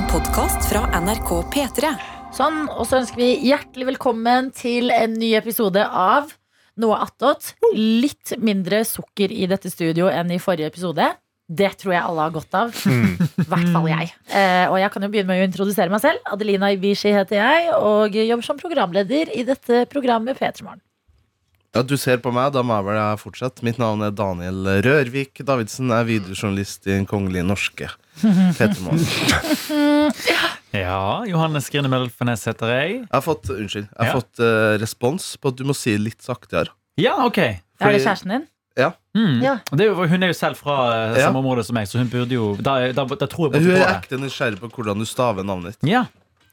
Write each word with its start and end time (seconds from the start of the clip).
En 0.00 0.06
podkast 0.08 0.64
fra 0.70 0.86
NRK 0.96 1.30
P3. 1.52 1.88
Sånn, 2.32 2.62
og 2.72 2.86
så 2.88 3.02
ønsker 3.02 3.20
vi 3.20 3.26
hjertelig 3.50 3.84
velkommen 3.90 4.46
til 4.56 4.88
en 4.94 5.12
ny 5.20 5.34
episode 5.36 5.82
av 5.84 6.30
Noe 6.80 6.96
attåt. 7.04 7.50
Litt 7.76 8.32
mindre 8.40 8.80
sukker 8.88 9.28
i 9.28 9.44
dette 9.50 9.68
studio 9.68 10.08
enn 10.08 10.32
i 10.32 10.40
forrige 10.40 10.70
episode. 10.72 11.04
Det 11.44 11.68
tror 11.82 11.92
jeg 11.92 12.00
alle 12.00 12.24
har 12.24 12.32
godt 12.32 12.56
av. 12.62 12.72
I 13.44 13.44
hvert 13.44 13.68
fall 13.74 13.90
jeg. 13.92 14.08
Eh, 14.32 14.72
og 14.72 14.80
jeg 14.80 14.94
kan 14.96 15.04
jo 15.04 15.12
begynne 15.12 15.34
med 15.34 15.44
å 15.44 15.48
introdusere 15.50 15.92
meg 15.92 16.00
selv. 16.06 16.24
Adelina 16.32 16.72
Ibishi 16.72 17.12
heter 17.12 17.42
jeg, 17.42 17.70
og 17.76 18.16
jobber 18.16 18.48
som 18.48 18.64
programleder 18.64 19.36
i 19.36 19.44
dette 19.52 19.84
programmet 19.92 20.40
P3 20.40 20.64
Morgen. 20.64 20.80
Ja, 21.76 21.84
Du 21.84 21.98
ser 22.00 22.24
på 22.24 22.32
meg, 22.32 22.54
da 22.56 22.64
må 22.64 22.80
jeg 22.80 22.88
vel 22.88 23.20
fortsette. 23.20 23.68
Mitt 23.68 23.76
navn 23.82 24.00
er 24.08 24.16
Daniel 24.16 24.78
Rørvik 24.80 25.44
Davidsen. 25.44 25.92
Jeg 25.92 26.06
er 26.06 26.14
videojournalist 26.16 26.88
i 26.88 26.96
Den 26.96 27.10
kongelige 27.10 27.44
norske. 27.52 27.92
Ja, 30.72 31.24
Johannes 31.26 31.66
Grine 31.72 31.88
Mølfenes 31.90 32.44
heter 32.46 32.70
jeg. 32.70 32.90
Jeg 33.00 33.08
har 33.12 33.24
fått, 33.24 33.48
unnskyld, 33.50 33.88
jeg 33.90 33.98
har 33.98 34.06
Ja. 34.06 34.20
fått 34.20 34.38
uh, 34.42 34.78
respons 34.78 35.36
på 35.40 35.48
at 35.50 35.56
du 35.58 35.64
må 35.66 35.74
si 35.74 35.96
litt 35.98 36.22
saktere. 36.22 36.70
Ja, 37.00 37.16
ok. 37.26 37.38
Er 37.38 37.92
det 37.94 38.02
kjæresten 38.04 38.30
din? 38.36 38.46
Mm. 39.16 39.40
Ja. 39.42 39.56
Det 39.74 39.82
er 39.82 39.88
jo, 39.90 40.06
hun 40.06 40.22
er 40.22 40.30
jo 40.30 40.36
selv 40.38 40.54
fra 40.56 40.76
Ja. 41.16 41.24
samme 41.26 41.40
område 41.42 41.64
som 41.66 41.74
meg, 41.74 41.88
så 41.90 41.98
hun 41.98 42.06
burde 42.08 42.30
jo 42.36 42.54
Da, 42.62 42.92
da, 42.94 43.02
da 43.04 43.26
tror 43.26 43.50
jeg 43.52 43.62
Hun 43.64 43.72
på 43.74 43.80
er 43.82 43.96
ekte 43.98 44.16
nysgjerrig 44.20 44.60
på 44.62 44.70
hvordan 44.70 44.98
du 45.02 45.04
staver 45.04 45.42
navnet 45.44 45.74
ditt. 45.74 45.90
Ja. 45.90 46.04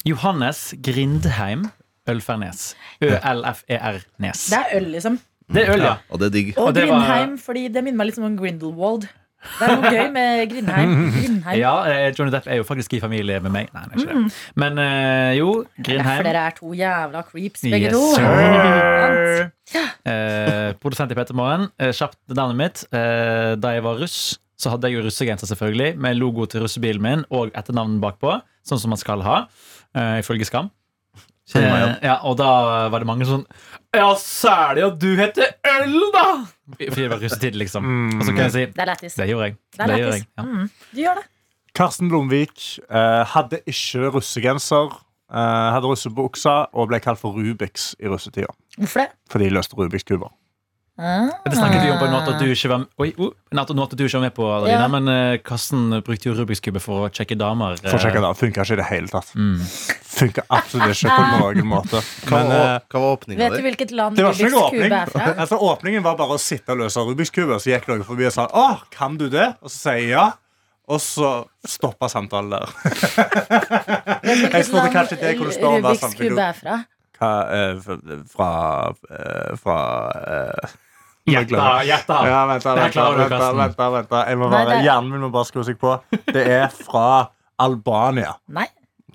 Johannes 0.03 0.73
Grindheim 0.81 1.67
Ølfernes. 2.09 2.73
Ø-l-f-e-r-nes. 3.03 4.49
Det 4.49 4.57
er 4.57 4.75
øl, 4.79 4.89
liksom. 4.95 5.19
Det 5.53 5.67
er 5.67 5.73
øl, 5.75 5.81
ja. 5.85 5.95
Og 6.09 6.19
det 6.19 6.25
er 6.25 6.33
digg. 6.33 6.53
Og 6.57 6.67
Og 6.69 6.73
Grindheim, 6.75 7.31
var- 7.37 7.43
fordi 7.45 7.67
det 7.71 7.83
minner 7.83 7.97
meg 8.01 8.07
litt 8.07 8.17
om 8.17 8.37
Grindelwald. 8.37 9.07
Det 9.47 9.67
er 9.67 9.71
noe 9.77 9.91
gøy 9.93 10.07
med 10.11 10.41
Grindheim. 10.51 10.93
Grindheim. 11.15 11.57
Ja, 11.59 11.73
eh, 11.87 12.07
Johnny 12.17 12.33
Depp 12.33 12.47
er 12.51 12.57
jo 12.59 12.65
faktisk 12.67 12.95
i 12.97 12.99
familie 13.03 13.37
med 13.45 13.53
meg. 13.53 13.69
Nei, 13.73 13.83
han 13.85 13.91
er 13.93 14.01
ikke 14.01 14.15
det. 14.17 14.39
Men 14.63 14.81
eh, 14.83 15.35
jo, 15.37 15.51
Derfor 15.77 15.83
Grindheim. 15.91 16.23
dere 16.27 16.41
er 16.49 16.55
to 16.57 16.73
jævla 16.75 17.21
creeps, 17.29 17.61
begge 17.67 17.91
Yes, 17.91 17.93
to. 17.93 18.03
sir. 18.17 19.51
Eh, 20.07 20.71
produsent 20.79 21.11
i 21.11 21.15
Peter 21.17 21.35
Morgen. 21.35 21.65
Eh, 21.83 21.89
kjapt 21.91 22.15
navnet 22.31 22.55
mitt. 22.61 22.83
Eh, 22.95 23.55
da 23.59 23.73
jeg 23.75 23.83
var 23.83 23.97
russ, 23.99 24.37
så 24.57 24.71
hadde 24.71 24.87
jeg 24.87 24.95
jo 24.97 25.01
russegenser, 25.09 25.49
selvfølgelig, 25.49 25.97
med 25.99 26.15
logo 26.15 26.45
til 26.49 26.63
russebilen 26.63 27.03
min 27.03 27.25
og 27.35 27.51
etternavn 27.57 27.97
bakpå, 28.01 28.37
sånn 28.65 28.79
som 28.79 28.93
man 28.95 29.01
skal 29.01 29.21
ha, 29.27 29.41
eh, 29.93 30.21
ifølge 30.23 30.47
Skam. 30.47 30.71
Kjenner 31.47 31.69
meg 31.71 31.79
igjen. 31.81 31.95
Eh, 32.01 32.07
ja, 32.09 32.15
og 32.27 32.37
da 32.41 32.49
var 32.91 32.99
det 33.03 33.07
mange 33.07 33.25
sånn 33.29 33.45
Ja, 33.95 34.09
særlig 34.19 34.83
at 34.89 34.97
du 34.99 35.07
heter 35.15 35.53
Øl, 35.71 35.97
da! 36.13 36.25
Fordi 36.75 36.89
det 37.05 37.09
var 37.13 37.21
russetid, 37.23 37.55
liksom. 37.55 37.87
Og 38.19 38.25
så 38.27 38.33
kan 38.35 38.43
jeg 38.49 38.51
si 38.57 38.65
Det 38.75 38.83
er 38.83 38.89
lættis. 38.91 39.15
det 39.15 39.27
gjorde 39.29 39.47
jeg. 39.49 39.57
Det 39.77 39.79
er 39.79 39.87
Det 39.87 39.99
gjorde 40.01 40.11
lættis. 40.11 40.25
jeg. 40.25 40.31
Ja. 40.37 40.43
Mm, 40.43 40.69
du 40.91 41.01
gjør 41.05 41.21
det. 41.21 41.25
Karsten 41.77 42.09
Blomvik 42.09 42.63
eh, 42.89 43.23
hadde 43.35 43.59
ikke 43.69 44.09
russegenser, 44.15 44.95
eh, 45.31 45.67
hadde 45.75 45.87
russebuksa 45.91 46.55
og 46.73 46.89
ble 46.89 46.99
kalt 46.99 47.21
for 47.21 47.31
Rubiks 47.37 47.91
i 48.01 48.09
russetida. 48.11 48.49
Hvorfor 48.77 49.05
det? 49.05 49.09
Fordi 49.29 49.45
de 49.47 49.55
løste 49.55 49.77
Rubiks 49.77 50.03
kuber. 50.03 50.33
Ah. 50.97 51.29
Det 51.45 51.53
snakket 51.53 51.83
vi 51.85 51.91
om 51.93 51.99
på 52.01 52.07
natt 52.09 52.25
at 52.31 52.39
du 52.41 52.47
ikke 52.49 52.69
var, 52.71 52.87
oi, 52.97 53.11
oh, 53.21 53.29
en 53.53 53.59
måte 53.59 53.75
at 53.85 53.91
du 53.99 54.01
ikke 54.07 54.17
var 54.17 54.23
med 54.25 54.33
på. 54.33 54.47
Ja. 54.65 54.87
Men 54.89 55.07
eh, 55.13 55.37
Karsten 55.45 55.91
brukte 56.01 56.31
jo 56.31 56.33
Rubiks 56.39 56.59
kube 56.65 56.81
for 56.81 57.05
å 57.05 57.11
sjekke 57.13 57.37
damer. 57.37 57.77
eh, 57.77 57.85
For 57.91 57.99
å 57.99 58.01
sjekke 58.01 58.23
det, 58.25 58.31
Funka 58.39 58.65
ikke 58.65 58.73
i 58.73 58.81
det 58.81 58.87
hele 58.89 59.07
tatt. 59.13 59.29
Mm. 59.37 59.61
Funka 60.17 60.43
absolutt 60.49 60.95
ikke 60.95 61.13
på 61.13 61.25
noen 61.41 61.67
måte. 61.69 62.01
Hva 62.25 62.39
Men, 62.39 62.47
var, 62.49 62.63
eh, 62.63 62.87
hva 62.89 63.01
var 63.03 63.15
åpningen 63.17 63.41
Vet 63.43 63.53
du 63.57 63.65
hvilket 63.67 63.91
land 63.97 64.17
det 64.17 64.25
var 64.25 64.33
Rubiks 64.33 64.49
kube 64.53 64.63
åpning. 64.65 64.91
er 64.97 65.11
fra? 65.13 65.27
Altså, 65.43 65.59
åpningen 65.69 66.03
var 66.05 66.17
bare 66.19 66.37
å 66.37 66.41
sitte 66.41 66.73
og 66.73 66.81
løse 66.81 67.03
Rubiks 67.05 67.33
kube. 67.35 67.59
Så 67.61 67.71
gikk 67.73 67.87
noen 67.91 68.03
forbi 68.07 68.25
og 68.29 68.33
sa 68.33 68.47
'Å, 68.49 68.67
kan 68.93 69.17
du 69.19 69.27
det?' 69.29 69.53
Og 69.61 69.69
så 69.69 69.77
sier 69.77 70.01
jeg 70.01 70.11
ja. 70.15 70.27
Og 70.87 71.01
så 71.03 71.29
stoppa 71.67 72.07
samtalen 72.07 72.49
der. 72.55 72.69
Jeg 74.55 74.65
spurte 74.69 74.87
kanskje 74.93 75.17
det 75.19 75.33
kunne 75.37 75.51
stå 75.51 75.67
om 75.67 75.81
hva 75.83 75.91
Rubiks 75.91 76.15
kube 76.15 76.45
er 76.45 76.55
fra. 76.55 76.77
Hva, 77.17 77.31
eh, 77.51 77.79
fra 78.31 78.51
eh, 79.11 79.55
Fra 79.59 79.77
eh, 80.21 80.75
gjetta! 81.27 82.21
Ja, 82.29 82.45
vent, 82.47 82.63
da, 82.63 82.75
vent, 82.77 82.95
da, 82.95 83.09
vent, 83.11 83.29
da, 83.35 83.51
vent, 83.51 83.75
da, 83.77 83.89
vent, 83.97 84.09
da. 84.13 84.23
Jeg 84.29 84.39
må 84.39 84.47
bare, 84.53 84.79
Hjernen 84.85 85.11
min 85.11 85.25
må 85.25 85.31
bare 85.33 85.49
skru 85.49 85.65
seg 85.67 85.75
på. 85.81 85.97
Det 86.31 86.45
er 86.45 86.69
fra 86.71 87.27
Albania. 87.59 88.37
Nei, 88.47 88.67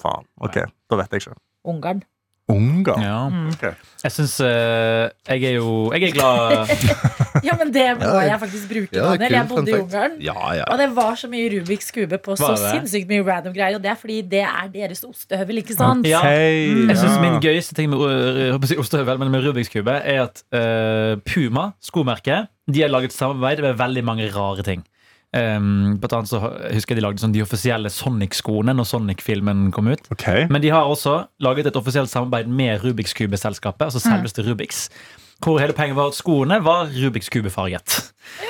Faen. 0.03 0.27
Ok, 0.43 0.63
da 0.91 1.03
vet 1.03 1.15
jeg 1.15 1.25
ikke. 1.25 1.39
Ungarn. 1.73 2.03
Ungarn? 2.51 3.03
Ja. 3.03 3.19
Okay. 3.55 3.71
Jeg 4.03 4.13
syns 4.13 4.33
Jeg 4.43 5.45
er 5.47 5.53
jo 5.55 5.93
Jeg 5.95 6.09
er 6.09 6.15
glad 6.17 6.73
Ja, 7.47 7.55
men 7.59 7.71
det 7.73 7.85
må 8.01 8.19
jeg 8.21 8.39
faktisk 8.43 8.69
bruke, 8.69 8.91
Ja, 8.93 9.13
Daniel. 9.15 9.33
Jeg 9.33 9.49
bodde 9.49 9.71
i. 9.71 9.79
Ungarn. 9.79 10.17
Ja, 10.21 10.53
ja. 10.59 10.67
Og 10.69 10.79
det 10.79 10.89
var 10.97 11.15
så 11.19 11.31
mye 11.33 11.49
Rubiks 11.55 11.91
kube 11.95 12.19
på 12.23 12.37
så 12.37 12.53
sinnssykt 12.61 13.09
mye 13.11 13.25
random 13.27 13.55
greier. 13.57 13.79
Og 13.79 13.83
det 13.83 13.91
er 13.91 13.99
fordi 13.99 14.21
det 14.35 14.43
er 14.45 14.69
deres 14.75 15.03
ostehøvel, 15.07 15.63
ikke 15.63 15.77
sant? 15.79 16.07
Ja. 16.07 16.21
Mm. 16.23 16.91
Jeg 16.93 16.99
synes. 17.01 17.19
Min 17.23 17.41
gøyeste 17.43 17.75
ting 17.79 17.91
med, 17.91 18.69
si 18.69 18.77
ostehøvel, 18.79 19.19
men 19.23 19.33
med 19.33 19.47
Rubiks 19.47 19.73
kube 19.73 19.95
er 19.97 20.27
at 20.27 20.45
uh, 20.55 21.19
Puma, 21.27 21.71
skomerket, 21.83 22.51
de 22.71 22.85
har 22.85 22.93
laget 22.93 23.15
samarbeid 23.15 23.65
med 23.65 23.79
veldig 23.81 24.05
mange 24.07 24.29
rare 24.35 24.67
ting. 24.67 24.85
Um, 25.33 25.97
blant 25.97 26.13
annet 26.13 26.29
så 26.29 26.39
husker 26.45 26.93
jeg 26.93 27.01
de 27.01 27.05
lagde 27.07 27.23
sånn 27.23 27.33
de 27.33 27.41
offisielle 27.41 27.89
Sonic-skoene 27.89 28.75
når 28.77 28.89
Sonic-filmen 28.91 29.71
kom 29.73 29.89
ut. 29.89 30.05
Okay. 30.13 30.45
Men 30.53 30.61
de 30.61 30.73
har 30.75 30.85
også 30.85 31.23
laget 31.41 31.71
et 31.71 31.79
offisielt 31.81 32.13
samarbeid 32.13 32.51
med 32.53 32.85
Rubiks 32.85 33.17
kube-selskapet, 33.17 33.87
altså 33.89 34.03
selveste 34.03 34.45
Rubiks. 34.45 34.87
Hvor 35.43 35.57
hele 35.59 35.75
poenget 35.75 35.97
var 35.97 36.13
at 36.13 36.19
skoene 36.19 36.61
var 36.63 36.93
Rubiks 36.93 37.33
kube-farget. 37.33 37.97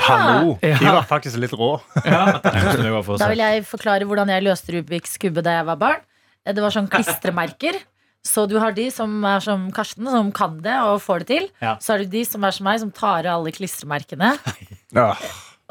Hallo. 0.09 0.56
Ja. 0.60 0.75
De 0.81 0.91
var 0.91 1.06
faktisk 1.09 1.38
litt 1.41 1.54
rå. 1.56 1.76
Ja, 2.03 2.41
Da 2.43 3.31
vil 3.31 3.41
jeg 3.41 3.62
forklare 3.69 4.09
hvordan 4.09 4.34
jeg 4.34 4.44
løste 4.44 4.75
Rubiks 4.75 5.16
kube 5.22 5.44
da 5.44 5.60
jeg 5.60 5.69
var 5.70 5.78
barn. 5.81 6.03
Det 6.43 6.59
var 6.60 6.75
sånn 6.75 6.91
klistremerker. 6.91 7.78
Så 8.26 8.44
du 8.50 8.54
har 8.62 8.75
de 8.75 8.88
som 8.94 9.14
er 9.26 9.41
som 9.43 9.64
Karsten, 9.75 10.06
som 10.10 10.28
kan 10.34 10.59
det 10.62 10.75
og 10.87 11.00
får 11.03 11.22
det 11.25 11.31
til. 11.31 11.49
Ja. 11.62 11.76
Så 11.82 11.94
har 11.94 12.03
du 12.03 12.10
de 12.10 12.22
som 12.26 12.44
er 12.47 12.54
som 12.54 12.66
meg, 12.69 12.78
som 12.82 12.93
tar 12.94 13.26
av 13.26 13.41
alle 13.41 13.54
klistremerkene. 13.54 14.34
Ja. 14.93 15.14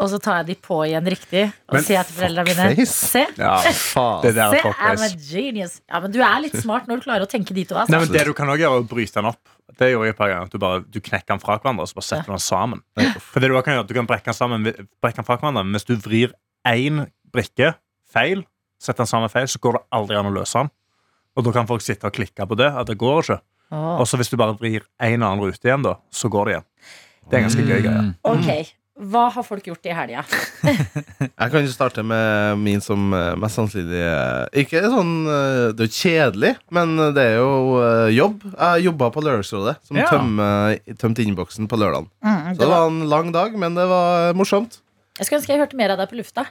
Og 0.01 0.09
så 0.09 0.17
tar 0.22 0.41
jeg 0.41 0.47
de 0.50 0.56
på 0.66 0.79
igjen 0.88 1.07
riktig. 1.13 1.44
Og 1.69 1.78
Men 1.78 1.84
sier 1.85 2.07
til 2.07 2.17
foreldrene 2.17 2.67
mine. 2.72 2.85
Se, 2.89 3.22
ja. 3.38 3.53
Faen. 3.78 4.25
Se, 4.34 4.62
I'm 4.73 5.03
a 5.06 5.09
genius. 5.13 5.78
Ja, 5.85 6.01
men 6.01 6.13
du 6.13 6.19
er 6.25 6.39
litt 6.41 6.57
smart 6.57 6.89
når 6.89 7.01
du 7.01 7.06
klarer 7.06 7.28
å 7.28 7.29
tenke 7.29 7.53
dit 7.53 7.69
òg. 7.69 7.84
Nei, 7.85 8.00
Altså. 8.00 8.09
men 8.09 8.16
Det 8.17 8.25
du 8.25 8.34
kan 8.38 8.50
også 8.50 8.63
gjøre, 8.63 8.79
er 8.79 8.85
å 8.85 8.89
bryte 8.95 9.19
den 9.19 9.29
opp. 9.29 9.53
Det 9.78 9.91
gjorde 9.91 10.09
jeg 10.09 10.16
et 10.16 10.19
par 10.19 10.31
ganger. 10.34 10.50
Du, 10.51 10.57
bare, 10.62 10.81
du 10.84 11.00
knekker 11.00 11.35
den 11.35 11.44
fra 11.44 11.57
hverandre 11.59 11.85
og 11.85 11.91
så 11.91 12.00
bare 12.00 12.07
setter 12.09 12.31
ja. 12.31 12.38
den 12.38 12.44
sammen. 12.44 12.81
For 13.29 13.39
det 13.44 13.51
Du 13.51 13.62
kan 13.62 13.78
gjøre, 13.78 13.88
du 13.88 13.94
kan 14.00 14.09
brekke 14.09 14.31
den, 14.31 14.38
sammen, 14.38 14.66
brekke 15.03 15.22
den 15.22 15.28
fra 15.28 15.38
hverandre, 15.38 15.63
men 15.67 15.78
hvis 15.78 15.88
du 15.88 15.95
vrir 16.01 16.33
én 16.68 17.06
brikke 17.31 17.75
feil, 18.12 18.44
setter 18.81 19.06
den 19.06 19.12
sammen 19.13 19.31
feil, 19.31 19.47
så 19.47 19.62
går 19.62 19.78
det 19.78 19.83
aldri 20.01 20.18
an 20.19 20.29
å 20.31 20.33
løse 20.35 20.57
den. 20.57 20.73
Og 21.38 21.45
da 21.45 21.53
kan 21.56 21.69
folk 21.69 21.85
sitte 21.85 22.09
og 22.09 22.18
klikke 22.18 22.50
på 22.50 22.57
det. 22.59 22.73
at 22.73 22.89
det 22.89 22.97
går 23.00 23.22
ikke. 23.23 23.39
Oh. 23.72 24.01
Og 24.01 24.07
så 24.09 24.19
hvis 24.19 24.33
du 24.33 24.35
bare 24.35 24.57
vrir 24.59 24.83
en 25.00 25.22
annen 25.23 25.39
rute 25.39 25.63
igjen, 25.63 25.85
da, 25.85 25.95
så 26.12 26.28
går 26.28 26.50
det 26.50 26.57
igjen. 26.57 26.68
Det 27.29 27.38
er 27.38 27.45
ganske 27.45 27.63
gøy 27.63 27.81
greie. 27.85 28.01
Mm. 28.01 28.13
Ok, 28.28 28.73
Hva 29.01 29.23
har 29.34 29.41
folk 29.47 29.66
gjort 29.66 29.88
i 29.89 29.94
helga? 29.97 30.22
Jeg 31.41 31.50
kan 31.53 31.63
jo 31.66 31.72
starte 31.73 32.03
med 32.06 32.59
min 32.62 32.81
som 32.85 33.07
eh, 33.17 33.31
mest 33.41 33.57
sannsynlig 33.57 33.97
eh, 34.06 34.62
Ikke 34.62 34.84
sånn 34.85 35.13
eh, 35.25 35.72
Det 35.73 35.88
er 35.88 35.89
jo 35.89 35.95
kjedelig, 35.97 36.51
men 36.78 36.94
det 37.16 37.23
er 37.31 37.39
jo 37.39 37.81
jobb. 38.13 38.45
Jeg 38.53 38.85
jobba 38.85 39.09
på 39.16 39.23
Lørdagsrådet, 39.25 39.75
som 39.89 39.97
Ja. 39.97 40.06
tømte 40.12 40.97
tømte 41.01 41.25
innboksen 41.25 41.66
på 41.72 41.79
lørdagen. 41.81 42.07
Mm, 42.22 42.53
Så 42.53 42.59
det 42.62 42.69
var 42.69 42.88
en 42.91 43.01
lang 43.09 43.31
dag, 43.34 43.57
men 43.57 43.73
det 43.79 43.88
var 43.89 44.34
morsomt. 44.38 44.79
Jeg 45.18 45.25
skulle 45.28 45.41
ønske 45.41 45.53
jeg 45.56 45.63
hørte 45.66 45.79
mer 45.81 45.94
av 45.95 46.01
deg 46.01 46.12
på 46.13 46.19
lufta. 46.22 46.45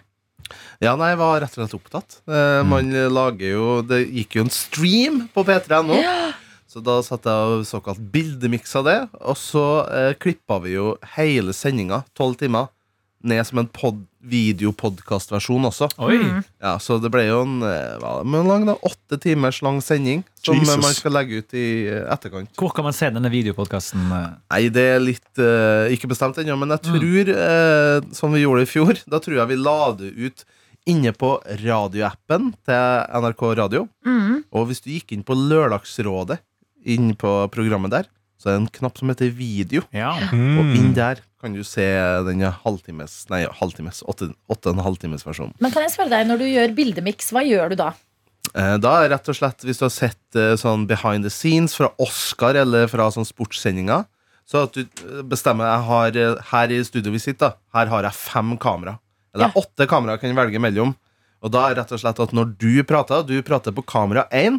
Ja, 0.83 0.97
nei, 0.99 1.13
jeg 1.13 1.21
var 1.21 1.39
rett 1.45 1.55
og 1.55 1.61
slett 1.63 1.77
opptatt. 1.79 2.19
Eh, 2.27 2.63
Man 2.67 2.91
lager 3.15 3.53
jo 3.55 3.67
Det 3.87 4.01
gikk 4.11 4.41
jo 4.41 4.47
en 4.49 4.51
stream 4.51 5.21
på 5.35 5.45
p3.no. 5.47 5.95
Så 6.71 6.83
da 6.87 7.01
satt 7.03 7.27
jeg 7.27 7.55
og 7.57 7.65
såkalt 7.67 7.99
bildemiksa 8.13 8.85
det. 8.87 8.99
Og 9.27 9.35
så 9.39 9.65
eh, 9.91 10.13
klippa 10.23 10.61
vi 10.63 10.77
jo 10.77 10.93
hele 11.17 11.55
sendinga, 11.57 12.05
tolv 12.15 12.39
timer, 12.39 12.71
ned 13.27 13.43
som 13.45 13.59
en 13.61 13.69
pod 13.69 13.99
videopodkastversjon 14.21 15.67
også. 15.69 15.89
Oi! 16.05 16.19
Ja, 16.61 16.75
Så 16.81 16.99
det 17.01 17.11
ble 17.13 17.25
jo 17.27 17.41
en 17.45 17.65
eh, 17.67 17.97
hva, 18.01 18.21
men 18.25 18.49
lang 18.49 18.67
da, 18.69 18.77
åtte 18.87 19.19
timers 19.21 19.61
lang 19.65 19.81
sending 19.85 20.23
som 20.41 20.55
eh, 20.57 20.63
Jesus. 20.63 20.81
man 20.85 20.95
skal 20.97 21.17
legge 21.17 21.41
ut 21.41 21.57
i 21.57 21.67
eh, 21.89 22.05
etterkant. 22.13 22.53
Hvor 22.61 22.73
kan 22.77 22.87
man 22.87 22.97
se 22.97 23.11
denne 23.13 23.33
videopodkasten? 23.33 24.07
Nei, 24.13 24.63
det 24.73 24.87
er 24.95 25.03
litt 25.03 25.43
eh, 25.43 25.91
ikke 25.97 26.13
bestemt 26.13 26.39
ennå, 26.41 26.57
men 26.61 26.77
jeg 26.77 26.85
tror, 26.87 27.33
eh, 27.35 28.09
som 28.17 28.37
vi 28.37 28.45
gjorde 28.45 28.65
i 28.67 28.71
fjor, 28.71 29.01
da 29.11 29.21
tror 29.25 29.41
jeg 29.41 29.53
vi 29.53 29.61
la 29.61 29.79
det 29.99 30.13
ut 30.21 30.47
inne 30.89 31.13
på 31.13 31.35
radioappen 31.61 32.53
til 32.67 33.25
NRK 33.25 33.43
Radio. 33.59 33.83
Mm. 34.07 34.45
Og 34.57 34.71
hvis 34.71 34.81
du 34.85 34.93
gikk 34.95 35.13
inn 35.17 35.27
på 35.27 35.37
Lørdagsrådet, 35.37 36.41
inn 36.85 37.15
på 37.19 37.31
programmet 37.53 37.91
der, 37.93 38.09
så 38.41 38.49
er 38.49 38.57
det 38.57 38.61
en 38.63 38.71
knapp 38.79 38.97
som 38.99 39.11
heter 39.13 39.29
video. 39.37 39.83
Ja. 39.93 40.15
Og 40.33 40.71
inn 40.77 40.95
der 40.97 41.21
kan 41.41 41.53
du 41.57 41.63
se 41.65 41.85
den 42.27 42.41
halvtimes, 42.45 43.27
nei, 43.33 43.43
halvtimes, 43.61 44.03
åtte, 44.09 44.31
åtte 44.53 44.71
og 44.73 44.77
en 44.79 44.85
halv 44.85 44.99
times 45.01 45.25
versjonen. 45.25 45.55
Men 45.61 45.73
kan 45.73 45.85
jeg 45.85 45.93
spørre 45.95 46.13
deg, 46.13 46.27
når 46.29 46.41
du 46.41 46.47
gjør 46.49 46.75
bildemiks, 46.77 47.31
hva 47.33 47.43
gjør 47.45 47.73
du 47.73 47.77
da? 47.81 47.91
Eh, 48.55 48.77
Da 48.81 48.95
er 49.05 49.11
rett 49.13 49.29
og 49.29 49.37
slett, 49.37 49.65
hvis 49.65 49.81
du 49.81 49.85
har 49.87 49.93
sett 49.95 50.37
eh, 50.41 50.55
sånn 50.61 50.87
behind 50.89 51.25
the 51.25 51.31
scenes 51.33 51.77
fra 51.77 51.91
Oscar 52.01 52.57
eller 52.61 52.89
fra 52.93 53.11
sånn 53.13 53.29
sportssendinger, 53.29 54.05
så 54.49 54.65
at 54.67 54.75
du 54.77 54.83
eh, 54.83 55.21
bestemmer 55.29 55.69
jeg 55.69 55.87
har, 55.89 56.19
Her 56.51 56.73
i 56.75 56.81
studioet 56.85 57.13
vi 57.17 57.23
sitter, 57.23 57.53
da, 57.55 57.79
her 57.79 57.93
har 57.93 58.09
jeg 58.09 58.17
fem 58.19 58.57
kamera. 58.61 58.97
Eller 59.35 59.49
Ja. 59.53 59.61
åtte 59.63 59.87
kamera 59.89 60.17
kan 60.19 60.29
jeg 60.33 60.37
velge 60.41 60.59
mellom. 60.61 60.97
Og 61.41 61.53
da 61.55 61.69
er 61.71 61.77
rett 61.79 61.93
og 61.93 62.01
slett 62.03 62.19
at 62.21 62.33
når 62.37 62.57
du 62.59 62.83
prater, 62.85 63.23
du 63.25 63.37
prater 63.47 63.73
på 63.73 63.85
kamera 63.87 64.27
1, 64.33 64.59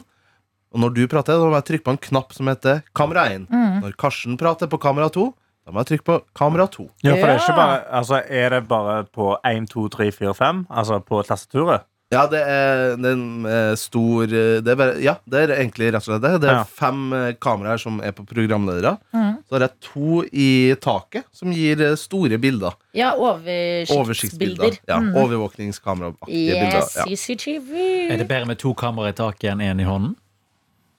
og 0.74 0.80
når 0.80 0.94
du 0.96 1.08
prater, 1.08 1.34
da 1.38 1.46
må 1.52 1.58
jeg 1.60 1.68
trykke 1.70 1.84
på 1.90 1.92
en 1.98 2.02
knapp 2.10 2.34
som 2.34 2.48
heter 2.48 2.82
kamera 2.96 3.26
1. 3.36 3.48
Når 3.84 3.96
Karsten 4.00 4.38
prater 4.40 4.68
på 4.72 4.80
kamera 4.80 5.10
2, 5.12 5.34
da 5.68 5.72
må 5.76 5.84
jeg 5.84 5.92
trykke 6.00 6.08
på 6.08 6.20
kamera 6.34 6.66
2. 6.72 6.88
Ja, 7.04 7.16
for 7.16 7.28
det 7.28 7.36
er 7.36 7.40
ikke 7.44 7.56
bare 7.60 7.80
Altså, 8.00 8.22
er 8.30 8.50
det 8.50 8.68
bare 8.68 9.04
på 9.14 9.38
1, 9.46 9.68
2, 9.70 9.88
3, 9.90 10.12
4, 10.12 10.34
5? 10.34 10.66
Altså 10.70 11.00
på 11.06 11.22
tastaturet? 11.28 11.84
Ja, 12.12 12.26
det 12.28 12.42
er 12.44 12.98
det 13.00 13.08
er 13.08 13.14
en 13.16 13.46
eh, 13.48 13.76
stor 13.80 14.24
eh, 14.28 14.58
det 14.60 14.68
er 14.74 14.76
bare, 14.76 14.96
Ja, 15.00 15.14
det 15.32 15.46
er 15.46 15.54
egentlig 15.62 15.94
rett 15.94 16.02
og 16.04 16.10
slett 16.10 16.22
det. 16.26 16.42
Det 16.44 16.50
er 16.52 16.58
Ja. 16.58 16.64
fem 16.68 17.14
eh, 17.16 17.34
kameraer 17.40 17.80
som 17.80 18.02
er 18.04 18.12
på 18.12 18.26
programledere. 18.28 18.98
Mm. 19.16 19.38
Så 19.48 19.56
har 19.56 19.64
jeg 19.64 19.72
to 19.80 20.24
i 20.34 20.76
taket, 20.84 21.24
som 21.32 21.54
gir 21.56 21.80
store 21.96 22.36
bilder. 22.38 22.76
Ja, 22.94 23.14
oversiktsbilder. 23.16 23.96
Oversiktsbilder. 24.02 24.78
Ja, 24.92 25.00
Mm. 25.00 25.16
Overvåkningskameraaktige 25.24 26.52
bilder. 26.60 26.82
Yes, 26.82 26.96
Ja. 26.98 27.06
CCTV. 27.06 27.72
Er 28.12 28.18
det 28.18 28.28
bedre 28.28 28.46
med 28.46 28.58
to 28.60 28.74
kameraer 28.74 29.10
i 29.10 29.14
taket 29.14 29.52
enn 29.54 29.62
én 29.62 29.80
i 29.82 29.86
hånden? 29.88 30.16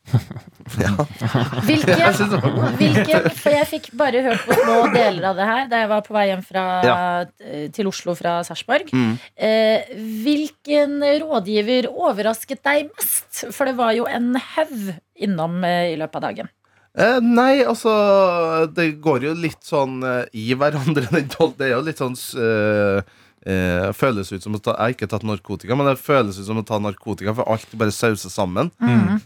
Hvilken, 1.67 1.99
var- 1.99 2.75
hvilken 2.79 3.27
For 3.39 3.55
jeg 3.55 3.69
fikk 3.71 3.87
bare 3.99 4.23
hørt 4.25 4.43
på 4.47 4.57
små 4.59 4.79
deler 4.95 5.29
av 5.31 5.37
det 5.39 5.47
her 5.49 5.69
da 5.71 5.81
jeg 5.83 5.91
var 5.93 6.03
på 6.07 6.15
vei 6.17 6.25
hjem 6.31 6.43
fra, 6.47 6.65
Ja. 6.85 6.97
eh, 7.41 7.69
til 7.75 7.87
Oslo 7.91 8.15
fra 8.19 8.39
Sarpsborg. 8.47 8.91
Mm. 8.93 9.13
Eh, 9.37 9.93
hvilken 10.25 10.99
rådgiver 11.23 11.89
overrasket 11.93 12.63
deg 12.67 12.91
mest? 12.97 13.45
For 13.55 13.67
det 13.71 13.77
var 13.79 13.93
jo 13.97 14.07
en 14.11 14.35
haug 14.57 14.93
innom 15.23 15.63
eh, 15.65 15.93
i 15.95 15.97
løpet 16.01 16.17
av 16.21 16.27
dagen. 16.29 16.51
Eh, 16.93 17.21
nei, 17.25 17.63
altså 17.65 18.67
Det 18.75 19.01
går 19.01 19.23
jo 19.31 19.35
litt 19.39 19.63
sånn 19.65 20.03
eh, 20.05 20.25
i 20.37 20.53
hverandre. 20.55 21.07
Det 21.57 21.67
er 21.69 21.77
jo 21.77 21.81
litt 21.87 21.99
sånn 22.03 22.17
eh, 22.37 23.01
eh, 23.47 23.91
Føles 23.97 24.31
ut 24.33 24.43
som 24.45 24.55
å 24.57 24.61
ta 24.63 24.73
Jeg 24.77 24.83
har 24.83 24.95
ikke 24.97 25.09
tatt 25.13 25.25
narkotika, 25.27 25.77
men 25.77 25.87
det 25.91 25.97
føles 26.01 26.39
ut 26.39 26.47
som 26.47 26.59
å 26.61 26.65
ta 26.67 26.79
narkotika, 26.83 27.35
for 27.35 27.49
alt 27.53 27.69
bare 27.79 27.93
sauser 27.95 28.31
sammen. 28.33 28.71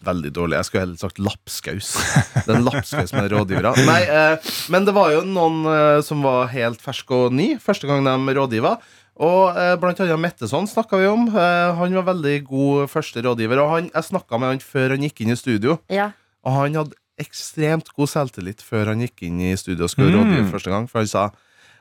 Veldig 0.07 0.33
dårlig. 0.37 0.57
Jeg 0.61 0.69
skulle 0.71 0.85
heller 0.87 1.01
sagt 1.01 1.19
lapskaus. 1.23 1.95
Det 2.35 2.47
er 2.49 2.59
en 2.61 2.67
lapskaus 2.69 3.13
med 3.17 3.31
rådgivere. 3.33 3.73
Nei, 3.87 4.03
eh, 4.03 4.53
men 4.73 4.85
det 4.89 4.95
var 4.97 5.13
jo 5.15 5.25
noen 5.29 5.65
eh, 5.73 6.01
som 6.07 6.23
var 6.27 6.47
helt 6.55 6.81
fersk 6.85 7.11
og 7.17 7.33
ny 7.37 7.57
første 7.63 7.87
gang 7.91 8.05
de 8.07 8.37
rådgiva. 8.39 8.77
Og 9.17 9.57
eh, 9.57 9.75
blant 9.81 10.01
annet 10.05 10.21
Metteson 10.21 10.67
snakka 10.69 10.99
vi 11.01 11.07
om. 11.09 11.29
Eh, 11.33 11.71
han 11.79 11.95
var 11.97 12.05
veldig 12.13 12.37
god 12.51 12.91
første 12.93 13.23
rådgiver. 13.25 13.63
Og 13.63 13.71
han, 13.73 13.91
jeg 13.95 14.09
snakka 14.11 14.37
med 14.43 14.51
han 14.57 14.61
før 14.61 14.93
han 14.93 15.07
gikk 15.09 15.23
inn 15.25 15.33
i 15.33 15.39
studio. 15.41 15.79
Ja. 15.89 16.11
Og 16.45 16.53
han 16.61 16.77
hadde 16.77 16.99
ekstremt 17.17 17.89
god 17.97 18.11
selvtillit 18.13 18.61
før 18.61 18.91
han 18.93 19.01
gikk 19.01 19.23
inn 19.25 19.39
i 19.41 19.55
studio 19.57 19.87
og 19.87 19.91
skulle 19.95 20.13
Mm. 20.13 20.19
rådgive 20.21 20.51
første 20.53 20.71
gang. 20.75 20.85
For 20.91 21.01
han 21.01 21.09
sa 21.09 21.23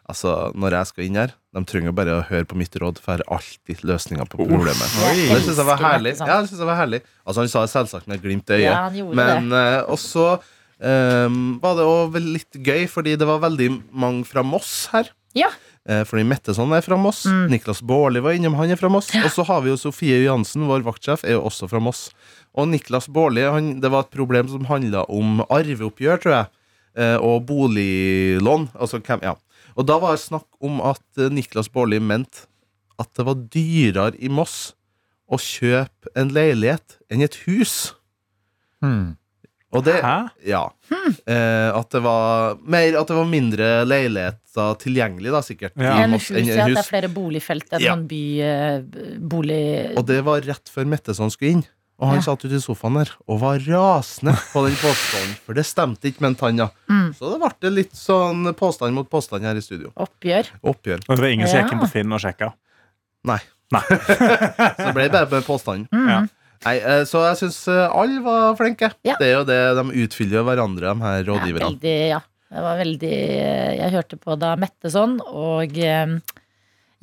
altså, 0.09 0.33
når 0.57 0.77
jeg 0.79 0.91
skal 0.91 1.05
inn 1.07 1.19
her, 1.19 1.35
de 1.55 1.63
trenger 1.69 1.95
bare 1.95 2.17
å 2.17 2.23
høre 2.29 2.47
på 2.49 2.57
mitt 2.59 2.75
råd, 2.81 2.99
for 3.01 3.15
jeg 3.15 3.23
har 3.23 3.37
alltid 3.37 3.83
løsninger 3.87 4.31
på 4.31 4.39
problemet. 4.41 4.97
Jeg 5.01 5.29
Det 5.31 5.43
syns 5.45 5.61
jeg 5.61 5.69
var 5.69 5.83
herlig. 5.83 6.15
Ja, 6.19 6.39
det 6.41 6.49
synes 6.51 6.63
jeg 6.63 6.69
var 6.69 6.79
herlig 6.81 7.01
Altså 7.25 7.41
Han 7.41 7.51
sa 7.51 7.63
det 7.65 7.71
selvsagt 7.73 8.09
med 8.09 8.19
et 8.19 8.25
glimt 8.25 8.49
i 8.49 8.59
øyet. 8.59 8.65
Ja, 8.67 8.81
han 8.89 9.15
Men 9.17 9.53
uh, 9.53 9.85
også 9.91 10.25
um, 10.37 11.39
var 11.63 11.77
det 11.79 11.87
også 11.91 12.25
litt 12.25 12.59
gøy, 12.59 12.87
fordi 12.91 13.15
det 13.19 13.29
var 13.29 13.43
veldig 13.45 13.69
mange 13.91 14.25
fra 14.29 14.43
Moss 14.45 14.89
her. 14.93 15.11
Ja. 15.35 15.49
Eh, 15.85 16.01
fordi 16.07 16.23
Metteson 16.25 16.71
er 16.73 16.81
fra 16.81 16.97
Moss. 16.97 17.25
Mm. 17.29 17.45
Niklas 17.51 17.81
Baarli 17.85 18.21
var 18.23 18.33
innom, 18.33 18.55
han 18.57 18.71
er 18.73 18.79
fra 18.79 18.89
Moss. 18.89 19.11
Og 19.19 19.29
så 19.29 19.45
har 19.45 19.61
vi 19.61 19.69
jo 19.69 19.77
Sofie 19.77 20.23
Johansen, 20.23 20.65
vår 20.69 20.85
vaktsjef, 20.85 21.25
er 21.27 21.37
jo 21.37 21.43
også 21.45 21.69
fra 21.69 21.81
Moss. 21.83 22.07
Og 22.57 22.69
Niklas 22.71 23.09
Baarli, 23.11 23.43
det 23.83 23.91
var 23.91 24.07
et 24.07 24.15
problem 24.15 24.49
som 24.49 24.65
handla 24.69 25.03
om 25.11 25.43
arveoppgjør, 25.45 26.21
tror 26.23 26.37
jeg. 26.39 26.53
Eh, 26.95 27.17
og 27.19 27.43
boliglån. 27.49 28.69
Altså, 28.79 29.01
hvem, 29.03 29.21
ja. 29.27 29.35
Og 29.75 29.87
da 29.89 29.97
var 30.01 30.15
det 30.15 30.23
snakk 30.23 30.47
om 30.63 30.79
at 30.85 31.03
eh, 31.19 31.31
Niklas 31.33 31.69
Baarli 31.71 31.99
mente 31.99 32.47
at 33.01 33.11
det 33.17 33.25
var 33.27 33.39
dyrere 33.51 34.15
i 34.23 34.29
Moss 34.31 34.73
å 35.27 35.39
kjøpe 35.41 36.11
en 36.15 36.31
leilighet 36.31 36.99
enn 37.11 37.25
et 37.25 37.35
hus. 37.43 37.95
Hmm. 38.83 39.15
Og 39.75 39.83
det, 39.83 39.97
Hæ? 40.05 40.29
ja. 40.47 40.63
Eh, 41.27 41.69
at, 41.75 41.89
det 41.91 42.01
var 42.05 42.55
mer, 42.63 42.95
at 43.01 43.09
det 43.09 43.17
var 43.17 43.27
mindre 43.27 43.69
leiligheter 43.87 44.77
tilgjengelig, 44.79 45.33
da, 45.35 45.41
sikkert. 45.43 45.75
Ja. 45.75 45.97
i 45.97 46.05
En 46.05 46.13
Moss 46.15 46.29
hus, 46.29 46.37
enn 46.39 46.47
ja, 46.53 46.61
at 46.63 46.71
det 46.71 46.83
er 46.85 46.87
flere 46.87 47.11
boligfelt 47.11 47.75
enn 47.75 47.83
Ja. 47.83 47.95
by, 47.99 48.23
eh, 48.45 48.77
bolig... 49.19 49.63
Og 49.99 50.05
det 50.07 50.21
var 50.27 50.45
rett 50.47 50.71
før 50.71 50.87
Metteson 50.93 51.33
skulle 51.33 51.57
inn. 51.57 51.65
Og 51.95 52.09
han 52.09 52.17
Ja. 52.19 52.21
satt 52.27 52.43
ute 52.43 52.57
i 52.57 52.59
sofaen 52.59 52.97
der 52.99 53.11
og 53.27 53.39
var 53.39 53.59
rasende 53.63 54.33
på 54.51 54.65
den 54.65 54.75
påstanden. 54.81 55.35
For 55.45 55.53
det 55.55 55.63
stemte 55.65 56.09
ikke, 56.09 56.19
med 56.21 56.33
en 56.33 56.35
tann, 56.35 56.57
ja. 56.59 56.67
Mm. 56.91 57.13
Så 57.15 57.31
det 57.31 57.51
ble 57.61 57.71
litt 57.71 57.93
sånn 57.95 58.49
påstand 58.53 58.93
mot 58.97 59.07
påstand 59.09 59.43
her 59.47 59.55
i 59.55 59.63
studio. 59.63 59.93
Oppgjør. 59.95 60.49
Oppgjør. 60.61 61.05
Og 61.07 61.15
det 61.15 61.23
var 61.23 61.31
ingen 61.31 61.47
som 61.47 61.61
gikk 61.63 61.71
inn 61.71 61.79
på 61.85 61.91
Finn 61.93 62.11
og 62.11 62.19
sjekka? 62.19 62.51
Nei. 63.25 63.39
Nei. 63.71 63.81
Så 64.75 64.89
det 64.89 64.93
ble 64.97 65.07
bare 65.09 65.29
med 65.31 65.47
påstanden. 65.47 65.87
Mm. 65.95 66.09
Ja. 66.11 66.19
Nei, 66.65 66.75
eh, 66.79 67.03
så 67.05 67.19
jeg 67.27 67.37
syns 67.43 67.57
alle 67.69 68.21
var 68.25 68.55
flinke. 68.57 68.87
Ja. 69.05 69.15
Det 69.19 69.27
er 69.27 69.33
jo 69.35 69.43
det, 69.45 69.57
De 69.77 69.83
utfyller 70.05 70.45
hverandre, 70.47 70.93
de 70.95 71.03
her 71.03 71.23
rådgiverne. 71.27 71.61
Ja, 71.61 71.69
veldig, 71.69 71.97
ja. 72.09 72.19
Det 72.55 72.61
var 72.63 72.77
veldig 72.79 73.11
Jeg 73.79 73.91
hørte 73.91 74.17
på 74.21 74.35
da 74.39 74.55
Metteson 74.55 75.17
og 75.25 75.77
eh, 75.77 76.15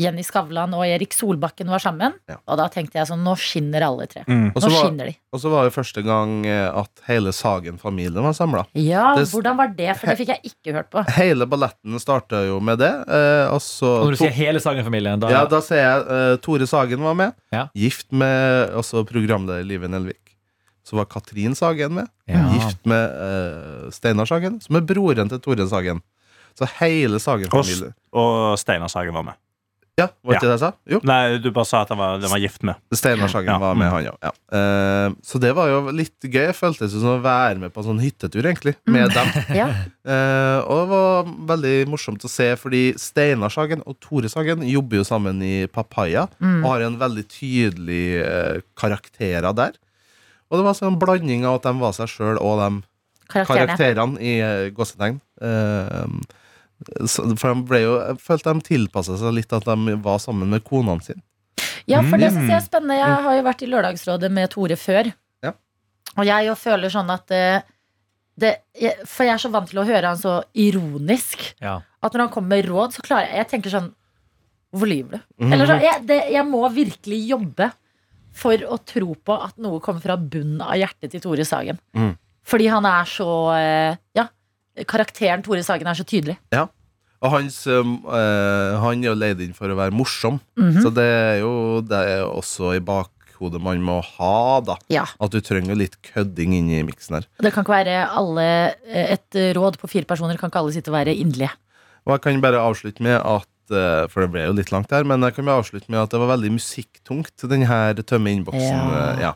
Jenny 0.00 0.22
Skavlan 0.24 0.72
og 0.74 0.86
Erik 0.86 1.12
Solbakken 1.12 1.68
var 1.68 1.78
sammen. 1.82 2.14
Ja. 2.28 2.36
Og 2.48 2.56
da 2.58 2.68
tenkte 2.72 2.96
jeg 2.98 3.06
sånn 3.10 3.20
Nå 3.22 3.34
skinner 3.36 3.84
alle 3.86 4.06
tre. 4.08 4.22
Mm. 4.26 4.52
Nå 4.54 4.60
var, 4.62 4.70
skinner 4.78 5.10
de. 5.10 5.16
og 5.32 5.40
så 5.42 5.50
var 5.52 5.64
det 5.68 5.74
første 5.74 6.02
gang 6.06 6.46
eh, 6.46 6.68
at 6.80 7.02
hele 7.06 7.32
Sagen-familien 7.36 8.22
var 8.24 8.32
samla. 8.32 8.64
Ja, 8.74 9.14
Det- 9.16 9.28
hvordan 9.30 9.56
var 9.60 9.68
det? 9.76 9.90
For 10.00 10.06
det 10.08 10.16
fikk 10.18 10.32
jeg 10.32 10.40
ikke 10.54 10.72
hørt 10.78 10.90
på. 10.90 11.04
Hele 11.18 11.46
balletten 11.46 11.98
starta 12.00 12.46
jo 12.46 12.58
med 12.60 12.78
det. 12.78 12.92
Eh, 13.06 13.46
og 13.52 13.60
Og 13.60 14.06
når 14.06 14.10
du 14.10 14.16
to- 14.16 14.24
sier 14.24 14.32
hele 14.32 14.60
Sagen-familien, 14.60 15.20
da 15.20 15.28
Ja, 15.30 15.44
da 15.46 15.60
ser 15.60 15.76
jeg 15.82 16.06
eh, 16.08 16.36
Tore 16.38 16.66
Sagen 16.66 17.02
var 17.02 17.14
med. 17.14 17.34
Ja. 17.52 17.68
Gift 17.74 18.10
med 18.12 18.70
også 18.72 19.04
programleder 19.06 19.62
Live 19.64 19.88
Nelvik. 19.88 20.18
Så 20.84 20.96
var 20.96 21.04
Katrin 21.06 21.54
Sagen 21.54 21.94
med. 21.94 22.08
Ja. 22.26 22.48
Gift 22.54 22.84
med 22.86 23.10
eh, 23.10 23.90
Steinar 23.90 24.26
Sagen, 24.26 24.60
som 24.60 24.76
er 24.76 24.80
broren 24.80 25.28
til 25.28 25.38
Tore 25.38 25.68
Sagen. 25.68 26.00
Så 26.58 26.66
hele 26.80 27.16
Sagen-familien 27.22 27.94
Og 28.12 28.58
Steinar 28.58 28.88
Sagen 28.88 29.14
var 29.14 29.22
med. 29.22 29.34
Ja, 30.00 30.06
var 30.24 30.38
ikke 30.38 30.46
det 30.48 30.54
jeg 30.54 30.60
sa? 30.62 30.68
Jo. 30.88 30.98
Nei, 31.04 31.36
du 31.44 31.50
bare 31.52 31.68
sa 31.68 31.82
at 31.84 31.90
han 31.92 31.98
var, 32.00 32.14
den 32.22 32.30
var 32.32 32.40
gift 32.40 32.62
med. 32.64 32.78
Steinar 32.96 33.28
Sagen 33.28 33.50
Ja. 33.52 33.58
var 33.60 33.74
med, 33.76 33.90
Mm. 33.90 33.92
han 33.92 34.06
òg. 34.08 34.16
Ja. 34.24 34.30
Eh, 34.56 35.14
så 35.22 35.38
det 35.38 35.50
var 35.54 35.68
jo 35.68 35.90
litt 35.92 36.16
gøy. 36.24 36.46
Jeg 36.48 36.54
følte 36.56 36.86
det 36.86 36.90
som 36.94 37.12
å 37.12 37.20
være 37.20 37.58
med 37.60 37.74
på 37.74 37.82
en 37.82 37.88
sånn 37.90 38.00
hyttetur, 38.00 38.40
egentlig. 38.48 38.74
Med 38.86 39.12
dem. 39.12 39.28
Ja. 39.60 39.66
Eh, 40.08 40.58
og 40.64 40.80
det 40.80 40.88
var 40.94 41.24
veldig 41.52 41.74
morsomt 41.92 42.24
å 42.24 42.30
se, 42.32 42.48
fordi 42.56 42.94
Steinar 42.96 43.52
Sagen 43.52 43.82
og 43.86 44.00
Tore 44.00 44.30
Sagen 44.32 44.64
jobber 44.64 44.96
jo 45.02 45.04
sammen 45.04 45.42
i 45.44 45.66
Papaya. 45.66 46.24
Mm. 46.40 46.64
Og 46.64 46.70
har 46.72 46.80
en 46.88 46.96
veldig 46.98 47.26
tydelig 47.28 48.04
uh, 48.24 48.60
karakterer 48.74 49.52
der. 49.54 49.76
Og 50.50 50.56
det 50.58 50.64
var 50.64 50.72
sånn 50.74 50.94
en 50.94 50.98
blanding 51.00 51.44
av 51.44 51.60
at 51.60 51.68
de 51.68 51.76
var 51.78 51.92
seg 51.92 52.08
sjøl 52.08 52.40
og 52.40 52.58
de 52.64 52.82
Karakterene. 53.28 53.76
karakterene 53.76 54.20
i 54.20 54.40
uh, 54.40 54.70
gåsetegn. 54.72 55.20
Så, 55.38 55.48
for 57.08 57.54
de 57.54 57.62
ble 57.68 57.80
jo, 57.84 57.92
jeg 58.00 58.18
følte 58.22 58.52
de 58.54 58.60
tilpassa 58.66 59.16
seg 59.20 59.34
litt 59.36 59.52
at 59.56 59.64
de 59.68 59.96
var 60.04 60.18
sammen 60.22 60.48
med 60.52 60.64
konene 60.64 61.02
sine. 61.04 61.22
Ja, 61.90 62.00
for 62.02 62.16
det 62.18 62.28
Mm. 62.30 62.36
synes 62.36 62.48
jeg 62.50 62.56
er 62.60 62.66
spennende. 62.66 62.96
Jeg 63.00 63.22
har 63.24 63.34
jo 63.36 63.42
vært 63.42 63.62
i 63.62 63.66
Lørdagsrådet 63.66 64.30
med 64.30 64.50
Tore 64.50 64.76
før. 64.78 65.12
Ja. 65.42 65.52
Og 66.16 66.24
jeg 66.26 66.46
jo 66.46 66.54
føler 66.54 66.90
sånn 66.94 67.10
at 67.10 67.26
det, 67.26 67.62
det 68.38 68.52
For 69.06 69.24
jeg 69.26 69.34
er 69.34 69.42
så 69.42 69.50
vant 69.50 69.68
til 69.68 69.80
å 69.82 69.86
høre 69.86 70.06
han 70.06 70.16
så 70.16 70.42
ironisk. 70.54 71.54
Ja. 71.60 71.80
At 72.02 72.12
når 72.14 72.26
han 72.26 72.32
kommer 72.34 72.48
med 72.56 72.66
råd, 72.70 72.94
så 72.94 73.02
klarer 73.04 73.28
jeg 73.28 73.36
Jeg 73.42 73.48
tenker 73.50 73.70
sånn 73.74 73.90
Hvorfor 74.72 74.88
lyver 74.88 75.18
du? 75.20 75.52
Eller 75.52 75.66
så, 75.68 75.74
jeg, 75.82 76.06
det, 76.08 76.20
jeg 76.32 76.46
må 76.48 76.62
virkelig 76.72 77.18
jobbe 77.28 77.72
for 78.32 78.56
å 78.56 78.78
tro 78.88 79.12
på 79.20 79.34
at 79.44 79.58
noe 79.60 79.82
kommer 79.84 80.00
fra 80.00 80.16
bunnen 80.16 80.62
av 80.64 80.72
hjertet 80.80 81.10
til 81.12 81.20
Tore 81.20 81.44
Sagen. 81.44 81.76
Mm. 81.92 82.14
Fordi 82.48 82.70
han 82.72 82.86
er 82.88 83.04
så 83.04 83.26
eh, 83.58 83.96
Ja. 84.16 84.28
Karakteren 84.88 85.42
Tore 85.44 85.62
Sagen 85.66 85.86
er 85.90 85.94
så 85.98 86.04
tydelig. 86.08 86.38
Ja. 86.52 86.66
Og 87.22 87.30
hans, 87.30 87.60
eh, 87.70 87.82
han 88.82 89.02
er 89.04 89.10
jo 89.12 89.14
leid 89.14 89.40
inn 89.44 89.52
for 89.54 89.70
å 89.70 89.76
være 89.78 89.94
morsom, 89.94 90.40
Mhm. 90.58 90.82
så 90.82 90.90
det 90.94 91.04
er 91.06 91.40
jo 91.40 91.80
det 91.80 92.00
er 92.08 92.24
også 92.26 92.74
i 92.76 92.80
bakhodet 92.80 93.60
man 93.62 93.78
må 93.82 94.00
ha, 94.02 94.60
da. 94.60 94.76
Ja. 94.90 95.04
At 95.20 95.30
du 95.30 95.40
trenger 95.40 95.76
litt 95.78 95.96
kødding 96.02 96.54
inni 96.58 96.82
miksen 96.82 97.14
her. 97.20 97.26
Det 97.40 97.52
kan 97.52 97.64
ikke 97.64 97.84
være 97.84 98.08
alle 98.10 98.74
eh, 98.88 99.12
Et 99.14 99.54
råd 99.54 99.78
på 99.78 99.88
fire 99.88 100.04
personer 100.04 100.36
kan 100.38 100.50
ikke 100.50 100.58
alle 100.62 100.72
sitte 100.72 100.90
og 100.90 100.98
være 100.98 101.14
inderlige. 101.16 101.50
Og 102.06 102.14
jeg 102.16 102.20
kan 102.22 102.40
bare 102.42 102.58
avslutte 102.58 103.00
med 103.00 103.20
at 103.20 103.46
eh, 103.70 104.06
For 104.08 104.20
det 104.22 104.32
ble 104.32 104.42
jo 104.46 104.52
litt 104.52 104.72
langt 104.72 104.90
her, 104.90 105.04
men 105.04 105.20
jeg 105.22 105.34
kan 105.36 105.44
bare 105.46 105.62
avslutte 105.62 105.88
med 105.88 106.00
at 106.02 106.10
det 106.10 106.18
var 106.18 106.36
veldig 106.36 106.50
musikktungt, 106.58 107.48
den 107.48 107.62
her 107.66 107.94
Tømme 108.02 108.34
innboksen. 108.34 108.60
Ja. 108.60 109.16
ja. 109.20 109.32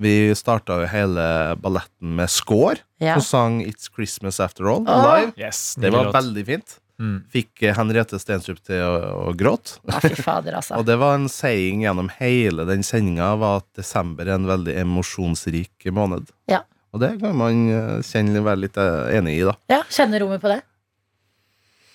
Vi 0.00 0.34
starta 0.38 0.78
jo 0.80 0.86
hele 0.88 1.24
balletten 1.60 2.14
med 2.16 2.30
score, 2.32 2.80
Ja. 3.00 3.18
som 3.20 3.22
sang 3.22 3.58
It's 3.64 3.90
Christmas 3.92 4.40
After 4.40 4.64
All 4.64 4.86
oh. 4.88 5.02
live. 5.04 5.32
Yes, 5.36 5.74
Det 5.76 5.90
var 5.92 6.12
veldig 6.12 6.46
fint. 6.46 6.78
Mm. 7.00 7.22
Fikk 7.32 7.62
eh, 7.62 7.74
Henriette 7.76 8.18
Stenstrup 8.20 8.60
til 8.64 8.80
å, 8.84 9.28
å 9.28 9.32
gråte. 9.36 9.78
Ja, 9.88 10.00
fy 10.04 10.12
fader, 10.20 10.56
altså. 10.58 10.76
Og 10.80 10.84
det 10.88 10.98
var 11.00 11.16
en 11.16 11.28
saying 11.32 11.84
gjennom 11.84 12.10
hele 12.18 12.66
den 12.68 12.84
sendinga 12.84 13.32
var 13.40 13.62
at 13.62 13.68
desember 13.80 14.28
er 14.28 14.36
en 14.36 14.48
veldig 14.48 14.74
emosjonsrik 14.82 15.88
måned. 15.96 16.28
Ja. 16.52 16.62
Og 16.92 17.00
det 17.04 17.14
kan 17.22 17.36
man 17.40 17.62
eh, 17.72 17.94
kjenne 18.04 18.44
være 18.44 18.64
litt 18.66 18.80
eh, 18.80 19.16
enig 19.16 19.38
i, 19.38 19.44
da. 19.48 19.56
Ja, 19.72 19.80
Kjenner 19.88 20.24
rommet 20.24 20.44
på 20.44 20.52
det? 20.52 20.60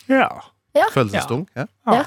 Ja. 0.10 0.30
Følelsestung. 0.94 1.46
Ja. 1.56 1.66
Ja. 1.90 2.02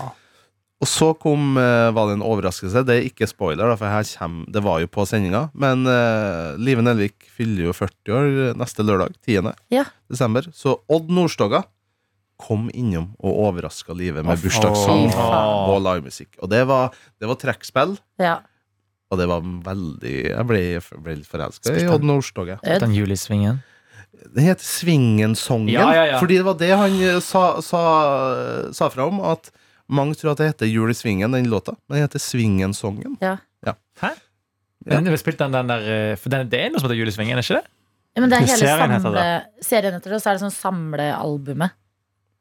Og 0.79 0.87
så 0.87 1.09
kom, 1.19 1.57
eh, 1.59 1.91
var 1.91 2.07
det 2.07 2.19
en 2.19 2.23
overraskelse. 2.23 2.85
Det 2.87 2.95
er 2.95 3.07
ikke 3.09 3.27
spoiler, 3.27 3.67
da, 3.67 3.75
for 3.79 3.91
her 3.91 4.07
kommer, 4.19 4.47
det 4.55 4.63
var 4.63 4.79
jo 4.79 4.87
på 4.87 5.07
sendinga. 5.11 5.49
Men 5.59 5.83
uh, 5.91 6.55
Live 6.55 6.85
Nelvik 6.87 7.27
fyller 7.35 7.67
jo 7.67 7.75
40 7.75 8.15
år 8.15 8.55
neste 8.61 8.87
lørdag, 8.87 9.17
10. 9.27 9.51
Ja. 9.75 9.85
desember. 10.09 10.47
Så 10.55 10.77
Odd 10.87 11.11
Nordstoga 11.11 11.65
kom 12.39 12.69
innom 12.71 13.09
og 13.19 13.41
overraska 13.49 13.97
livet 13.99 14.23
med 14.23 14.39
bursdagssang 14.39 15.11
og 15.19 15.81
livemusikk. 15.83 16.37
Og 16.39 16.53
det 16.53 16.63
var, 16.71 16.95
det 17.19 17.27
var 17.27 17.41
trekkspill, 17.43 17.97
Ja. 18.23 18.37
og 19.11 19.19
det 19.19 19.27
var 19.27 19.43
veldig 19.43 20.15
Jeg 20.31 20.47
ble, 20.47 20.61
ble 21.03 21.17
litt 21.19 21.27
forelska 21.27 21.75
i 21.75 21.89
Odd 21.91 22.07
Nordstoga. 22.07 22.61
Den 22.63 22.95
julisvingen. 22.95 23.59
Den 24.35 24.45
heter 24.47 24.63
Svingensongen. 24.65 25.75
Ja, 25.75 25.91
ja, 25.95 26.05
ja. 26.13 26.19
Fordi 26.23 26.39
det 26.39 26.47
var 26.47 26.55
det 26.59 26.71
han 26.71 26.95
eh, 27.03 27.19
sa, 27.23 27.59
sa, 27.63 27.83
sa 28.75 28.89
fra 28.95 29.07
om. 29.11 29.19
At 29.21 29.51
mange 29.89 30.17
tror 30.19 30.35
at 30.35 30.41
det 30.43 30.51
heter 30.53 30.71
Jul 30.71 30.93
i 30.93 30.97
Svingen, 30.97 31.33
den 31.33 31.49
låta. 31.51 31.75
Men 31.89 31.97
den 31.99 32.07
heter 32.07 32.23
Svingensongen. 32.23 33.17
Hæ? 33.23 33.37
Ja. 33.67 33.75
Men 34.89 35.11
vi 35.11 35.19
spilte 35.21 35.45
den, 35.45 35.53
den 35.53 35.69
der, 35.69 35.85
eh, 36.13 36.17
for 36.17 36.33
den, 36.33 36.49
det 36.49 36.61
er 36.61 36.71
noe 36.73 36.81
som 36.81 36.89
heter 36.89 37.01
Julisvingen, 37.01 37.39
er 37.39 37.45
ikke 37.45 37.59
det? 37.59 37.75
Ja, 38.17 38.23
men 38.23 38.31
det 38.33 38.39
er 38.39 38.47
hele 38.47 38.59
Serien 38.59 38.95
heter 38.95 39.15
det. 39.15 39.27
serien 39.67 39.97
heter 39.99 40.11
det, 40.11 40.17
og 40.17 40.23
så 40.23 40.31
er 40.31 40.39
det 40.39 40.43
sånn 40.47 40.55
samlealbumet. 40.55 41.75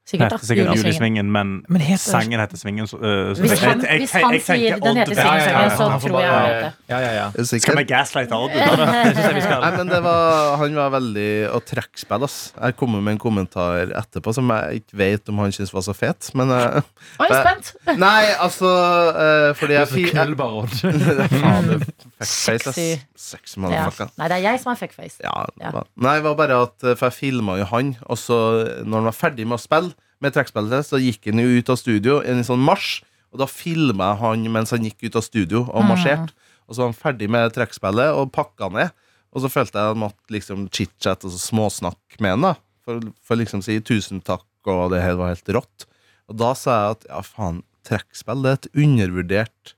Sikkert, 0.08 0.30
da. 0.32 0.38
Heter 0.38 0.48
sikkert 0.48 0.78
Julesvingen. 0.78 1.28
Men 1.36 1.50
Men 1.68 1.82
heter 1.84 2.00
sangen 2.00 2.40
heter 2.40 2.56
Svingen. 2.58 2.88
så, 2.88 2.96
så- 2.98 3.42
Hvis 3.42 3.52
jeg- 3.52 3.60
han, 3.60 3.82
jeg- 3.84 4.00
hvis 4.00 4.12
han 4.16 4.40
sier 4.40 4.80
den 4.80 4.96
heter 4.98 5.12
Odd- 5.12 5.18
Ja, 5.18 5.24
ja, 5.24 5.34
ja, 5.36 5.42
Svingen, 5.44 5.62
ja. 5.68 5.76
så 5.78 5.90
Han 5.92 6.00
tror 6.00 6.20
jeg 6.22 6.30
han 6.32 6.44
vet 6.48 6.62
det. 6.64 6.74
Ja, 6.90 7.00
ja, 7.00 7.12
ja. 7.18 7.26
Er 7.28 7.44
du 7.44 7.60
Skal 7.60 7.76
vi 7.76 7.84
gaslighte 7.84 8.32
Odd? 8.38 8.52
Jeg. 8.58 9.60
Nei, 9.62 9.72
men 9.78 9.88
det 9.92 10.00
var, 10.04 10.58
Han 10.58 10.76
var 10.80 10.90
veldig 10.96 11.28
å 11.52 11.60
trekkspille, 11.60 12.24
ass. 12.24 12.54
Jeg 12.62 12.78
kom 12.78 12.96
med 13.04 13.12
en 13.12 13.20
kommentar 13.20 13.92
etterpå 13.92 14.34
som 14.34 14.48
jeg 14.50 14.82
ikke 14.82 14.96
vet 14.98 15.30
om 15.30 15.38
han 15.44 15.52
syntes 15.52 15.74
var 15.76 15.82
så 15.84 15.94
fet. 15.94 16.32
Men 16.34 16.50
jeg 16.56 16.84
Oi, 17.20 17.28
spent! 17.28 17.74
Nei, 18.06 18.24
altså 18.40 18.72
uh, 19.12 19.54
Fordi 19.60 19.74
er 19.76 19.84
jeg 19.84 19.88
så 19.88 19.94
fi- 19.94 20.16
jeg- 20.16 20.40
Odd. 20.40 20.70
Faen, 21.42 21.68
det 21.68 21.76
er 21.76 21.84
fuckface, 21.84 22.68
ass. 22.72 22.76
Sexy. 22.78 22.88
Sexy 23.18 23.60
motherfucker. 23.60 24.10
Nei, 24.18 24.28
det 24.32 24.38
er 24.40 24.44
jeg 24.52 24.60
som 24.64 24.72
er 24.72 24.80
fuckface. 24.80 25.20
Ja, 25.24 25.46
Ja. 25.60 25.72
Nei, 25.98 26.16
det 26.16 26.24
var 26.24 26.36
bare 26.40 26.62
at 26.64 26.80
For 26.98 27.10
jeg 27.10 27.18
filma 27.20 27.58
jo 27.60 27.66
han, 27.66 27.96
og 28.08 28.18
så 28.18 28.38
når 28.86 29.02
han 29.02 29.10
var 29.12 29.18
ferdig 29.18 29.48
med 29.48 29.58
å 29.60 29.62
spille 29.62 29.94
med 30.24 30.34
trekkspillet, 30.36 30.88
så 30.88 31.00
gikk 31.02 31.30
han 31.30 31.42
jo 31.44 31.60
ut 31.60 31.72
av 31.74 31.80
studio 31.80 32.20
i 32.24 32.32
en 32.34 32.46
sånn 32.46 32.64
marsj, 32.64 33.02
og 33.34 33.42
da 33.42 33.48
filma 33.50 34.14
jeg 34.14 34.22
han 34.24 34.46
mens 34.54 34.72
han 34.74 34.86
gikk 34.88 35.10
ut 35.10 35.18
av 35.20 35.26
studio 35.26 35.66
og 35.68 35.86
marsjerte. 35.86 36.34
Og 36.68 36.76
så 36.76 36.84
var 36.84 36.90
han 36.90 36.98
ferdig 37.00 37.30
med 37.32 37.54
trekkspillet 37.56 38.16
og 38.16 38.32
pakka 38.36 38.70
ned. 38.74 38.96
Og 39.36 39.44
så 39.44 39.52
følte 39.52 39.78
jeg 39.78 39.92
at 39.92 39.94
jeg 39.94 40.02
måtte 40.02 40.34
liksom 40.34 40.68
chit-chat 40.74 41.26
og 41.28 41.34
så 41.34 41.42
småsnakke 41.44 42.22
med 42.24 42.38
han, 42.38 42.48
da. 42.48 42.54
For, 42.88 43.10
for 43.24 43.40
liksom 43.40 43.62
si 43.66 43.78
tusen 43.84 44.24
takk, 44.26 44.48
og 44.68 44.94
det 44.94 45.04
her 45.04 45.20
var 45.20 45.34
helt 45.34 45.52
rått. 45.56 45.88
Og 46.32 46.40
da 46.40 46.54
sa 46.58 46.78
jeg 46.78 46.98
at 46.98 47.10
ja, 47.12 47.24
faen, 47.24 47.62
trekkspill 47.88 48.44
det 48.44 48.52
er 48.52 48.60
et 48.60 48.70
undervurdert 48.84 49.74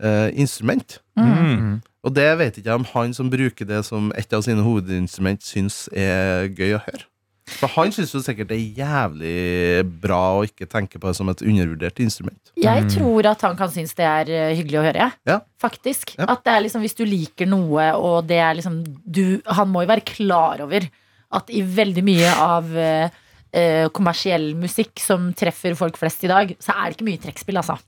eh, 0.00 0.28
instrument. 0.40 1.00
Mm. 1.18 1.80
Og 2.06 2.14
det 2.16 2.28
vet 2.40 2.60
ikke 2.60 2.70
jeg 2.70 2.80
om 2.80 2.88
han 2.94 3.16
som 3.16 3.32
bruker 3.32 3.68
det 3.68 3.82
som 3.88 4.08
et 4.16 4.32
av 4.36 4.44
sine 4.46 4.64
hovedinstrument, 4.64 5.44
syns 5.44 5.86
er 5.92 6.48
gøy 6.56 6.78
å 6.78 6.84
høre. 6.86 7.09
For 7.58 7.72
han 7.74 7.92
syns 7.94 8.12
jo 8.14 8.22
sikkert 8.24 8.50
det 8.52 8.58
er 8.58 8.80
jævlig 8.80 9.34
bra 10.02 10.20
å 10.38 10.44
ikke 10.46 10.68
tenke 10.70 11.00
på 11.00 11.10
det 11.10 11.16
som 11.18 11.30
et 11.32 11.42
undervurdert 11.42 12.02
instrument. 12.04 12.52
Jeg 12.60 12.86
tror 12.94 13.30
at 13.32 13.42
han 13.46 13.56
kan 13.58 13.72
synes 13.72 13.94
det 13.98 14.06
er 14.06 14.32
eh, 14.34 14.52
hyggelig 14.58 14.80
å 14.80 14.84
høre, 14.86 15.06
jeg. 15.08 15.18
Ja. 15.30 15.38
Faktisk. 15.60 16.14
Ja. 16.18 16.28
At 16.34 16.44
det 16.46 16.54
er 16.54 16.64
liksom, 16.66 16.84
hvis 16.84 16.96
du 16.98 17.04
liker 17.08 17.48
noe, 17.50 17.90
og 17.98 18.28
det 18.30 18.38
er 18.40 18.56
liksom 18.58 18.82
du, 19.04 19.40
Han 19.58 19.72
må 19.72 19.84
jo 19.84 19.90
være 19.92 20.06
klar 20.06 20.62
over 20.64 20.86
at 21.30 21.50
i 21.54 21.60
veldig 21.62 22.02
mye 22.06 22.30
av 22.42 22.70
eh, 22.78 23.20
eh, 23.54 23.86
kommersiell 23.94 24.50
musikk 24.58 25.00
som 25.02 25.30
treffer 25.36 25.76
folk 25.78 25.98
flest 26.00 26.24
i 26.26 26.30
dag, 26.30 26.52
så 26.62 26.74
er 26.74 26.90
det 26.90 26.98
ikke 26.98 27.08
mye 27.08 27.22
trekkspill, 27.22 27.60
altså. 27.60 27.78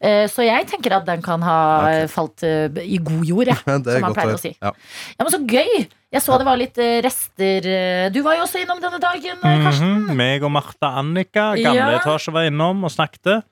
Eh, 0.00 0.24
så 0.30 0.46
jeg 0.46 0.68
tenker 0.70 0.96
at 0.98 1.06
den 1.08 1.24
kan 1.24 1.44
ha 1.44 1.58
Ok. 1.78 1.88
eh, 1.92 2.08
falt 2.12 2.46
eh, 2.48 2.82
i 2.84 3.00
god 3.02 3.24
jord, 3.28 3.52
jeg. 3.52 3.60
Som 3.66 4.04
man 4.06 4.16
pleier 4.16 4.34
å 4.34 4.38
å 4.38 4.42
si. 4.42 4.54
Ja. 4.56 4.72
Ja, 5.16 5.24
men 5.24 5.34
så 5.34 5.42
gøy! 5.44 5.88
Jeg 6.12 6.22
så 6.24 6.38
det 6.40 6.46
var 6.48 6.56
litt 6.56 6.78
eh, 6.80 7.02
rester 7.04 7.66
eh, 7.68 8.06
Du 8.14 8.22
var 8.24 8.38
jo 8.38 8.46
også 8.46 8.62
innom 8.62 8.78
denne 8.80 8.96
dagen, 9.02 9.36
eh, 9.44 9.62
Karsten. 9.66 9.90
Mhm. 10.06 10.16
Meg 10.16 10.42
og 10.46 10.52
Martha 10.54 10.94
Annika, 11.02 11.50
gamle 11.58 11.74
Ja. 11.92 11.98
etasje, 12.00 12.32
var 12.32 12.48
innom 12.48 12.84
og 12.88 12.90
snakket. 12.94 13.42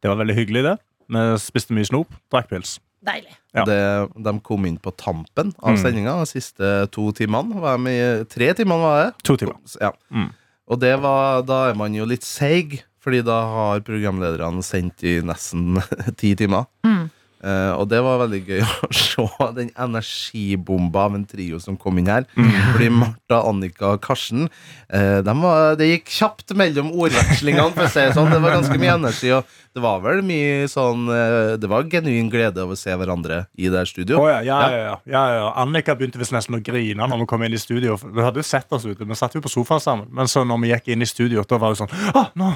Det 0.00 0.10
var 0.12 0.20
veldig 0.20 0.36
hyggelig, 0.36 0.62
det. 0.68 0.76
Vi 1.10 1.24
spiste 1.42 1.74
mye 1.74 1.84
snop, 1.88 2.14
drakk 2.32 2.48
pils. 2.52 2.78
Deilig. 3.04 3.34
Ja. 3.54 3.64
Det, 3.68 3.80
de 4.24 4.32
kom 4.40 4.64
inn 4.64 4.78
på 4.78 4.92
tampen 4.96 5.52
av 5.62 5.74
Mm. 5.74 5.82
sendinga 5.82 6.14
de 6.22 6.26
siste 6.30 6.90
to 6.90 7.10
timene. 7.12 7.52
Var 7.60 7.76
de 7.76 7.90
i, 7.90 8.24
tre 8.24 8.54
timene, 8.54 8.80
var 8.80 9.04
det? 9.04 9.22
To 9.24 9.36
timer. 9.36 9.58
Ja. 9.80 9.90
Mm. 10.10 10.30
Og 10.70 10.80
det 10.80 10.94
var, 11.02 11.42
da 11.42 11.70
er 11.70 11.74
man 11.74 11.92
jo 11.94 12.04
litt 12.06 12.22
seig, 12.22 12.82
Fordi 13.04 13.20
da 13.22 13.42
har 13.44 13.80
programlederne 13.84 14.62
sendt 14.64 15.02
i 15.04 15.20
nesten 15.20 15.76
ti 16.16 16.34
timer. 16.34 16.64
Mm. 16.86 17.10
Eh, 17.44 17.72
og 17.76 17.88
det 17.90 18.00
var 18.00 18.22
veldig 18.22 18.40
gøy 18.46 18.62
å 18.86 18.88
se 18.96 19.24
den 19.58 19.68
energibomba 19.76 21.08
av 21.10 21.18
en 21.18 21.26
trio 21.28 21.60
som 21.60 21.76
kom 21.80 22.00
inn 22.00 22.08
her. 22.08 22.24
Mm. 22.38 22.52
Fordi 22.72 22.88
Martha, 22.94 23.40
Annika 23.50 23.90
og 23.92 24.00
Karsten 24.04 24.46
uh, 24.48 25.34
var, 25.42 25.76
Det 25.78 25.90
gikk 25.90 26.08
kjapt 26.14 26.54
mellom 26.56 26.92
ordvekslingene, 26.94 27.74
for 27.74 27.86
å 27.86 27.90
si 27.92 28.00
det 28.00 28.14
sånn. 28.16 28.32
Det 28.32 28.40
var 28.40 28.56
ganske 28.56 28.78
mye 28.80 28.96
energi. 28.96 29.32
Og 29.36 29.60
det 29.74 29.82
var 29.84 30.00
vel 30.04 30.22
mye 30.24 30.68
sånn 30.70 31.08
uh, 31.10 31.56
Det 31.60 31.68
var 31.70 31.88
genuin 31.90 32.30
glede 32.32 32.64
av 32.64 32.72
å 32.72 32.78
se 32.78 32.94
hverandre 32.96 33.44
i 33.58 33.68
det 33.68 33.82
her 33.82 33.90
studio. 33.90 34.22
Å 34.22 34.30
ja, 34.30 34.40
ja, 34.46 34.60
ja, 34.70 34.80
ja, 34.80 34.96
ja, 35.10 35.24
ja. 35.36 35.52
Annika 35.60 35.98
begynte 35.98 36.22
visst 36.22 36.34
nesten 36.34 36.56
å 36.56 36.62
grine 36.64 37.10
når 37.10 37.24
vi 37.24 37.28
kom 37.34 37.44
inn 37.44 37.56
i 37.56 37.60
studio. 37.60 37.98
Vi 38.00 38.24
hadde 38.24 38.40
jo 38.40 38.46
sett 38.48 38.72
oss 38.72 38.88
ute, 38.88 39.04
vi 39.04 39.20
satt 39.20 39.36
jo 39.36 39.44
på 39.44 39.52
sofaen 39.52 39.84
sammen. 39.84 40.08
Men 40.14 40.30
så 40.30 40.46
når 40.48 40.64
vi 40.64 40.72
gikk 40.72 40.94
inn 40.94 41.04
i 41.04 41.10
studio, 41.10 41.44
da 41.48 41.60
var 41.60 41.74
det 41.74 41.82
sånn 41.82 41.92
Å, 42.14 42.26
nå 42.40 42.50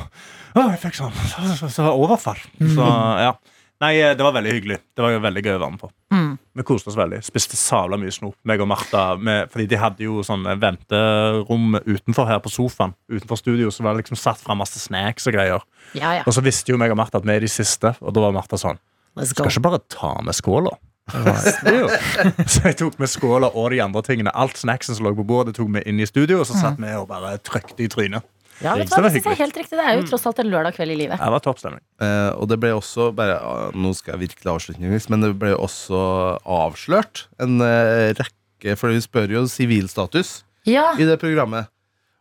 å, 0.56 0.64
jeg 0.72 0.80
fikk 0.80 0.96
sånn 0.96 1.14
så, 1.28 1.44
så, 1.58 1.68
så 1.70 1.92
overfall. 1.92 2.40
Så 2.56 2.88
ja. 3.20 3.36
Nei, 3.82 3.92
eh, 4.02 4.16
det 4.18 4.26
var 4.26 4.34
veldig 4.34 4.52
hyggelig. 4.56 4.80
Det 4.96 5.04
var 5.04 5.20
veldig 5.22 5.44
gøy 5.44 5.54
å 5.54 5.60
være 5.62 5.70
med 5.74 5.82
på. 5.84 5.90
Mm. 6.14 6.32
Vi 6.58 6.66
koste 6.66 6.90
oss 6.90 6.98
veldig. 6.98 7.20
Spiste 7.26 7.58
sabla 7.58 7.98
mye 8.00 8.14
snop, 8.14 8.34
meg 8.48 8.62
og 8.64 8.70
Martha. 8.72 9.04
Med, 9.16 9.52
fordi 9.52 9.68
de 9.70 9.78
hadde 9.78 10.06
jo 10.06 10.24
sånn 10.26 10.46
venterom 10.58 11.78
utenfor 11.86 12.26
her 12.30 12.42
på 12.42 12.52
sofaen. 12.52 12.96
Utenfor 13.12 13.38
studio, 13.38 13.70
så 13.74 13.86
var 13.86 13.94
det 13.94 14.02
liksom 14.02 14.18
satt 14.18 14.42
fram 14.42 14.58
masse 14.64 14.82
snacks 14.82 15.30
og 15.30 15.38
greier. 15.38 15.66
Ja, 15.94 16.18
ja. 16.18 16.26
Og 16.26 16.34
så 16.34 16.42
visste 16.44 16.74
jo 16.74 16.80
meg 16.80 16.94
og 16.94 16.98
Martha 16.98 17.22
at 17.22 17.28
vi 17.28 17.36
er 17.36 17.46
de 17.46 17.52
siste, 17.52 17.94
og 18.02 18.14
da 18.16 18.26
var 18.26 18.34
Martha 18.34 18.58
sånn 18.60 18.82
skal 19.26 19.50
ikke 19.50 19.64
bare 19.64 19.80
ta 19.90 20.12
med 20.22 20.36
skåla. 20.36 20.76
Så 22.52 22.66
jeg 22.66 22.76
tok 22.76 22.98
med 23.00 23.08
skåla 23.08 23.48
og 23.56 23.70
de 23.72 23.80
andre 23.82 24.02
tingene. 24.04 24.32
Alt 24.36 24.58
snacksen 24.60 24.98
som 24.98 25.06
lå 25.06 25.14
på 25.16 25.24
bordet, 25.26 25.56
tok 25.56 25.70
vi 25.72 25.82
inn 25.88 26.00
i 26.00 26.06
studio, 26.06 26.42
og 26.42 26.48
så 26.48 26.58
satt 26.58 26.80
vi 26.82 26.90
og 26.98 27.08
bare 27.08 27.38
trykte 27.40 27.86
i 27.86 27.88
trynet. 27.88 28.26
Ja, 28.60 28.74
vet 28.74 28.88
du 28.88 28.94
hva, 28.94 28.96
det 28.98 29.04
var 29.04 29.10
synes 29.14 29.24
jeg 29.28 29.32
er 29.36 29.42
helt 29.44 29.56
riktig. 29.60 29.76
Det 29.78 29.84
er 29.86 29.96
jo 30.00 30.06
tross 30.10 30.26
alt 30.26 30.38
en 30.42 30.50
lørdag 30.50 30.74
kveld 30.74 30.90
i 30.90 30.98
livet. 30.98 31.18
Det 31.20 31.30
var 31.34 31.42
toppstemning. 31.44 31.82
Eh, 32.02 32.30
og 32.34 32.48
det 32.50 32.58
ble 32.62 32.72
også 32.74 33.10
bare, 33.14 33.38
Nå 33.78 33.94
skal 33.94 34.16
jeg 34.16 34.28
virkelig 34.28 34.52
avslutningsvis, 34.54 35.08
men 35.12 35.20
det 35.22 35.32
ble 35.38 35.54
også 35.54 36.00
avslørt 36.48 37.26
en 37.42 37.60
eh, 37.64 38.12
rekke 38.18 38.76
For 38.78 38.90
vi 38.94 39.00
spør 39.04 39.30
jo 39.36 39.44
sivilstatus 39.50 40.40
Ja, 40.68 40.90
i 40.98 41.06
det 41.06 41.20
programmet. 41.22 41.68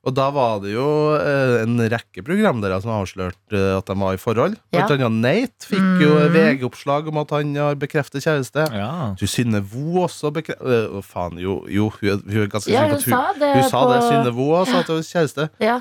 Og 0.08 0.14
da 0.16 0.30
var 0.32 0.62
det 0.64 0.72
jo 0.72 0.86
eh, 1.18 1.64
en 1.66 1.74
rekke 1.92 2.22
programledere 2.24 2.78
som 2.80 2.94
avslørte 2.96 3.58
eh, 3.58 3.74
at 3.76 3.90
de 3.90 3.96
var 4.00 4.14
i 4.16 4.22
forhold. 4.22 4.54
Blant 4.72 4.94
Ja. 4.94 4.96
annet 5.08 5.18
Nate 5.26 5.68
fikk 5.68 6.04
jo 6.06 6.14
Mm. 6.22 6.32
VG-oppslag 6.38 7.10
om 7.12 7.18
at 7.20 7.34
han 7.36 7.52
har 7.60 7.76
bekreftet 7.76 8.24
kjæreste. 8.24 8.64
Ja. 8.78 9.16
Du, 9.20 9.26
Synne 9.28 9.60
Vo 9.68 10.06
også 10.06 10.32
bekreftet 10.32 10.64
Å, 10.96 11.02
faen, 11.04 11.36
jo, 11.42 11.58
jo 11.68 11.90
hun, 11.98 12.08
er- 12.14 12.24
hun 12.24 12.46
er 12.46 12.48
ganske 12.54 12.72
ja 12.72 12.86
sikker 12.88 13.04
hun 13.04 13.12
på 13.12 13.20
at 13.20 13.36
hun, 13.36 13.36
sa 13.36 13.42
det 13.42 13.52
hun 13.58 13.70
sa 13.70 13.82
på 13.84 13.92
det. 13.92 14.02
Synne 14.08 14.34
Vo 14.38 14.48
også 14.62 14.72
sa 14.72 14.80
at 14.86 14.88
hun 14.94 15.02
var 15.02 15.10
kjæreste. 15.12 15.50
Ja. 15.66 15.78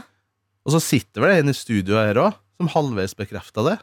Og 0.67 0.75
så 0.75 0.81
sitter 0.83 1.23
vel 1.23 1.37
en 1.39 1.53
i 1.53 1.55
studio 1.55 1.99
her 2.01 2.19
òg, 2.19 2.39
som 2.59 2.71
halvveis 2.73 3.15
bekrefta 3.19 3.63
det. 3.67 3.77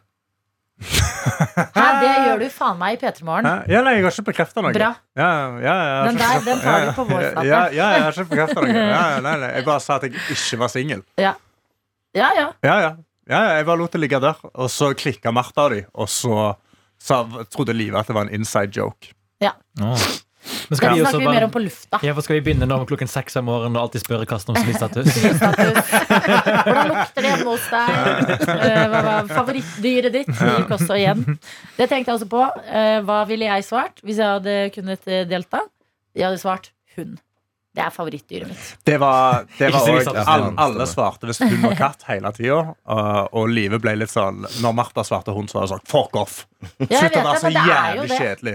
Hæ, 0.83 1.83
det 2.01 2.11
gjør 2.25 2.41
du 2.41 2.45
faen 2.51 2.79
meg 2.79 2.97
i 2.97 2.99
P3 2.99 3.23
Morgen. 3.23 3.47
Ja, 3.71 3.83
nei, 3.85 3.93
jeg 3.95 4.03
har 4.03 4.15
ikke 4.15 4.25
bekrefta 4.33 4.63
noe. 4.65 4.73
Bra. 4.75 4.89
Ja, 5.15 5.29
ja, 5.63 5.75
ja, 5.87 5.95
Den 6.09 6.19
der, 6.19 6.41
den 6.43 6.59
tar 6.63 6.87
du 6.87 6.91
på 6.97 7.05
vår 7.07 7.23
ja. 7.23 7.31
Ja, 7.45 7.61
ja, 7.71 7.87
jeg 7.93 8.03
har 8.03 8.17
ikke 8.17 8.31
bekrefta 8.33 8.65
noe. 8.65 8.73
Ja, 8.93 9.01
ja, 9.13 9.21
nei, 9.23 9.35
nei. 9.45 9.51
Jeg 9.59 9.67
bare 9.69 9.83
sa 9.85 9.99
at 9.99 10.07
jeg 10.09 10.17
ikke 10.35 10.59
var 10.65 10.73
singel. 10.73 11.05
Ja, 11.21 11.35
ja. 12.17 12.27
Ja, 12.35 12.49
ja. 12.65 12.75
ja, 12.83 12.93
ja. 13.31 13.41
Jeg 13.57 13.65
bare 13.69 13.79
lot 13.79 13.95
det 13.95 14.03
ligge 14.03 14.19
der. 14.21 14.43
Og 14.51 14.67
så 14.73 14.91
klikka 14.97 15.31
Martha 15.33 15.69
og 15.69 15.77
de, 15.77 15.85
og 15.93 16.11
så 16.11 16.51
sa, 17.01 17.23
trodde 17.53 17.75
livet 17.77 18.01
at 18.01 18.11
det 18.11 18.17
var 18.17 18.27
en 18.27 18.35
inside 18.41 18.75
joke. 18.75 19.13
Åh. 19.43 20.09
Men 20.43 20.77
Det 20.77 20.83
ja, 20.83 20.93
vi 20.93 21.01
også 21.03 21.11
snakker 21.13 21.23
vi 21.23 21.33
mer 21.37 21.45
om 21.47 21.51
på 21.53 21.61
lufta. 21.63 21.99
ja, 22.03 22.13
for 22.17 22.25
Skal 22.25 22.35
vi 22.39 22.41
begynne 22.47 22.67
nå 22.67 22.77
om 22.81 22.85
klokken 22.89 23.07
seks 23.11 23.37
om 23.39 23.45
morgenen 23.47 23.77
og 23.79 23.85
alltid 23.87 24.03
spørre 24.03 24.27
Karsten 24.29 24.51
om 24.55 24.59
sivilstatus? 24.63 25.09
Sivilstatus. 25.15 25.91
Hvordan 26.67 26.89
lukter 26.91 27.21
det 27.21 27.29
hjemme 27.33 27.49
hos 27.53 27.67
deg? 27.71 28.47
Eh, 28.57 28.85
Hva 28.93 29.03
var 29.07 29.29
favorittdyret 29.31 30.15
ditt? 30.19 30.31
Gikk 30.33 30.73
også 30.77 30.97
igjen. 30.99 31.23
Det 31.77 31.87
tenkte 31.91 32.11
jeg 32.11 32.17
også 32.19 32.29
på. 32.33 32.43
Eh, 32.67 32.97
Hva 33.07 33.21
ville 33.29 33.47
jeg 33.51 33.67
svart 33.67 34.03
hvis 34.03 34.19
jeg 34.19 34.33
hadde 34.37 34.57
kunnet 34.75 35.07
eh, 35.07 35.23
delta? 35.29 35.63
Jeg 36.17 36.27
hadde 36.29 36.41
svart 36.43 36.71
hund. 36.97 37.15
Det 37.73 37.81
er 37.81 37.89
favorittdyret 37.89 38.51
mitt. 38.51 38.65
Det 38.85 38.99
var, 39.01 39.47
det 39.57 39.71
var 39.73 39.87
også, 39.95 40.11
alle, 40.29 40.51
alle 40.61 40.85
svarte 40.85 41.25
hvis 41.25 41.39
hund 41.41 41.63
og 41.71 41.73
katt 41.79 42.03
hele 42.05 42.29
tida. 42.37 42.59
Og, 42.85 43.31
og 43.33 43.47
Live 43.49 43.79
ble 43.81 43.95
litt 43.97 44.11
sånn 44.13 44.43
Når 44.61 44.75
Martha 44.77 45.01
svarte 45.07 45.33
hund, 45.33 45.49
så 45.49 45.57
var 45.57 45.65
det 45.65 45.71
sånn 45.71 45.87
Fuck 45.89 46.19
off! 46.21 46.35
Slutt 46.77 47.17
å 47.17 47.23
være 47.25 47.39
så 47.41 47.49
jævlig 47.55 48.19
kjedelig. 48.19 48.53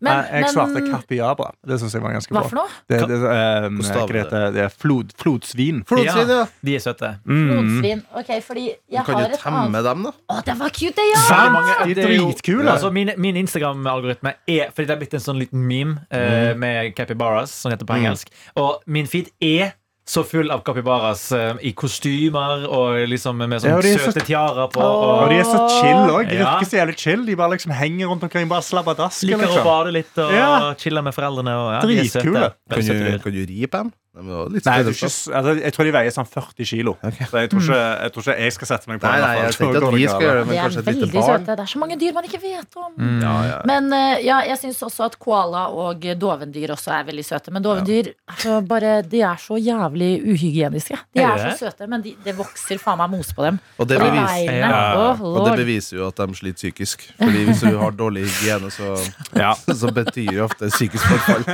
Men, 0.00 0.24
jeg, 0.24 0.42
jeg 0.42 0.52
svarte 0.54 0.82
Capiabra. 0.90 1.50
Det 1.66 1.78
syns 1.80 1.94
jeg 1.94 2.02
var 2.02 2.14
ganske 2.16 2.34
hva 2.34 2.42
bra. 2.42 2.48
for 2.50 2.58
noe? 2.60 2.68
Det, 2.90 3.00
det, 3.10 3.18
um, 3.20 3.78
Hvordan 3.80 4.12
det 4.12 4.54
det? 4.56 4.62
er 4.64 4.72
flod, 4.72 5.12
flodsvin. 5.20 5.82
Flodsvin, 5.88 6.32
ja. 6.32 6.40
De 6.66 6.74
er 6.76 6.82
søte. 6.84 7.12
Mm. 7.24 7.46
Blodsvin. 7.52 8.02
Ok, 8.20 8.32
fordi 8.46 8.66
Du 8.90 8.98
kan 9.06 9.22
jo 9.22 9.40
temme 9.42 9.82
dem, 9.88 10.06
da. 10.08 10.12
Å, 10.32 10.40
det 10.46 10.58
var 10.58 10.74
cute, 10.74 10.94
det, 10.98 11.06
ja! 11.12 11.40
Mange, 11.54 11.94
de 11.94 11.96
er 12.02 12.12
dritkule. 12.16 12.68
Altså, 12.72 12.90
min 12.94 13.12
min 13.16 13.36
Instagram-algoritme 13.44 14.34
er 14.48 14.70
Fordi 14.74 14.86
det 14.88 14.94
er 14.96 15.00
blitt 15.00 15.14
en 15.14 15.24
sånn 15.24 15.38
liten 15.40 15.62
meme 15.66 15.98
eh, 16.10 16.52
med 16.58 16.94
capybaras, 16.96 17.50
som 17.54 17.72
heter 17.72 17.86
på 17.86 17.94
Mm. 17.96 18.02
engelsk. 18.04 18.28
Og 18.60 18.82
min 18.86 19.06
feed 19.06 19.30
er 19.40 19.72
så 20.06 20.22
full 20.24 20.50
av 20.54 20.60
Capibaras 20.62 21.32
eh, 21.32 21.54
i 21.66 21.72
kostymer 21.74 22.66
og 22.70 23.08
liksom 23.10 23.36
med 23.40 23.50
Ja, 23.56 23.58
sånn 23.58 23.74
og 23.76 23.82
de 23.82 23.88
er 23.90 23.98
så- 23.98 24.12
søte 24.12 24.22
tiarer 24.24 24.68
på. 24.70 24.80
Og 24.80 25.22
Og 25.24 25.28
de 25.30 25.38
er 25.40 25.44
så 25.44 25.58
chill 25.80 26.12
òg. 26.14 26.28
De 26.30 26.36
Ja. 26.36 26.44
virker 26.60 26.66
så 26.70 26.78
jævlig 26.78 26.96
chill. 26.96 27.24
De 27.26 27.34
bare 27.34 27.50
liksom 27.50 27.72
henger 27.72 28.06
rundt 28.06 28.22
omkring, 28.22 28.48
bare 28.48 28.62
slabberdasker. 28.62 29.26
liker 29.26 29.46
å 29.46 29.50
Liksom. 29.50 29.64
bade 29.64 29.92
litt 29.92 30.18
og 30.18 30.30
Ja. 30.32 30.74
chille 30.74 31.02
med 31.02 31.12
foreldrene. 31.14 31.50
Og, 31.58 31.72
ja, 31.74 31.80
de 31.80 31.98
er 31.98 32.04
søte. 32.04 32.22
Dritkule. 32.22 32.52
Kan 32.70 32.82
søte 32.82 32.98
du, 32.98 33.10
dyr. 33.10 33.22
kan 33.22 33.32
du 33.32 33.46
ri 33.46 33.66
på 33.66 33.78
dem? 33.82 33.92
Nei, 34.16 34.60
er 34.80 34.88
ikke, 34.88 35.08
altså, 35.36 35.52
jeg 35.60 35.72
tror 35.76 35.84
de 35.84 35.92
veier 35.92 36.12
sånn 36.14 36.28
40 36.28 36.64
kilo. 36.70 36.94
Okay. 37.04 37.26
Så 37.28 37.40
jeg 37.42 37.50
tror, 37.52 37.60
ikke, 37.66 37.80
jeg 38.06 38.12
tror 38.14 38.22
ikke 38.24 38.36
jeg 38.46 38.54
skal 38.56 38.68
sette 38.70 38.88
meg 38.90 39.00
på 39.02 39.10
Nei, 39.10 39.18
nei, 39.20 39.32
jeg 39.42 39.56
tenkte 39.58 39.76
at 39.76 39.84
det 39.86 39.90
vi 39.92 40.06
skal 40.08 40.24
gjøre 40.24 40.38
det, 40.38 40.44
De 40.46 40.48
men 40.48 40.56
er 40.56 40.62
kanskje 40.64 40.80
et 40.80 40.88
lite 40.96 41.08
barn. 41.12 41.26
søte. 41.28 41.56
Det 41.56 41.64
er 41.66 41.70
så 41.72 41.80
mange 41.82 41.98
dyr 42.00 42.14
man 42.16 42.28
ikke 42.30 42.40
vet 42.42 42.78
om. 42.80 42.92
Mm. 42.96 43.18
Ja, 43.26 43.34
ja. 43.50 43.58
Men 43.68 43.92
eh, 43.92 44.24
ja, 44.24 44.38
jeg 44.48 44.58
syns 44.62 44.80
også 44.88 45.04
at 45.10 45.18
koala 45.20 45.66
og 45.68 46.06
dovendyr 46.24 46.72
også 46.76 46.94
er 46.96 47.04
veldig 47.10 47.26
søte. 47.28 47.52
Men 47.52 47.66
dovendyr 47.66 48.10
altså, 48.30 48.60
bare, 48.72 48.94
de 49.04 49.20
er 49.20 49.42
så 49.42 49.60
jævlig 49.60 50.10
uhygieniske. 50.24 50.96
De 51.12 51.24
Er 51.26 51.44
så 51.50 51.66
søte, 51.66 51.86
men 51.90 52.00
de, 52.06 52.14
det 52.24 52.36
vokser 52.38 52.80
faen 52.80 52.98
meg 53.02 53.12
mos 53.18 53.34
på 53.36 53.44
dem. 53.44 53.60
Og 53.76 53.88
det, 53.90 54.00
Og 54.00 54.06
de 54.06 54.10
bevis. 54.16 54.48
Ja. 54.48 54.72
Åh, 54.96 55.20
og 55.20 55.42
det 55.50 55.58
beviser 55.60 56.00
jo 56.00 56.08
at 56.08 56.16
de 56.24 56.40
sliter 56.40 56.56
psykisk. 56.62 57.04
Fordi 57.20 57.44
hvis 57.50 57.60
du 57.66 57.76
har 57.76 57.92
dårlig 57.92 58.24
hygiene, 58.30 58.70
så, 58.72 58.96
Ja. 59.36 59.52
så 59.80 59.92
betyr 59.92 60.32
jo 60.38 60.44
ofte 60.48 60.72
psykisk 60.72 61.04
forfall. 61.04 61.44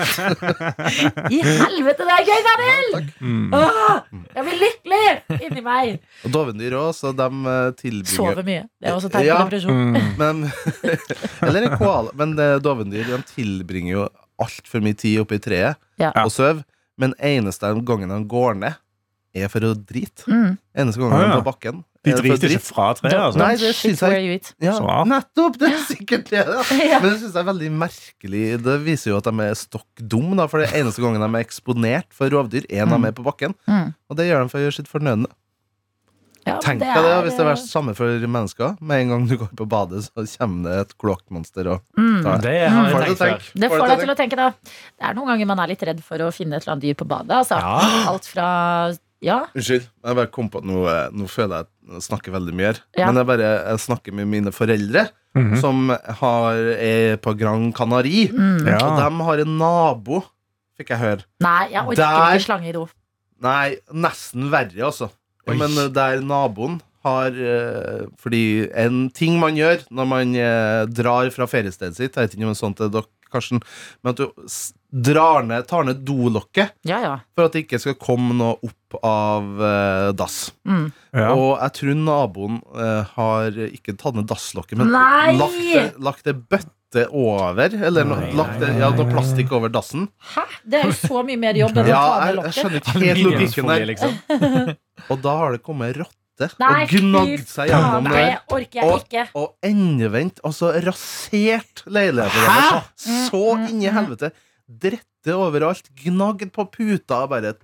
I 1.33 1.41
helvete, 1.43 2.07
det 2.07 2.15
er 2.15 2.25
gøy, 2.29 2.41
Daniel! 2.53 3.07
Mm. 3.21 3.53
Åh, 3.55 4.01
jeg 4.37 4.45
blir 4.47 4.59
lykkelig 4.63 5.41
inni 5.49 5.63
meg. 5.65 5.95
Og 6.27 6.35
dovendyr 6.35 6.77
òg, 6.79 6.91
så 6.97 7.13
de 7.17 7.29
eh, 7.53 7.71
tilbringer 7.79 8.17
Sover 8.17 8.47
mye. 8.47 8.65
Det 8.81 8.91
er 8.91 8.97
også 8.99 9.11
tegn 9.13 9.23
på 9.23 9.29
Ja. 9.31 9.39
depresjon. 9.45 9.81
Mm. 9.93 10.11
Men, 10.23 10.43
eller 11.49 11.67
en 11.69 11.79
koala. 11.81 12.13
Men 12.19 12.35
eh, 12.39 12.57
dovendyr 12.65 13.09
de 13.13 13.21
tilbringer 13.33 13.93
jo 13.97 14.07
altfor 14.43 14.83
mye 14.85 14.97
tid 14.99 15.21
oppe 15.23 15.39
i 15.39 15.43
treet 15.45 15.77
Ja. 16.03 16.13
og 16.25 16.33
sover. 16.35 16.65
Men 17.01 17.15
eneste 17.25 17.71
gangen 17.89 18.11
de 18.13 18.19
går 18.29 18.59
ned, 18.61 18.75
er 19.35 19.49
for 19.53 19.65
å 19.65 19.73
drite. 19.77 20.27
Mm. 20.29 20.55
Eneste 20.83 21.01
gangen 21.03 21.17
Ah, 21.19 21.25
ja. 21.29 21.41
på 21.41 21.47
bakken. 21.51 21.83
De 22.03 22.11
er 22.11 22.19
det 22.19 22.25
driter 22.25 22.53
ikke 22.57 22.67
fra 22.67 22.89
treet, 22.99 23.15
altså. 23.15 23.39
Nei, 23.39 23.53
det 23.61 23.69
syns 23.79 24.01
jeg 24.03 24.39
ja, 24.65 24.73
Nettopp! 25.07 25.59
Det 25.61 25.69
er 25.71 25.85
sikkert 25.87 26.33
det. 26.33 26.43
Da. 26.49 26.65
Men 27.03 27.07
det 27.07 27.13
syns 27.21 27.29
jeg 27.31 27.43
er 27.45 27.47
veldig 27.53 27.69
merkelig. 27.85 28.43
Det 28.65 28.79
viser 28.83 29.13
jo 29.13 29.21
at 29.21 29.29
de 29.29 29.45
er 29.47 29.55
stokk 29.61 30.03
dum, 30.03 30.33
da, 30.41 30.49
for 30.51 30.65
det 30.65 30.73
eneste 30.81 31.05
gangen 31.05 31.23
de 31.23 31.29
er 31.31 31.47
eksponert 31.47 32.11
for 32.17 32.33
rovdyr, 32.35 32.67
er 32.67 32.91
når 32.91 33.05
de 33.05 33.13
er 33.13 33.15
på 33.21 33.29
bakken. 33.29 33.55
Mm. 33.71 33.95
Og 34.11 34.19
det 34.19 34.27
gjør 34.27 34.43
de 34.43 34.51
for 34.51 34.59
å 34.59 34.67
gjøre 34.67 34.79
sitt 34.81 34.91
fornødne. 34.91 35.31
Ja, 36.43 36.57
Tenk 36.59 36.81
deg 36.83 36.91
det, 36.91 37.07
er, 37.07 37.21
hvis 37.23 37.37
det 37.39 37.45
var 37.47 37.55
eh, 37.55 37.63
samme 37.63 37.93
for 37.95 38.25
mennesker. 38.35 38.75
Med 38.83 39.05
en 39.05 39.13
gang 39.13 39.27
du 39.31 39.37
går 39.45 39.53
på 39.61 39.67
badet, 39.71 40.03
så 40.09 40.25
kommer 40.41 40.67
det 40.67 40.81
et 40.81 40.97
kloakkmonster 40.99 41.71
og 41.71 41.85
mm. 41.95 42.17
Det 42.43 42.57
har 42.67 42.91
Får 42.91 43.07
jeg 43.07 43.19
tenkt. 43.21 43.53
Det 43.55 43.71
Får 43.71 43.79
får 43.79 43.93
deg 43.93 44.03
til 44.03 44.15
å 44.15 44.17
tenke, 44.19 44.39
da. 44.41 44.49
Det 44.99 45.07
er 45.07 45.15
noen 45.19 45.31
ganger 45.31 45.51
man 45.53 45.63
er 45.63 45.71
litt 45.71 45.87
redd 45.87 46.03
for 46.03 46.27
å 46.27 46.33
finne 46.35 46.59
et 46.59 46.67
eller 46.67 46.75
annet 46.75 46.89
dyr 46.89 46.99
på 46.99 47.07
badet. 47.15 47.39
Altså. 47.45 47.61
Ja. 47.63 48.03
Alt 48.11 48.27
fra 48.27 48.49
Ja. 49.23 49.45
Unnskyld, 49.55 49.85
jeg 50.05 50.17
bare 50.19 50.31
kom 50.35 50.49
på 50.51 50.59
at 50.59 50.67
nå, 50.67 50.81
eh, 50.91 51.09
nå 51.15 51.29
føler 51.31 51.61
jeg 51.63 51.67
at 51.69 51.93
jeg 51.95 52.05
snakker 52.09 52.33
veldig 52.35 52.55
mye 52.59 52.71
her. 52.73 52.81
Ja. 52.99 53.07
Men 53.07 53.21
jeg 53.21 53.27
bare 53.29 53.51
jeg 53.71 53.83
snakker 53.87 54.13
med 54.19 54.27
mine 54.33 54.53
foreldre, 54.55 55.09
Mhm. 55.35 55.61
som 55.63 55.89
har, 55.89 56.55
er 56.77 57.17
på 57.17 57.33
Gran 57.39 57.73
Canari. 57.73 58.29
Mm. 58.29 58.67
Ja. 58.67 58.79
Og 58.85 58.99
de 58.99 59.25
har 59.25 59.39
en 59.41 59.55
nabo, 59.59 60.19
fikk 60.77 60.91
jeg 60.93 60.99
høre. 60.99 61.25
Nei, 61.41 61.71
jeg 61.73 61.81
orker 61.87 61.97
Der- 61.97 62.37
ikke 62.37 62.45
slange 62.45 62.69
i 62.69 62.73
do. 62.73 62.89
Nei, 63.41 63.77
nesten 63.95 64.51
verre, 64.51 64.77
altså. 64.91 65.09
Oi. 65.49 65.57
Men 65.57 65.71
eh, 65.79 65.89
der 65.89 66.21
naboen 66.21 66.81
har 67.05 67.27
eh, 67.35 68.07
Fordi 68.21 68.69
en 68.79 69.09
ting 69.11 69.41
man 69.41 69.57
gjør 69.57 69.81
når 69.91 70.07
man 70.07 70.35
drar 70.93 71.31
fra 71.35 71.47
feriestedet 71.51 71.97
sitt 71.97 72.15
Jeg 72.15 72.29
vet 72.29 72.35
ikke 72.37 72.45
om 72.47 72.53
det 72.53 72.59
er 72.63 72.67
sånn 72.67 72.77
til 72.79 72.91
dere, 72.95 73.09
Karsten, 73.33 73.61
men 74.05 74.11
at 74.13 74.17
du 74.21 74.31
drar 74.93 75.43
ned, 75.49 75.65
tar 75.71 75.87
ned 75.89 76.03
dolokket 76.05 76.75
Ja, 76.85 76.99
ja. 77.01 77.13
for 77.35 77.47
at 77.49 77.55
det 77.57 77.63
ikke 77.65 77.79
skal 77.81 77.95
komme 77.97 78.35
noe 78.37 78.59
opp 78.61 78.99
av 79.09 79.63
eh, 79.65 80.11
dass. 80.13 80.51
Mm. 80.69 80.93
Ja. 81.17 81.31
Og 81.33 81.55
jeg 81.63 81.73
tror 81.79 81.97
naboen 81.97 82.59
eh, 82.77 83.15
har 83.17 83.57
ikke 83.71 83.95
tatt 83.97 84.19
ned 84.19 84.29
dasslokket, 84.29 84.77
men 84.83 84.93
Nei! 84.93 85.33
lagt 85.41 85.59
det, 85.65 85.85
lagt 86.05 86.25
det 86.29 86.35
bøtte 86.53 87.07
over. 87.09 87.73
Eller 87.73 88.05
no, 88.05 88.19
lagt 88.37 88.59
det, 88.61 88.69
ja, 88.77 88.91
noe 88.93 89.09
plastikk 89.09 89.55
over 89.57 89.73
dassen. 89.73 90.11
Hæ? 90.35 90.45
Det 90.69 90.83
er 90.83 90.91
jo 90.91 90.97
så 91.01 91.23
mye 91.25 91.41
mer 91.41 91.57
jobb 91.57 91.73
enn 91.81 91.87
å 91.87 91.89
Ja, 91.89 92.03
ta 92.03 92.13
ned 92.13 92.21
jeg, 92.21 92.27
jeg 92.29 92.37
lokket. 92.37 92.59
skjønner 92.59 92.83
ikke 92.83 92.99
helt 93.07 93.23
logikken 93.25 93.71
Aluminiumsfolie, 93.73 93.79
der. 93.79 93.87
liksom. 93.95 94.77
Og 95.17 95.23
da 95.25 95.37
har 95.41 95.57
det 95.57 95.63
kommet 95.65 95.97
rotte 96.03 96.19
Nei, 96.59 96.83
og 96.85 96.93
gnagd 96.93 97.49
seg 97.49 97.69
gjennom 97.71 98.07
det 98.13 98.23
orker 98.51 98.79
jeg 98.81 98.87
Og, 98.93 99.03
ikke. 99.05 99.25
og 99.39 99.51
endevendt, 99.69 100.41
altså 100.49 100.71
rasert 100.85 101.83
leiligheten 101.87 102.47
deres. 102.49 103.05
Så 103.29 103.43
Mm, 103.57 103.67
inn 103.73 103.83
i 103.85 103.91
helvete. 103.93 104.33
Drette 104.67 105.37
overalt. 105.37 105.89
Gnagd 106.05 106.53
på 106.55 106.67
puta. 106.73 107.23
Bare 107.31 107.55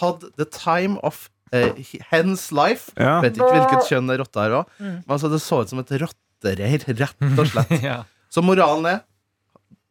hadde 0.00 0.30
the 0.36 0.46
time 0.52 0.98
of 1.06 1.28
uh, 1.54 1.72
hens 2.10 2.50
life. 2.52 2.92
Ja. 3.00 3.18
Vet 3.24 3.38
ikke 3.38 3.52
hvilket 3.54 3.90
kjønn 3.90 4.10
det 4.12 4.20
rotta 4.20 4.44
her 4.46 4.56
var. 4.60 4.70
Mm. 4.78 4.94
Men 5.02 5.16
altså, 5.18 5.30
det 5.32 5.42
så 5.44 5.62
ut 5.62 5.72
som 5.72 5.80
et 5.82 5.92
rottereir, 6.02 6.86
rett 7.00 7.28
og 7.36 7.46
slett. 7.52 7.76
Ja. 7.86 8.02
Så 8.32 8.42
moralen 8.44 8.88
er 8.90 9.04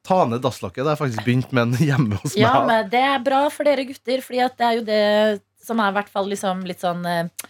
ta 0.05 0.19
ned 0.29 0.43
dasslokket. 0.43 0.83
Det 0.83 0.91
har 0.91 0.93
jeg 0.97 1.01
faktisk 1.01 1.25
begynt 1.25 1.53
med 1.55 1.63
en 1.71 1.87
hjemme 1.89 2.19
hos 2.21 2.35
Ja, 2.37 2.59
meg. 2.59 2.67
men 2.69 2.89
det 2.93 3.01
er 3.01 3.23
bra 3.25 3.45
for 3.49 3.65
dere 3.65 3.87
gutter, 3.89 4.21
Fordi 4.21 4.43
det 4.59 4.67
er 4.67 4.75
jo 4.77 4.83
det 4.85 5.03
som 5.65 5.81
er 5.81 5.89
i 5.89 5.95
hvert 5.97 6.11
fall 6.13 6.27
liksom 6.29 6.61
litt 6.69 6.83
sånn 6.83 7.01
eh, 7.09 7.47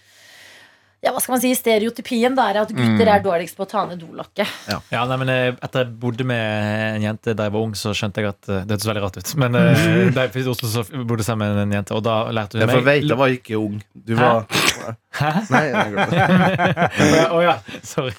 Ja, 1.05 1.11
hva 1.13 1.21
skal 1.21 1.35
man 1.35 1.41
si? 1.43 1.51
Stereotypien 1.53 2.33
da 2.35 2.47
er 2.49 2.57
at 2.63 2.71
gutter 2.73 3.05
Mm. 3.05 3.11
er 3.13 3.21
dårligst 3.21 3.55
på 3.59 3.61
å 3.65 3.69
ta 3.69 3.83
ned 3.85 3.99
dolokket. 4.01 4.49
Ja, 4.91 5.03
nei, 5.05 5.17
men 5.21 5.29
eh, 5.29 5.51
Etter 5.63 5.83
jeg 5.85 5.93
bodde 6.01 6.25
med 6.25 6.95
en 6.97 7.03
jente 7.05 7.35
da 7.37 7.45
jeg 7.45 7.53
var 7.53 7.61
ung, 7.61 7.75
så 7.77 7.93
skjønte 7.93 8.23
jeg 8.23 8.31
at 8.31 8.49
eh, 8.49 8.63
Det 8.65 8.73
hørtes 8.75 8.87
veldig 8.89 9.03
rart 9.03 9.17
ut. 9.21 9.33
Men 9.37 9.55
eh, 9.59 10.09
da 10.15 10.25
jeg 10.25 10.33
flyttet 10.33 10.51
Oslo, 10.55 10.71
så 10.71 10.83
bodde 11.05 11.21
jeg 11.21 11.27
sammen 11.29 11.53
med 11.53 11.67
en 11.67 11.75
jente, 11.77 11.93
og 11.93 12.01
da 12.07 12.15
lærte 12.33 12.57
hun 12.57 12.65
meg 12.65 12.75
Jeg 12.79 12.85
vet 12.89 13.09
jeg 13.11 13.19
var 13.21 13.35
ikke 13.37 13.59
ung. 13.61 13.77
Du 13.93 14.15
var 14.17 14.47
Hæ? 15.19 15.29
Nei, 15.53 15.61
jeg 15.69 15.93
glemte. 15.93 16.23
Å 17.35 17.37
ja, 17.39 17.53
ja, 17.53 17.53
sorry. 17.87 18.11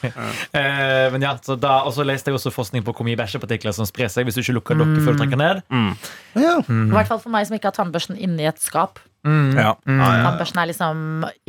Eh, 0.56 1.10
men 1.12 1.26
ja, 1.26 1.34
så 1.44 1.58
da, 1.60 1.82
Og 1.84 1.92
så 1.96 2.06
leste 2.08 2.30
jeg 2.30 2.38
også 2.38 2.52
forskning 2.54 2.86
på 2.86 2.94
hvor 2.96 3.04
mye 3.04 3.18
bæsjepartikler 3.20 3.74
som 3.76 3.84
sprer 3.88 4.08
seg 4.12 4.24
hvis 4.28 4.38
du 4.38 4.40
ikke 4.44 4.54
lukker 4.60 4.78
lokket 4.80 5.02
før 5.04 5.18
du 5.18 5.20
trekker 5.24 5.40
ned. 5.42 5.60
Mm. 5.68 5.90
Ja. 6.40 6.54
I 6.64 6.94
hvert 6.94 7.10
fall 7.10 7.20
for 7.20 7.34
meg 7.34 7.44
som 7.50 7.58
ikke 7.58 7.68
har 7.72 7.76
tannbørsten 7.76 8.16
inni 8.16 8.46
et 8.48 8.62
skap. 8.62 9.02
Mm. 9.26 9.56
Ja. 9.58 9.72
Mm. 9.88 10.00
Tannbørsten 10.00 10.60
er 10.62 10.68
liksom 10.70 11.00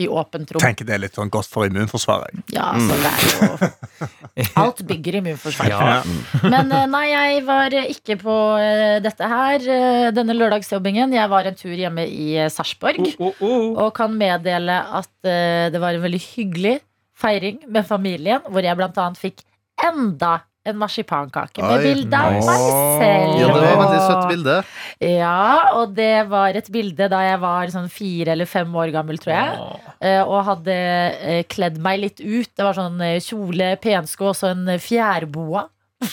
i 0.01 0.07
åpent 0.09 0.53
rom. 0.53 0.63
Tenker 0.63 0.87
det 0.87 0.95
er 0.95 1.03
litt 1.03 1.17
sånn 1.17 1.31
godt 1.33 1.49
for 1.51 1.69
immunforsvaret. 1.69 2.41
Ja, 2.53 2.71
altså, 2.73 2.97
det 3.03 3.11
er 3.11 3.27
jo 3.27 4.49
Alt 4.63 4.81
bygger 4.89 5.19
immunforsvaret. 5.19 5.73
Ja. 5.73 6.47
Men 6.49 6.73
eh, 6.73 6.87
nei, 6.89 7.05
jeg 7.11 7.45
var 7.47 7.77
ikke 7.83 8.17
på 8.21 8.35
eh, 8.61 8.97
dette 9.05 9.29
her, 9.29 9.69
eh, 9.77 10.09
denne 10.15 10.35
lørdagsjobbingen. 10.37 11.15
Jeg 11.17 11.31
var 11.33 11.49
en 11.49 11.57
tur 11.57 11.75
hjemme 11.77 12.07
i 12.09 12.29
Sarpsborg. 12.53 13.13
Oh, 13.17 13.29
oh, 13.29 13.47
oh. 13.47 13.69
Og 13.85 13.93
kan 13.97 14.13
meddele 14.17 14.81
at 14.99 15.13
det 15.27 15.79
var 15.81 15.95
en 15.95 16.03
veldig 16.03 16.21
hyggelig 16.23 16.77
feiring 17.17 17.63
med 17.73 17.87
familien, 17.87 18.43
hvor 18.47 18.63
jeg 18.63 18.77
blant 18.77 18.97
annet 19.01 19.19
fikk 19.19 19.41
enda 19.83 20.39
en 20.67 20.79
marsipankake 20.79 21.63
med 21.63 21.85
bilde 21.85 22.19
av 22.19 22.35
nice. 22.35 22.47
meg 22.49 22.65
selv. 23.01 23.37
ja, 23.41 23.47
det 23.47 23.61
var 23.61 23.67
et 23.67 23.81
veldig 23.83 24.01
søtt 24.03 24.27
bilde. 24.31 24.57
Ja, 25.07 25.45
og 25.77 25.95
det 25.97 26.11
var 26.31 26.59
et 26.59 26.69
bilde 26.73 27.09
da 27.11 27.21
jeg 27.25 27.39
var 27.43 27.73
sånn 27.73 27.89
fire 27.93 28.35
eller 28.35 28.49
fem 28.49 28.75
år 28.83 28.91
gammel, 28.95 29.19
tror 29.21 29.35
jeg. 29.35 29.71
Eh, 30.01 30.21
Og 30.25 30.43
hadde 30.51 30.75
eh, 30.75 31.41
kledd 31.49 31.79
meg 31.81 32.01
litt 32.03 32.21
ut. 32.21 32.49
Det 32.51 32.65
var 32.65 32.77
sånn 32.77 33.01
eh, 33.05 33.19
kjole, 33.23 33.73
pensko 33.81 34.31
og 34.31 34.37
så 34.37 34.51
en 34.53 34.67
fjærboa. 34.81 35.67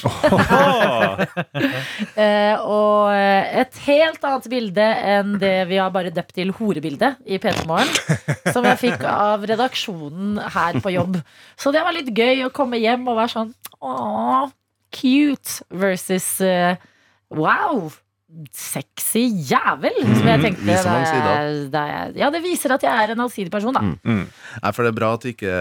Eh, 2.14 2.56
og 2.60 3.10
et 3.10 3.78
helt 3.86 4.22
annet 4.24 4.46
bilde 4.50 4.84
enn 4.84 5.34
det 5.40 5.64
vi 5.68 5.78
har 5.80 5.90
bare 5.94 6.12
døpt 6.14 6.34
til 6.36 6.52
horebildet 6.54 7.18
i 7.26 7.40
P3 7.42 7.64
Morgen. 7.68 7.90
Som 8.54 8.66
jeg 8.68 8.80
fikk 8.80 9.04
av 9.08 9.42
redaksjonen 9.48 10.38
her 10.54 10.78
på 10.84 10.92
jobb. 10.94 11.18
Så 11.58 11.72
det 11.74 11.82
var 11.84 11.96
litt 11.96 12.12
gøy 12.14 12.44
å 12.46 12.52
komme 12.54 12.78
hjem 12.82 13.08
og 13.10 13.18
være 13.18 13.34
sånn 13.34 13.52
åh, 13.84 14.46
cute 14.94 15.66
versus 15.74 16.28
uh, 16.44 16.78
wow. 17.34 17.90
Sexy 18.52 19.20
jævel, 19.50 19.94
som 20.02 20.26
jeg 20.26 20.38
Mhm, 20.38 20.44
tenkte. 20.44 20.64
viser 20.66 20.90
mange 20.90 21.04
da 21.04 21.12
sider. 21.12 21.34
jeg- 21.38 21.70
da 21.72 21.82
ja, 22.18 22.30
det 22.30 22.42
viser 22.42 22.72
at 22.74 22.82
jeg 22.82 22.90
er 23.04 23.12
en 23.12 23.20
allsidig 23.20 23.50
person, 23.50 23.72
da. 23.74 23.80
Mm. 23.80 23.98
Mm. 24.04 24.26
Nei, 24.62 24.70
for 24.72 24.82
det 24.82 24.88
er 24.90 24.98
bra 25.00 25.12
at 25.14 25.20
ikke 25.24 25.52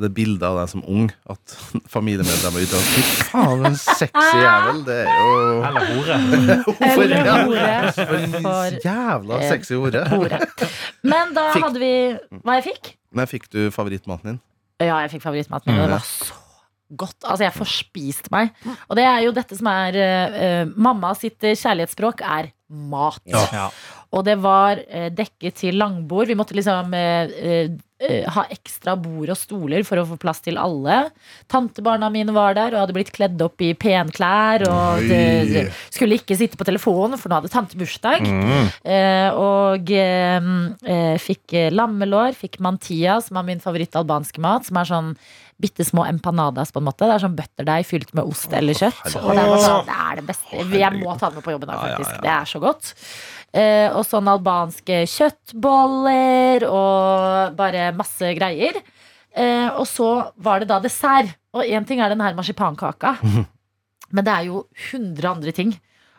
det 0.00 0.04
er 0.04 0.14
bildet 0.14 0.42
av 0.42 0.58
deg 0.60 0.68
som 0.68 0.84
ung 0.86 1.10
At 1.28 1.56
familiemedlemmer 1.94 2.60
er 2.60 2.66
ute 2.68 2.76
og 2.78 2.86
Fy 2.86 3.02
faen, 3.32 3.66
en 3.66 3.74
sexy 3.74 4.36
jævel. 4.38 4.84
Det 4.84 4.98
er 5.06 5.18
jo 5.18 5.62
Eller 5.66 5.84
hore. 5.90 6.14
Eller 7.02 7.24
ja? 7.24 7.36
hore 7.44 7.92
For 8.42 8.78
jævla 8.84 9.40
eh, 9.42 9.48
sexy 9.50 9.74
hore. 9.74 10.04
hore. 10.08 10.40
Men 11.02 11.34
da 11.34 11.50
Fikk- 11.52 11.62
hadde 11.68 11.78
vi 11.78 11.92
Hva 12.44 12.60
jeg 12.60 12.64
fikk? 12.70 12.94
Nei, 13.14 13.24
fikk 13.26 13.48
du 13.50 13.70
favorittmaten 13.70 14.24
din? 14.24 14.40
Ja, 14.80 14.98
jeg 15.02 15.10
fikk 15.12 15.22
favorittmaten 15.22 15.66
min. 15.66 15.76
Mm, 15.76 15.82
Det 15.82 15.90
var 15.90 15.98
så 15.98 16.32
godt. 16.88 17.18
Altså, 17.22 17.46
jeg 17.46 17.56
forspiste 17.56 18.32
meg. 18.34 18.52
Og 18.88 18.98
det 18.98 19.06
er 19.08 19.24
jo 19.26 19.34
dette 19.36 19.58
som 19.58 19.70
er 19.72 19.98
eh, 19.98 20.38
eh, 20.46 20.74
Mamma 20.76 21.14
sitt 21.18 21.44
eh, 21.44 21.56
kjærlighetsspråk 21.58 22.24
er 22.26 22.52
mat. 22.68 23.22
Ja. 23.28 23.68
Og 24.14 24.22
det 24.26 24.36
var 24.42 24.78
uh, 24.78 25.08
dekket 25.14 25.58
til 25.64 25.80
langbord. 25.80 26.30
Vi 26.30 26.38
måtte 26.38 26.56
liksom 26.56 26.94
uh, 26.94 27.26
eh, 27.34 27.72
eh, 28.04 28.26
ha 28.30 28.44
ekstra 28.52 28.94
bord 29.00 29.32
og 29.32 29.38
stoler 29.38 29.84
for 29.86 30.00
å 30.00 30.06
få 30.08 30.18
plass 30.20 30.42
til 30.44 30.58
alle. 30.60 31.08
Tantebarna 31.50 32.10
mine 32.14 32.34
var 32.34 32.56
der 32.58 32.74
og 32.74 32.84
hadde 32.84 32.96
blitt 32.96 33.12
kledd 33.14 33.42
opp 33.44 33.62
i 33.64 33.72
penklær. 33.78 34.66
Og 34.68 35.04
de, 35.08 35.20
de 35.50 35.64
skulle 35.88 36.20
ikke 36.20 36.38
sitte 36.38 36.60
på 36.60 36.66
telefonen, 36.68 37.18
for 37.20 37.30
nå 37.30 37.40
hadde 37.40 37.52
tante 37.52 37.78
bursdag. 37.80 38.22
Mm. 38.24 38.70
Eh, 38.94 39.40
og 39.40 39.94
eh, 39.94 40.50
eh, 40.94 41.16
fikk 41.22 41.56
eh, 41.58 41.72
lammelår, 41.74 42.36
fikk 42.38 42.60
mantia, 42.64 43.18
som 43.24 43.40
er 43.40 43.48
min 43.50 43.64
favoritt 43.64 43.98
albanske 43.98 44.42
mat. 44.44 44.68
Som 44.68 44.80
er 44.80 44.90
sånn 44.90 45.14
bitte 45.64 45.86
små 45.88 46.04
empanadas, 46.06 46.72
på 46.74 46.82
en 46.82 46.88
måte. 46.90 47.06
Det 47.08 47.16
er 47.16 47.22
sånn 47.24 47.38
butterdeig 47.38 47.86
fylt 47.88 48.12
med 48.16 48.28
ost 48.28 48.52
eller 48.54 48.76
kjøtt. 48.76 49.04
Og 49.22 49.30
det 49.32 49.44
er, 49.44 49.54
sånn, 49.64 49.86
det 49.88 49.96
er 50.04 50.20
det 50.20 50.26
beste. 50.28 50.66
Jeg 50.84 50.98
må 51.00 51.16
ta 51.20 51.30
det 51.30 51.40
med 51.40 51.46
på 51.46 51.54
jobben, 51.56 51.72
da, 51.72 51.78
Ja, 51.78 51.94
ja, 51.94 51.96
faktisk. 51.96 52.20
Det 52.24 52.34
er 52.34 52.50
så 52.52 52.60
godt. 52.62 52.92
Eh, 53.54 53.88
og 53.94 54.02
sånn 54.08 54.28
albanske 54.32 55.00
kjøttboller 55.14 56.66
og 56.68 57.56
bare 57.58 57.88
masse 57.96 58.34
greier. 58.36 58.80
Eh, 59.34 59.68
og 59.74 59.86
så 59.90 60.10
var 60.42 60.62
det 60.62 60.70
da 60.70 60.80
dessert. 60.82 61.34
Og 61.54 61.62
én 61.66 61.86
ting 61.86 62.00
er 62.02 62.10
den 62.10 62.22
her 62.22 62.34
marsipankaka, 62.34 63.16
men 64.14 64.26
det 64.26 64.32
er 64.32 64.48
jo 64.48 64.64
100 64.90 65.28
andre 65.30 65.54
ting. 65.54 65.74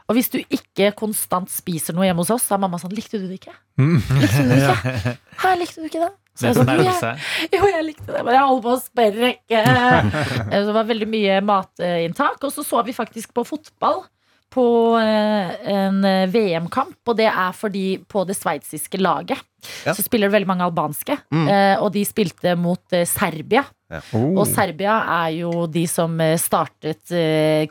Og 0.05 0.15
hvis 0.15 0.29
du 0.31 0.37
ikke 0.43 0.91
konstant 0.95 1.49
spiser 1.51 1.95
noe 1.97 2.05
hjemme 2.07 2.21
hos 2.23 2.31
oss, 2.35 2.45
så 2.45 2.55
er 2.55 2.61
mamma 2.61 2.77
sånn 2.79 2.93
Likte 2.95 3.17
du 3.19 3.25
det 3.27 3.39
ikke? 3.39 3.55
Likte 4.21 4.45
du 4.45 4.51
det 4.53 4.61
ikke? 4.61 5.15
Her 5.43 5.57
likte 5.59 5.81
du 5.81 5.89
ikke 5.89 6.03
det? 6.05 6.13
Så 6.35 6.41
Det 6.41 6.49
jeg 6.51 6.55
sånn, 6.57 6.71
«Jo, 6.75 6.83
jeg- 6.83 7.51
jo, 7.55 7.67
jeg 7.71 7.85
likte 7.85 8.11
det, 8.11 8.23
men 8.25 8.33
jeg 8.35 8.43
holder 8.43 8.65
på 8.65 8.73
å 8.75 8.81
sprekke. 8.83 9.61
Eh, 10.51 10.65
det 10.65 10.73
var 10.75 10.83
veldig 10.89 11.07
mye 11.07 11.37
matinntak. 11.41 12.43
Og 12.43 12.51
så 12.51 12.63
så 12.65 12.83
vi 12.85 12.91
faktisk 12.93 13.31
på 13.33 13.45
fotball 13.47 14.03
på 14.51 14.65
eh, 14.99 15.55
en 15.73 16.03
eh, 16.05 16.27
VM-kamp, 16.31 16.95
og 17.07 17.17
det 17.17 17.25
er 17.31 17.51
fordi 17.55 17.97
på 18.07 18.25
det 18.27 18.35
sveitsiske 18.37 18.99
laget 19.01 19.39
Ja. 19.85 19.93
så 19.97 20.03
spiller 20.05 20.29
det 20.29 20.35
veldig 20.35 20.47
mange 20.47 20.63
albanske, 20.67 21.17
Mm. 21.33 21.47
eh, 21.49 21.77
og 21.81 21.91
de 21.95 22.03
spilte 22.05 22.53
mot 22.57 22.79
Serbia. 23.09 23.63
Serbia. 23.65 24.01
Oh. 24.13 24.39
Og 24.41 24.47
Serbia 24.47 24.99
er 25.25 25.31
jo 25.39 25.65
de 25.67 25.85
som 25.87 26.17
startet 26.37 27.03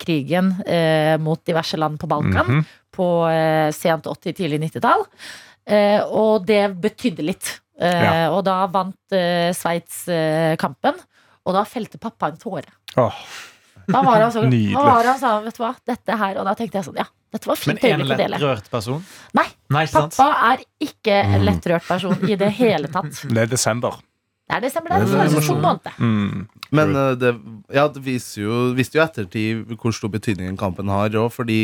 krigen 0.02 0.50
eh, 0.66 1.16
mot 1.18 1.40
diverse 1.46 1.76
land 1.78 1.98
på 2.00 2.08
Balkan 2.10 2.46
Mhm. 2.48 2.64
på 2.92 3.08
eh, 3.30 3.70
sent 3.72 4.04
80-, 4.06 4.34
tidlig 4.34 4.60
90-tall. 4.66 5.04
Eh, 5.66 6.00
og 6.04 6.44
det 6.46 6.74
betydde 6.80 7.22
litt. 7.24 7.60
Eh, 7.80 8.04
Ja. 8.04 8.30
Og 8.30 8.44
da 8.46 8.66
vant 8.70 9.12
eh, 9.16 9.50
Sveits 9.56 10.04
eh, 10.08 10.54
kampen, 10.60 10.94
og 11.44 11.54
da 11.56 11.64
felte 11.64 11.98
pappa 11.98 12.28
en 12.30 12.36
tåre. 12.38 12.70
Oh. 12.96 13.12
Da 13.88 14.00
var 14.00 14.22
han 14.22 14.30
sånn, 14.32 14.46
Nydelig. 14.48 14.72
da 14.78 14.84
var 14.86 15.04
han 15.10 15.18
sånn, 15.20 15.44
vet 15.44 15.56
du 15.58 15.60
hva, 15.60 15.74
dette 15.84 16.14
her 16.16 16.38
Og 16.40 16.46
da 16.46 16.54
tenkte 16.56 16.78
jeg 16.78 16.86
sånn, 16.86 16.96
ja, 16.96 17.04
dette 17.34 17.44
var 17.50 17.58
Men 17.66 17.76
fint 17.76 17.84
en 17.84 18.00
øyeblikk 18.00 18.14
å 18.14 18.16
dele. 18.16 18.38
lettrørt 18.38 18.70
person? 18.72 19.02
Nei, 19.36 19.44
Nei? 19.74 19.82
Pappa 19.92 20.28
er 20.54 20.62
ikke 20.80 21.18
en 21.34 21.44
lettrørt 21.44 21.84
person 21.90 22.16
i 22.30 22.36
det 22.40 22.48
hele 22.56 22.88
tatt. 22.88 23.10
Det 23.34 23.42
er 23.42 23.50
desember. 23.50 23.98
Det 24.48 24.56
er 24.56 24.60
desember, 24.60 24.90
det 24.92 25.08
er 25.08 25.24
en 25.24 25.44
sånn 25.44 25.60
måned. 25.60 25.92
Mm. 25.98 26.48
Men 26.76 26.90
det, 27.20 27.30
ja, 27.72 27.86
det 27.88 28.02
viser 28.04 28.42
jo, 28.42 28.56
viste 28.76 28.98
jo 28.98 29.02
ettertid 29.04 29.76
hvor 29.80 29.92
stor 29.96 30.10
betydning 30.12 30.56
kampen 30.60 30.88
har 30.92 31.08
òg, 31.16 31.30
fordi 31.32 31.58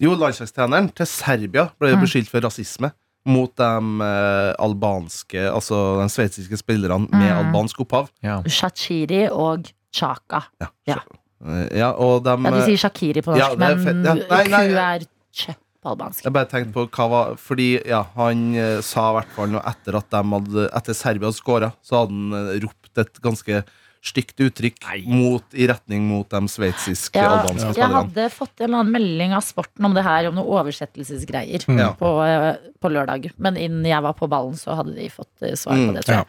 Jo, 0.00 0.14
landslagstreneren 0.16 0.90
til 0.96 1.06
Serbia 1.08 1.70
ble 1.80 1.94
Mm. 1.96 2.02
beskyldt 2.04 2.28
for 2.28 2.40
rasisme 2.44 2.92
mot 3.26 3.52
de 3.56 4.00
eh, 4.06 4.54
albanske, 4.64 5.42
altså 5.52 6.00
de 6.00 6.08
sveitsiske 6.08 6.56
spillerne 6.60 7.08
med 7.12 7.30
Mm. 7.30 7.38
albansk 7.46 7.80
opphav. 7.84 8.08
Ja. 8.24 8.40
Shachiri 8.46 9.26
og 9.30 9.68
chaka. 9.92 10.44
Ja, 10.60 10.68
Ja. 10.86 10.98
eh, 11.46 11.68
ja 11.78 11.90
og 11.92 12.24
de 12.24 12.30
Ja, 12.30 12.50
du 12.50 12.60
sier 12.64 12.76
shakiri 12.88 13.22
på 13.22 13.34
norsk, 13.36 13.38
Ja, 13.38 13.54
det 13.54 13.70
er 13.70 13.76
men 13.92 14.04
ja, 14.04 14.14
nei, 14.14 14.44
nei, 14.48 14.68
ku 14.68 14.74
er 14.76 15.54
på 15.82 15.90
albansk. 15.94 16.24
Jeg 16.24 16.32
bare 16.32 16.44
tenkte 16.46 16.72
på 16.74 16.86
hva 16.90 17.08
var 17.08 17.36
Fordi 17.40 17.68
ja, 17.88 18.02
han 18.16 18.54
eh, 18.54 18.80
sa 18.82 19.10
i 19.10 19.14
hvert 19.20 19.30
fall 19.36 19.48
noe 19.48 19.62
etter 19.64 19.96
at 19.96 20.10
de 20.10 20.22
hadde 20.22 20.66
Etter 20.76 20.92
Serbia 20.94 21.28
hadde 21.30 21.40
skåra, 21.40 21.72
så 21.82 22.02
hadde 22.02 22.12
han 22.12 22.32
eh, 22.54 22.60
ropt 22.60 22.98
et 22.98 23.20
ganske 23.22 23.62
stygt 24.00 24.40
uttrykk 24.40 24.86
mot, 25.12 25.44
i 25.52 25.66
retning 25.68 26.06
mot 26.08 26.28
de 26.32 26.40
sveitsiske 26.48 27.20
Ja, 27.20 27.42
albanske 27.42 27.74
jeg 27.76 27.92
hadde 27.92 28.26
fått 28.32 28.62
en 28.62 28.70
eller 28.70 28.80
annen 28.80 28.94
melding 28.94 29.34
av 29.36 29.44
sporten 29.44 29.84
om 29.84 29.96
det 29.96 30.04
her, 30.06 30.30
om 30.30 30.38
noen 30.38 30.48
oversettelsesgreier 30.56 31.66
mm. 31.68 31.82
på, 32.00 32.12
eh, 32.24 32.46
på 32.80 32.92
lørdag. 32.92 33.28
Men 33.36 33.58
innen 33.60 33.84
jeg 33.90 34.04
var 34.06 34.16
på 34.16 34.28
ballen, 34.32 34.56
så 34.56 34.78
hadde 34.78 34.96
de 34.96 35.10
fått 35.12 35.44
eh, 35.44 35.52
svar 35.52 35.76
på 35.76 35.90
Mm, 35.90 35.94
det, 35.96 36.04
tror 36.06 36.18
jeg. 36.18 36.26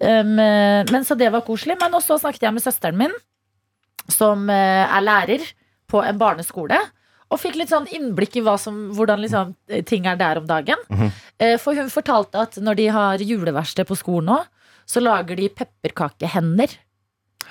Um, 0.00 0.32
eh, 0.42 0.80
men 0.92 1.04
så 1.08 1.16
det 1.18 1.28
var 1.32 1.44
koselig. 1.44 1.76
Men 1.80 1.96
også 1.96 2.18
snakket 2.20 2.48
jeg 2.48 2.56
med 2.56 2.64
søsteren 2.64 2.98
min, 3.00 3.14
som 4.10 4.48
er 4.50 5.04
lærer 5.04 5.44
på 5.90 6.00
en 6.04 6.18
barneskole. 6.20 6.78
Og 7.30 7.38
fikk 7.38 7.60
litt 7.60 7.70
sånn 7.70 7.88
innblikk 7.94 8.40
i 8.40 8.44
hva 8.44 8.56
som, 8.58 8.90
hvordan 8.96 9.20
liksom, 9.22 9.54
ting 9.88 10.08
er 10.08 10.18
der 10.20 10.40
om 10.40 10.48
dagen. 10.48 10.80
Mm 10.88 11.00
-hmm. 11.00 11.58
For 11.62 11.74
hun 11.74 11.90
fortalte 11.90 12.40
at 12.40 12.56
når 12.56 12.74
de 12.74 12.86
har 12.88 13.18
juleverksted 13.18 13.86
på 13.86 13.96
skolen 13.96 14.26
nå, 14.26 14.44
så 14.86 15.00
lager 15.00 15.36
de 15.36 15.48
pepperkakehender. 15.48 16.68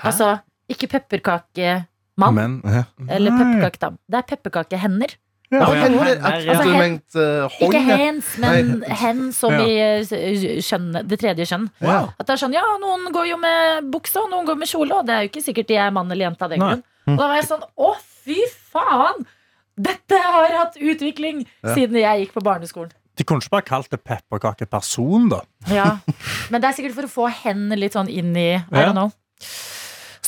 Altså 0.04 0.39
ikke 0.69 0.88
pepperkakemann 0.88 2.62
Ja. 2.65 2.84
eller 3.10 3.32
pepperkakedam. 3.32 3.97
Det 4.10 4.17
er 4.17 4.28
pepperkakehender. 4.36 5.15
Ja, 5.52 5.58
Ja, 5.65 5.73
ja. 5.73 5.82
hender, 5.82 6.19
Altså, 6.21 6.73
hen- 6.78 7.02
eh. 7.15 7.65
Ikke 7.65 7.80
hens, 7.97 8.38
men 8.38 8.84
hen 8.88 9.32
som 9.34 9.52
Ja. 9.52 9.63
i 9.65 9.80
eh, 9.80 10.62
kjønn, 10.62 11.08
det 11.08 11.19
tredje 11.19 11.41
kjønn. 11.49 11.69
Wow. 11.82 12.12
At 12.19 12.28
det 12.28 12.34
er 12.36 12.38
sånn, 12.45 12.54
ja, 12.54 12.62
Noen 12.80 13.12
går 13.12 13.28
jo 13.32 13.38
med 13.38 13.89
bukse, 13.91 14.15
og 14.21 14.30
noen 14.30 14.45
går 14.45 14.56
med 14.58 14.67
kjole. 14.67 14.91
Og 14.99 15.06
det 15.08 15.15
er 15.15 15.21
jo 15.23 15.30
ikke 15.30 15.41
sikkert 15.43 15.67
de 15.67 15.75
er 15.78 15.89
mann 15.91 16.12
eller 16.12 16.30
jente 16.30 16.41
av 16.43 16.49
den 16.52 16.60
grunn. 16.60 16.84
Og 17.08 17.17
da 17.17 17.28
var 17.28 17.36
jeg 17.41 17.45
sånn, 17.49 17.63
å 17.80 17.95
fy 17.97 18.38
faen! 18.71 19.25
Dette 19.75 20.12
har 20.21 20.47
hatt 20.65 20.75
utvikling 20.78 21.47
Ja. 21.63 21.73
siden 21.73 21.93
jeg 21.97 22.28
gikk 22.28 22.34
på 22.34 22.43
barneskolen. 22.43 22.91
De 23.15 23.23
kunne 23.23 23.39
ikke 23.41 23.49
bare 23.49 23.62
kalt 23.63 23.89
det 23.89 24.04
pepperkakeperson, 24.04 25.30
da. 25.30 25.41
Ja. 25.67 25.97
Men 26.52 26.62
det 26.62 26.69
er 26.69 26.73
sikkert 26.84 26.93
for 26.93 27.04
å 27.04 27.10
få 27.10 27.30
hen 27.32 27.69
litt 27.69 27.93
sånn 27.93 28.08
inn 28.08 28.36
i 28.38 28.54
I 28.54 28.63
Ja. 28.71 28.86
don't 28.86 28.91
know. 28.93 29.12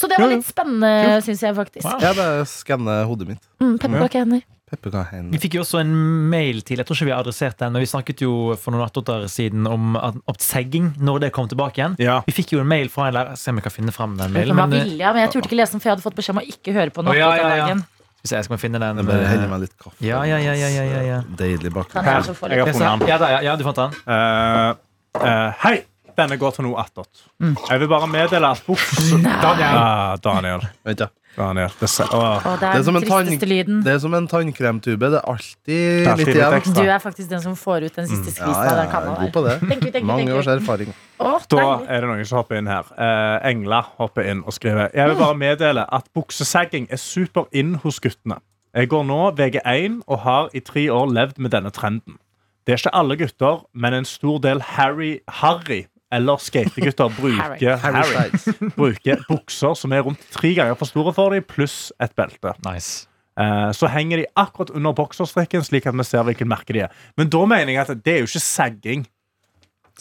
Så 0.02 0.10
det 0.10 0.18
var 0.18 0.32
litt 0.32 0.48
spennende, 0.48 1.20
syns 1.26 1.44
jeg 1.46 1.58
faktisk. 1.58 1.86
Wow. 1.86 2.02
Jeg 2.02 2.18
bare 2.18 2.48
skanner 2.50 3.06
hodet 3.10 3.30
mitt. 3.30 3.46
Mm, 3.62 3.78
Pepperkakehender. 3.78 4.42
Vi 4.72 5.40
fikk 5.44 5.58
jo 5.58 5.66
også 5.66 5.82
en 5.82 5.92
mail 6.32 6.62
til, 6.64 6.80
jeg 6.80 6.88
tror 6.88 6.96
ikke 6.96 7.08
vi 7.10 7.12
har 7.12 7.26
adressert 7.26 7.58
den, 7.60 7.74
men 7.76 7.84
vi 7.84 7.90
snakket 7.92 8.22
jo 8.24 8.54
for 8.56 8.72
noen 8.72 8.86
nattåtter 8.86 9.26
siden 9.32 9.68
om 9.68 9.98
om 10.00 10.38
segging, 10.40 10.94
når 11.04 11.26
det 11.26 11.32
kom 11.36 11.50
tilbake 11.52 11.82
igjen. 11.82 11.98
Ja. 12.00 12.22
Vi 12.28 12.36
fikk 12.38 12.54
jo 12.56 12.62
en 12.64 12.70
mail 12.72 12.88
fra 12.94 13.10
en 13.10 13.18
lærer, 13.18 13.36
se 13.40 13.52
om 13.52 13.60
jeg 13.60 13.68
kan 13.68 13.76
finne 13.76 13.92
frem 13.96 14.16
den 14.16 14.32
mailen. 14.32 14.56
var 14.56 14.72
Men, 14.72 14.80
eh, 14.80 14.88
vilja, 14.88 15.12
men 15.12 15.26
jeg 15.26 15.34
turte 15.36 15.52
ikke 15.52 15.60
lese 15.60 15.76
den, 15.76 15.84
for 15.84 15.92
jeg 15.92 15.98
hadde 15.98 16.08
fått 16.08 16.16
beskjed 16.22 16.38
om 16.38 16.42
å 16.42 16.48
ikke 16.48 16.78
høre 16.78 16.96
på 16.96 17.04
Å, 17.04 17.18
ja, 17.18 17.36
ja, 17.36 17.52
ja. 17.60 17.76
vi 17.76 18.32
jeg 18.32 18.48
skal 18.48 18.64
finne 18.64 18.80
den. 18.80 19.04
Jeg 19.04 19.12
bare 19.12 19.28
heller 19.28 19.50
eh, 19.50 19.52
meg 19.52 19.64
litt 19.66 19.76
kaffe. 19.76 19.98
Ja, 20.00 20.24
ja, 20.24 20.40
ja, 20.40 20.56
ja, 20.56 20.72
ja, 20.72 20.84
ja, 20.88 21.02
ja. 21.10 21.22
Deilig 21.36 21.74
bakgrunn. 21.76 22.06
Jeg 22.06 22.24
har 22.24 22.72
funnet 22.72 23.02
den. 23.02 23.08
Ja, 23.12 23.20
ja, 23.20 23.42
ja, 23.50 23.56
du 23.60 23.68
fant 23.68 23.76
den? 23.84 24.04
Eh, 24.08 24.76
eh, 25.20 25.48
hei! 25.68 25.78
Denne 26.22 26.38
går 26.42 26.54
til 26.60 26.68
noe 26.70 26.82
attåt. 26.84 27.26
Jeg 27.42 27.82
vil 27.82 27.90
bare 27.92 28.08
meddele 28.12 28.54
at 28.54 28.62
buks... 28.68 29.02
Daniel. 29.24 29.82
Ah, 29.82 30.14
Daniel. 30.24 30.64
Vent, 30.86 31.02
ja. 31.06 31.10
Daniel. 31.38 31.72
Det, 31.80 31.88
ser. 31.90 32.10
Og 32.12 32.44
det 32.44 32.60
Det 32.60 32.68
er 32.68 32.80
er 32.80 32.84
som 32.84 32.98
den 32.98 33.04
en 33.06 33.10
tristeste 33.10 33.48
lyden. 33.48 33.78
Det 33.86 33.94
er 33.94 34.00
som 34.04 34.14
en 34.18 34.28
tannkremtube. 34.28 35.10
Det 35.14 35.20
er 35.22 35.30
alltid 35.32 35.68
det 35.72 36.16
litt 36.18 36.28
litt 36.28 36.32
igjen. 36.36 36.56
ekstra. 36.58 36.84
Du 36.84 36.90
er 36.92 37.00
faktisk 37.00 37.30
den 37.32 37.42
som 37.46 37.56
får 37.56 37.86
ut 37.88 37.96
den 38.02 38.10
siste 38.10 38.34
Ja, 38.42 38.48
mm. 38.48 38.52
ja, 38.52 38.64
ja, 38.66 38.72
ja, 38.72 38.82
jeg 38.82 38.92
er 38.92 39.22
god 39.22 39.32
på 39.38 39.44
det. 39.46 39.56
Tenk, 39.70 39.86
tenk, 39.96 40.06
Mange 40.10 40.28
you. 40.28 40.38
års 40.42 40.50
erfaring. 40.52 40.92
Å, 41.22 41.32
Da 41.54 41.68
er 41.88 42.04
det 42.04 42.10
noen 42.12 42.26
som 42.28 42.42
hopper 42.42 42.60
inn 42.60 42.68
her. 42.68 42.92
Eh, 42.98 43.50
Engla 43.52 43.80
hopper 44.02 44.28
inn 44.28 44.44
og 44.44 44.54
skriver 44.58 44.92
Jeg 44.98 45.08
vil 45.14 45.20
bare 45.22 45.38
meddele 45.40 45.86
at 45.88 46.10
buksesagging 46.18 46.90
er 46.92 47.00
super 47.00 47.48
inn 47.56 47.78
hos 47.86 48.02
guttene. 48.04 48.42
Jeg 48.76 48.92
går 48.92 49.08
nå 49.08 49.22
VG1 49.40 50.02
og 50.08 50.20
har 50.28 50.52
i 50.56 50.60
tre 50.60 50.86
år 50.92 51.08
levd 51.16 51.40
med 51.40 51.52
denne 51.56 51.72
trenden. 51.72 52.20
Det 52.68 52.76
er 52.76 52.78
ikke 52.84 52.94
alle 52.96 53.16
gutter, 53.18 53.64
men 53.74 53.94
en 53.94 54.06
stor 54.06 54.38
del 54.44 54.62
Harry, 54.76 55.20
Harry 55.42 55.86
eller 56.12 56.38
skategutter 56.44 57.10
bruker, 57.16 57.78
Harry 57.80 58.02
Harry, 58.16 58.72
bruker 58.76 59.22
bukser 59.30 59.76
som 59.80 59.94
er 59.96 60.02
rundt 60.06 60.20
tre 60.34 60.54
ganger 60.58 60.76
for 60.80 60.86
store 60.90 61.14
for 61.16 61.32
dem, 61.36 61.44
pluss 61.48 61.92
et 62.04 62.14
belte. 62.20 62.54
Nice. 62.68 63.08
Eh, 63.40 63.72
Så 63.72 63.88
henger 63.88 64.18
de 64.22 64.26
akkurat 64.36 64.70
under 64.76 64.92
bokserstrikken, 64.94 65.64
slik 65.64 65.88
at 65.88 65.96
vi 65.96 66.04
ser 66.04 66.24
hvilken 66.28 66.50
merke 66.52 66.74
de 66.76 66.84
er. 66.86 66.92
Men 67.18 67.30
da 67.32 67.46
mener 67.46 67.72
jeg 67.74 67.86
at 67.90 68.04
det 68.06 68.14
er 68.18 68.20
jo 68.26 68.30
ikke 68.30 68.44
sagging. 68.44 69.08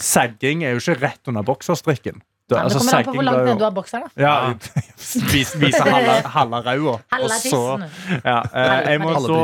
Sagging 0.01 0.65
er 0.65 0.75
jo 0.75 0.81
ikke 0.83 0.99
rett 1.03 1.29
under 1.31 1.43
bokserstrikken. 1.47 2.21
Det, 2.51 2.57
Ja, 2.57 2.65
men 2.65 2.69
det 2.69 2.75
altså, 2.75 2.91
kommer 2.91 2.99
an 2.99 3.05
på 3.05 3.13
hvor 3.15 3.23
langt 3.23 3.45
ned 3.47 3.59
du 3.59 3.65
har 3.65 3.71
bokseren. 3.71 4.03
da. 4.17 4.23
ja, 4.23 4.55
vis, 5.33 5.53
Vise 5.61 5.83
halve 5.87 6.17
halve 6.37 6.61
ræva. 6.67 6.97
Og 7.21 7.31
så 7.31 7.61
ja, 8.25 8.41
eh, 8.55 8.91
Jeg 8.91 9.01
må 9.05 9.13
så 9.23 9.43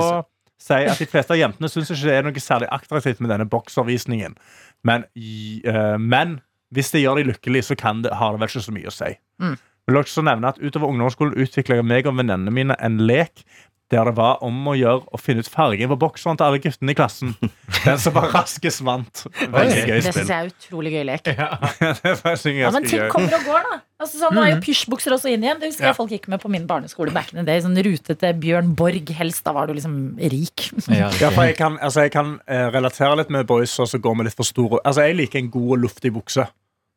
si 0.59 0.75
at 0.91 0.99
de 0.99 1.07
fleste 1.07 1.31
av 1.31 1.39
jentene 1.39 1.69
syns 1.71 1.93
ikke 1.95 2.09
det 2.09 2.17
er 2.17 2.27
noe 2.27 2.43
særlig 2.43 2.69
attraktivt 2.75 3.21
med 3.23 3.31
denne 3.31 3.47
bokservisningen. 3.47 4.35
Men, 4.83 5.05
eh, 5.15 5.95
men 6.03 6.41
hvis 6.75 6.93
det 6.95 7.03
gjør 7.05 7.21
deg 7.21 7.31
lykkelig, 7.31 7.65
så 7.69 7.77
kan 7.79 8.03
det, 8.05 8.15
har 8.19 8.35
det 8.35 8.43
vel 8.43 8.51
ikke 8.51 8.65
så 8.65 8.75
mye 8.75 8.91
å 8.91 8.95
si. 8.95 9.11
Mm. 9.43 9.57
Vil 9.87 10.01
også 10.01 10.25
nevne 10.27 10.51
at 10.51 10.59
Utover 10.59 10.91
ungdomsskolen 10.91 11.37
utvikla 11.39 11.79
meg 11.87 12.09
og 12.11 12.17
venninnene 12.19 12.51
mine 12.55 12.77
en 12.83 12.99
lek 13.07 13.45
der 13.93 14.09
det 14.09 14.17
var 14.19 14.41
om 14.43 14.57
å 14.67 14.75
gjøre 14.75 15.05
å 15.15 15.19
finne 15.21 15.45
ut 15.45 15.51
fargen 15.51 15.91
på 15.93 15.99
bokseren 16.01 16.39
til 16.39 16.47
alle 16.49 16.59
guttene 16.63 16.91
i 16.91 16.97
klassen. 16.99 17.35
Den 17.87 18.01
som 18.03 18.17
var 18.17 18.33
raskest, 18.35 18.83
vant. 18.87 19.23
Veldig 19.39 19.85
gøy 19.87 20.01
Det 20.03 20.15
syns 20.15 20.33
jeg 20.33 20.37
er 20.37 20.51
utrolig 20.51 20.95
gøy 20.97 21.05
lek. 21.07 21.23
det 21.29 21.37
er 21.37 22.49
Ja, 22.57 22.73
men 22.75 22.89
ting 22.89 23.07
kommer 23.13 23.39
og 23.39 23.47
går, 23.47 23.69
da. 23.71 23.79
Altså, 23.97 24.19
sånn, 24.21 24.35
nå 24.37 24.43
er 24.43 24.51
jo 24.53 24.59
pysjbukser 24.67 25.15
også 25.15 25.31
inn 25.33 25.47
igjen. 25.47 25.61
Det 25.63 25.71
husker 25.71 25.87
Ja. 25.87 25.93
jeg 25.95 26.01
folk 26.01 26.13
gikk 26.13 26.27
med 26.29 26.43
på 26.43 26.51
min 26.53 26.67
barneskole 26.69 27.15
back 27.15 27.31
in 27.33 27.39
the 27.41 27.47
day. 27.47 27.63
Sånn 27.65 27.79
rutete 27.79 28.35
Bjørn 28.43 28.75
Borg 28.77 29.15
helst. 29.17 29.45
Da 29.47 29.55
var 29.57 29.71
du 29.71 29.77
liksom 29.79 30.19
rik. 30.19 30.67
Ja, 30.91 31.09
Ja, 31.23 31.31
for 31.31 31.47
jeg 31.47 31.57
kan, 31.57 31.79
altså, 31.79 32.03
jeg 32.05 32.13
kan 32.13 32.37
uh, 32.43 32.67
relatere 32.75 33.17
litt 33.23 33.31
med 33.33 33.47
boys, 33.49 33.79
og 33.81 33.89
så 33.89 34.03
går 34.03 34.19
vi 34.19 34.29
litt 34.29 34.37
for 34.37 34.49
store. 34.49 34.83
Altså, 34.85 35.07
jeg 35.07 35.21
liker 35.23 35.41
en 35.41 35.53
god 35.55 35.79
og 35.79 35.85
luftig 35.87 36.13
bukse. 36.13 36.45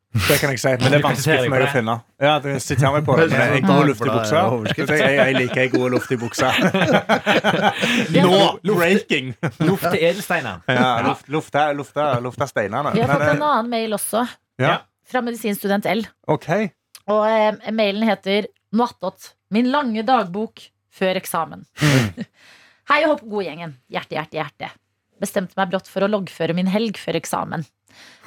Det 0.09 0.39
kan 0.41 0.49
jeg 0.49 0.57
si, 0.57 0.71
men 0.81 0.89
det 0.89 0.97
er 0.97 1.03
vanskelig 1.05 1.35
for 1.43 1.51
meg 1.53 1.63
å 1.67 1.69
finne. 1.69 1.93
Ja, 2.17 2.31
det 2.41 2.55
sitter 2.65 2.83
jeg 2.87 2.93
meg 2.95 3.05
på 3.05 3.17
det. 3.19 3.27
Men 3.29 3.51
en 3.59 3.67
god 3.67 3.89
luftig 3.91 4.09
bukse. 4.09 4.41
Jeg, 4.97 5.11
jeg 5.19 5.35
liker 5.37 5.61
en 5.67 5.73
god 5.75 5.93
luft 5.93 5.99
luftig 5.99 6.17
bukse. 6.23 6.49
Nå! 8.25 8.39
Breaking! 8.65 9.35
Luft 9.61 9.85
til 9.85 9.99
edelsteiner. 9.99 10.63
Ja, 10.65 10.89
luft, 11.05 11.29
lufta, 11.29 11.67
lufta, 11.77 12.09
lufta 12.25 12.49
steinene. 12.49 12.95
Vi 12.97 13.03
har 13.05 13.13
fått 13.13 13.35
en 13.35 13.45
annen 13.51 13.69
mail 13.69 13.93
også, 13.99 14.25
eh, 14.57 14.65
ja, 14.65 14.75
fra 15.09 15.21
medisinstudent 15.25 15.85
L. 15.93 16.05
Okay. 16.31 16.71
Og 17.09 17.23
eh, 17.29 17.71
mailen 17.75 18.09
heter 18.09 18.49
Noattot. 18.73 19.35
Min 19.53 19.69
lange 19.73 20.01
dagbok 20.05 20.65
før 20.93 21.17
eksamen. 21.21 21.65
Hei 22.89 23.03
og 23.05 23.15
hopp, 23.15 23.25
godgjengen. 23.29 23.77
Hjerte, 23.93 24.17
hjerte, 24.17 24.41
hjerte. 24.41 24.73
Bestemte 25.21 25.57
meg 25.59 25.69
brått 25.69 25.89
for 25.91 26.05
å 26.05 26.09
loggføre 26.09 26.55
min 26.57 26.69
helg 26.71 26.97
før 27.01 27.17
eksamen. 27.19 27.65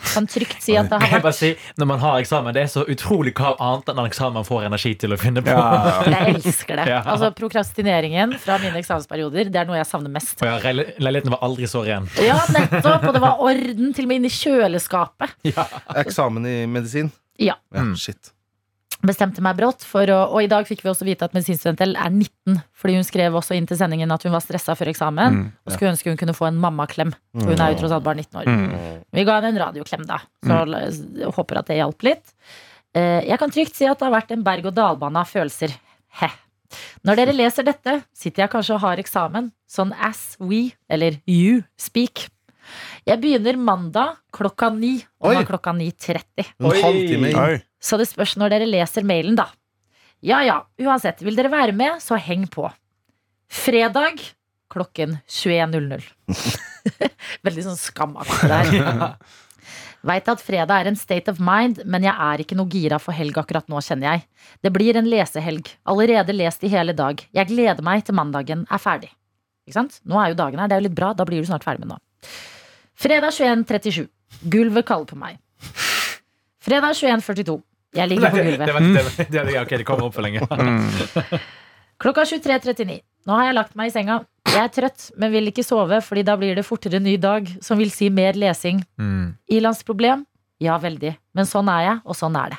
Kan 0.02 0.26
trygt 0.26 0.64
si 0.64 0.74
at 0.74 0.88
det 0.90 0.98
har 0.98 1.22
vært 1.22 1.36
si, 1.38 1.52
Når 1.78 1.86
man 1.86 2.00
har 2.02 2.16
eksamen, 2.18 2.54
det 2.56 2.64
er 2.64 2.70
så 2.72 2.82
utrolig 2.90 3.34
hva 3.38 3.52
annet 3.54 3.92
enn 3.92 4.00
en 4.02 4.08
eksamen 4.10 4.40
man 4.40 4.46
får 4.48 4.66
energi 4.66 4.94
til 4.98 5.14
å 5.14 5.18
finne 5.20 5.44
på. 5.46 5.54
Ja. 5.54 6.02
Jeg 6.10 6.34
elsker 6.34 6.80
det. 6.80 6.88
Ja. 6.90 7.00
Altså 7.12 7.30
Prokrastineringen 7.38 8.34
fra 8.42 8.58
mine 8.62 8.82
eksamensperioder, 8.82 9.52
det 9.52 9.62
er 9.62 9.70
noe 9.70 9.78
jeg 9.78 9.88
savner 9.88 10.12
mest. 10.12 10.34
Og 10.42 10.50
ja, 10.50 10.74
Leiligheten 10.98 11.34
var 11.36 11.46
aldri 11.46 11.70
så 11.70 11.84
ren. 11.86 12.10
Ja, 12.22 12.40
nettopp. 12.52 13.08
Og 13.08 13.14
det 13.14 13.22
var 13.22 13.42
orden 13.46 13.94
til 13.94 14.08
og 14.08 14.12
med 14.12 14.22
inni 14.22 14.32
kjøleskapet. 14.34 15.38
Eksamen 16.02 16.50
i 16.50 16.56
medisin? 16.70 17.12
Ja. 17.40 17.56
ja 17.74 17.86
Shit. 17.98 18.34
Bestemte 19.02 19.42
meg 19.42 19.56
brått 19.58 19.82
for 19.82 20.06
å 20.14 20.18
Og 20.36 20.44
i 20.44 20.50
dag 20.50 20.66
fikk 20.68 20.84
vi 20.84 20.90
også 20.92 21.06
vite 21.08 21.26
at 21.26 21.32
medisinstudentell 21.34 21.96
er 21.98 22.10
19. 22.12 22.60
Fordi 22.78 22.94
hun 22.98 23.06
skrev 23.06 23.34
også 23.38 23.56
inn 23.58 23.66
til 23.66 23.78
sendingen 23.80 24.12
at 24.14 24.22
hun 24.22 24.34
var 24.34 24.44
stressa 24.44 24.76
før 24.78 24.92
eksamen. 24.92 25.38
Mm, 25.38 25.48
Og 25.66 25.74
skulle 25.74 25.90
ønske 25.90 26.12
hun 26.12 26.20
kunne 26.20 26.36
få 26.36 26.46
en 26.50 26.60
mammaklem. 26.62 27.10
For 27.34 27.50
hun 27.50 27.62
er 27.64 27.72
jo 27.74 27.80
tross 27.80 27.94
alt 27.96 28.06
bare 28.06 28.22
19 28.22 28.42
år. 28.42 28.50
Mm. 28.50 29.00
Vi 29.18 29.24
ga 29.26 29.38
henne 29.40 29.50
en 29.54 29.62
radioklem, 29.64 30.04
da. 30.06 30.20
Så 30.46 30.60
mm. 30.68 31.32
håper 31.34 31.60
at 31.62 31.72
det 31.72 31.80
hjalp 31.80 32.06
litt. 32.06 32.34
Eh, 32.94 33.24
Jeg 33.26 33.40
kan 33.42 33.50
trygt 33.50 33.74
si 33.78 33.88
at 33.90 33.98
det 33.98 34.06
har 34.06 34.14
vært 34.14 34.30
en 34.36 34.44
berg-og-dal-bane 34.46 35.24
av 35.24 35.30
følelser. 35.32 35.74
He. 36.20 36.30
Når 37.04 37.18
dere 37.18 37.34
leser 37.34 37.66
dette, 37.66 37.98
sitter 38.16 38.44
jeg 38.44 38.52
kanskje 38.54 38.76
og 38.78 38.84
har 38.86 39.02
eksamen. 39.02 39.50
Sånn 39.68 39.92
as 39.98 40.36
we, 40.38 40.70
eller 40.88 41.18
you, 41.26 41.64
speak. 41.76 42.28
Jeg 43.08 43.18
begynner 43.18 43.58
mandag 43.58 44.20
klokka 44.32 44.70
ni, 44.72 44.94
og 45.18 45.34
nå 45.34 45.42
er 45.42 45.48
klokka 45.48 45.74
9.30. 45.74 46.52
En 46.62 46.82
halvtime 46.84 47.32
inn. 47.32 47.68
Så 47.82 47.98
det 47.98 48.08
spørs 48.10 48.36
når 48.38 48.54
dere 48.54 48.70
leser 48.70 49.06
mailen, 49.06 49.36
da. 49.38 49.48
Ja 50.22 50.42
ja, 50.46 50.60
uansett. 50.78 51.22
Vil 51.26 51.36
dere 51.38 51.50
være 51.50 51.74
med, 51.74 51.98
så 52.02 52.18
heng 52.20 52.46
på. 52.50 52.68
Fredag 53.52 54.22
klokken 54.72 55.18
21.00. 55.28 56.04
Veldig 57.46 57.64
sånn 57.66 57.80
skamaktig 57.80 58.48
der. 58.48 59.16
Veit 60.08 60.26
at 60.30 60.42
fredag 60.42 60.82
er 60.82 60.90
en 60.90 60.98
state 60.98 61.30
of 61.30 61.38
mind, 61.42 61.82
men 61.86 62.02
jeg 62.02 62.14
er 62.14 62.42
ikke 62.42 62.56
noe 62.58 62.70
gira 62.70 62.98
for 62.98 63.14
helg 63.14 63.36
akkurat 63.38 63.68
nå, 63.70 63.78
kjenner 63.84 64.08
jeg. 64.08 64.24
Det 64.64 64.72
blir 64.74 64.98
en 64.98 65.06
lesehelg. 65.06 65.68
Allerede 65.86 66.34
lest 66.34 66.64
i 66.66 66.70
hele 66.72 66.94
dag. 66.98 67.22
Jeg 67.30 67.50
gleder 67.52 67.84
meg 67.86 68.02
til 68.06 68.18
mandagen 68.18 68.64
er 68.66 68.82
ferdig. 68.82 69.12
Ikke 69.62 69.76
sant? 69.76 70.00
Nå 70.08 70.18
er 70.18 70.32
jo 70.32 70.40
dagen 70.40 70.58
her, 70.58 70.70
det 70.70 70.74
er 70.74 70.82
jo 70.82 70.88
litt 70.88 70.98
bra. 70.98 71.12
Da 71.14 71.26
blir 71.28 71.42
du 71.42 71.46
snart 71.46 71.66
ferdig 71.66 71.84
med 71.84 71.94
nå. 71.94 72.00
Fredag 72.98 73.36
21.37. 73.36 74.08
Gulvet 74.50 74.88
kaller 74.88 75.06
på 75.06 75.18
meg. 75.20 75.38
Fredag 76.62 76.98
21.42. 76.98 77.60
Jeg 77.92 78.08
ligger 78.08 78.30
på 78.32 78.36
Det, 78.36 78.44
gulvet. 78.44 78.66
det, 78.66 78.74
det, 78.74 79.02
det, 79.16 79.26
det, 79.32 79.44
det, 79.50 79.56
ok, 79.60 79.72
det 79.82 79.86
kommer 79.88 80.08
opp 80.08 80.14
for 80.16 80.24
lenge. 80.24 80.40
Klokka 82.02 82.24
23.39. 82.26 83.00
Nå 83.28 83.36
har 83.38 83.50
jeg 83.50 83.56
lagt 83.58 83.76
meg 83.78 83.90
i 83.90 83.94
senga. 83.94 84.20
Jeg 84.48 84.58
er 84.64 84.72
trøtt, 84.74 85.04
men 85.20 85.30
vil 85.32 85.48
ikke 85.52 85.64
sove, 85.64 86.00
fordi 86.04 86.24
da 86.26 86.34
blir 86.40 86.56
det 86.58 86.64
fortere 86.66 86.98
ny 87.00 87.14
dag, 87.20 87.46
som 87.64 87.78
vil 87.78 87.92
si 87.94 88.08
mer 88.12 88.36
lesing. 88.38 88.80
Mm. 89.00 89.34
Ilandsproblem? 89.54 90.24
Ja, 90.62 90.76
veldig. 90.82 91.14
Men 91.36 91.48
sånn 91.48 91.70
er 91.72 91.84
jeg, 91.86 92.00
og 92.04 92.18
sånn 92.18 92.36
er 92.38 92.54
det. 92.54 92.58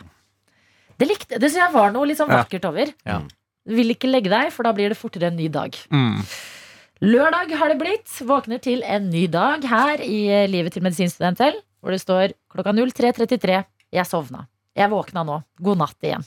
Det 1.01 1.07
likte 1.09 1.39
Det 1.41 1.49
syns 1.49 1.63
jeg 1.65 1.73
var 1.73 1.91
noe 1.91 2.07
litt 2.07 2.19
sånn 2.21 2.31
vakkert 2.31 2.65
over. 2.69 2.93
Ja. 3.07 3.19
Du 3.67 3.75
vil 3.77 3.93
ikke 3.93 4.09
legge 4.11 4.31
deg, 4.31 4.49
for 4.53 4.67
da 4.67 4.73
blir 4.75 4.93
det 4.93 4.99
fortere 4.99 5.29
en 5.31 5.37
ny 5.39 5.49
dag. 5.51 5.75
Mm. 5.91 6.21
Lørdag 7.03 7.51
har 7.59 7.73
det 7.73 7.79
blitt. 7.81 8.07
Våkner 8.23 8.61
til 8.63 8.83
en 8.87 9.09
ny 9.11 9.25
dag 9.31 9.65
her 9.67 10.03
i 10.05 10.21
Livet 10.51 10.75
til 10.77 10.85
medisinstudent 10.85 11.41
L, 11.43 11.57
hvor 11.83 11.91
det 11.95 11.99
står 12.03 12.35
klokka 12.53 12.71
03.33. 12.79 13.63
Jeg 13.93 14.07
sovna. 14.09 14.45
Jeg 14.77 14.89
våkna 14.89 15.23
nå. 15.27 15.39
God 15.61 15.81
natt 15.83 16.05
igjen. 16.05 16.25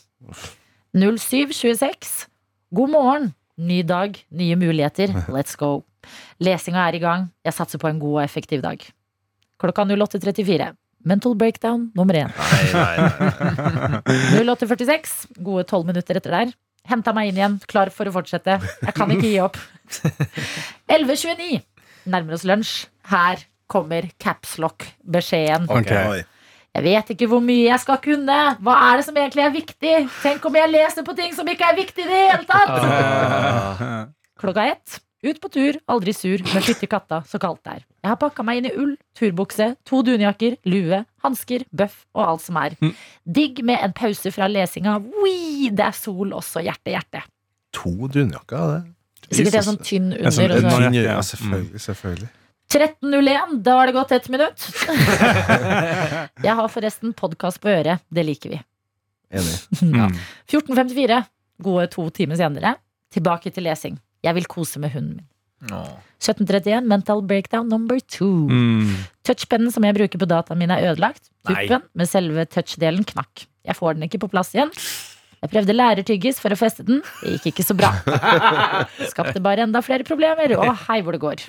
07.26. 0.94 2.26
God 2.76 2.92
morgen. 2.94 3.32
Ny 3.56 3.80
dag, 3.88 4.18
nye 4.36 4.56
muligheter. 4.60 5.12
Let's 5.34 5.56
go. 5.58 5.80
Lesinga 6.42 6.84
er 6.86 6.98
i 6.98 7.02
gang. 7.02 7.28
Jeg 7.46 7.56
satser 7.56 7.80
på 7.82 7.88
en 7.90 7.98
god 8.02 8.20
og 8.20 8.24
effektiv 8.26 8.62
dag. 8.62 8.82
Klokka 9.62 9.86
08.34. 9.88 10.70
Mental 11.06 11.34
breakdown 11.38 11.88
nummer 11.96 12.18
én. 12.18 12.30
Nei, 12.34 12.62
nei, 12.74 14.00
nei. 14.04 14.46
08.46. 14.46 15.16
Gode 15.46 15.66
tolv 15.70 15.88
minutter 15.88 16.18
etter 16.18 16.34
der. 16.34 16.54
Henta 16.86 17.10
meg 17.14 17.32
inn 17.32 17.38
igjen, 17.40 17.56
klar 17.66 17.90
for 17.94 18.06
å 18.06 18.12
fortsette. 18.14 18.60
Jeg 18.62 18.94
kan 18.94 19.10
ikke 19.10 19.26
gi 19.26 19.40
opp. 19.42 19.58
11.29. 20.94 21.62
Nærmer 22.12 22.36
oss 22.36 22.46
lunsj. 22.46 22.86
Her 23.10 23.42
kommer 23.70 24.06
capslock-beskjeden. 24.22 25.66
Ok. 25.72 25.90
Jeg 26.76 26.84
vet 26.84 27.10
ikke 27.14 27.28
hvor 27.30 27.40
mye 27.40 27.70
jeg 27.70 27.80
skal 27.80 27.96
kunne. 28.04 28.36
Hva 28.60 28.74
er 28.90 29.00
det 29.00 29.06
som 29.06 29.16
egentlig 29.16 29.44
er 29.46 29.52
viktig? 29.54 29.94
Tenk 30.20 30.44
om 30.44 30.58
jeg 30.58 30.68
leser 30.74 31.06
på 31.06 31.14
ting 31.16 31.32
som 31.32 31.48
ikke 31.48 31.70
er 31.70 31.78
viktig 31.78 32.04
i 32.04 32.08
det 32.10 32.18
hele 32.20 32.44
tatt! 32.50 34.10
Klokka 34.42 34.66
ett. 34.74 34.98
Ut 35.24 35.38
på 35.40 35.48
tur, 35.48 35.78
aldri 35.90 36.12
sur, 36.12 36.42
men 36.52 36.62
fytti 36.62 36.86
katta, 36.90 37.22
så 37.26 37.40
kaldt 37.42 37.62
det 37.64 37.78
er. 37.78 37.84
Jeg 38.04 38.10
har 38.12 38.18
pakka 38.20 38.44
meg 38.46 38.60
inn 38.60 38.68
i 38.68 38.74
ull, 38.76 38.92
turbukse, 39.16 39.70
to 39.88 40.02
dunjakker, 40.06 40.58
lue, 40.68 41.00
hansker, 41.24 41.64
bøff 41.74 42.02
og 42.14 42.22
alt 42.26 42.44
som 42.44 42.58
er. 42.60 42.76
Digg 43.24 43.62
med 43.66 43.80
en 43.82 43.96
pause 43.96 44.30
fra 44.34 44.46
lesinga. 44.52 44.98
Wii, 45.24 45.72
det 45.74 45.88
er 45.88 45.96
sol 45.96 46.36
også, 46.36 46.60
hjerte, 46.68 46.92
hjerte. 46.92 47.24
To 47.80 47.94
dunjakker, 48.12 48.76
det. 48.76 48.82
Sikkert 49.32 49.56
en 49.58 49.66
sånn 49.72 49.80
tynn 49.82 50.12
En 50.14 50.30
sånn 50.36 50.52
under. 50.54 50.92
Ja, 50.94 51.16
selvfølgelig. 51.24 51.80
selvfølgelig. 51.82 52.28
13.01, 52.76 53.54
da 53.64 53.76
har 53.78 53.88
det 53.88 53.94
gått 53.96 54.12
ett 54.12 54.28
minutt. 54.28 54.66
Jeg 56.46 56.54
har 56.58 56.68
forresten 56.72 57.14
podkast 57.16 57.60
på 57.62 57.70
øret. 57.72 58.02
Det 58.12 58.24
liker 58.26 58.56
vi. 58.56 58.62
Enig. 59.32 59.56
Mm. 59.86 60.12
14.54, 60.48 61.22
gode 61.62 61.86
to 61.92 62.04
timer 62.14 62.38
senere. 62.38 62.74
Tilbake 63.12 63.50
til 63.52 63.66
lesing. 63.66 63.96
Jeg 64.24 64.36
vil 64.36 64.46
kose 64.50 64.80
med 64.82 64.92
hunden 64.94 65.18
min. 65.20 65.26
17.31, 65.66 66.84
mental 66.86 67.22
breakdown 67.24 67.68
number 67.72 67.98
two. 68.12 68.46
Mm. 68.50 68.92
Touchpennen 69.26 69.72
som 69.72 69.84
jeg 69.88 69.96
bruker 69.96 70.20
på 70.20 70.28
dataen 70.28 70.60
min, 70.60 70.70
er 70.70 70.84
ødelagt. 70.92 71.30
Nei. 71.48 71.64
Tuppen 71.66 71.86
med 71.96 72.10
selve 72.10 72.44
touchdelen 72.52 73.06
knakk. 73.08 73.46
Jeg 73.66 73.76
får 73.78 73.96
den 73.96 74.06
ikke 74.06 74.20
på 74.22 74.30
plass 74.32 74.52
igjen. 74.54 74.70
Jeg 75.42 75.52
prøvde 75.52 75.74
lærertyggis 75.76 76.38
for 76.42 76.54
å 76.54 76.58
feste 76.58 76.84
den. 76.86 77.02
Det 77.22 77.36
gikk 77.36 77.50
ikke 77.54 77.66
så 77.66 77.76
bra. 77.78 77.90
Skapte 79.12 79.42
bare 79.44 79.66
enda 79.66 79.82
flere 79.84 80.06
problemer. 80.06 80.54
Å, 80.56 80.70
hei 80.88 81.00
hvor 81.04 81.16
det 81.16 81.22
går. 81.24 81.44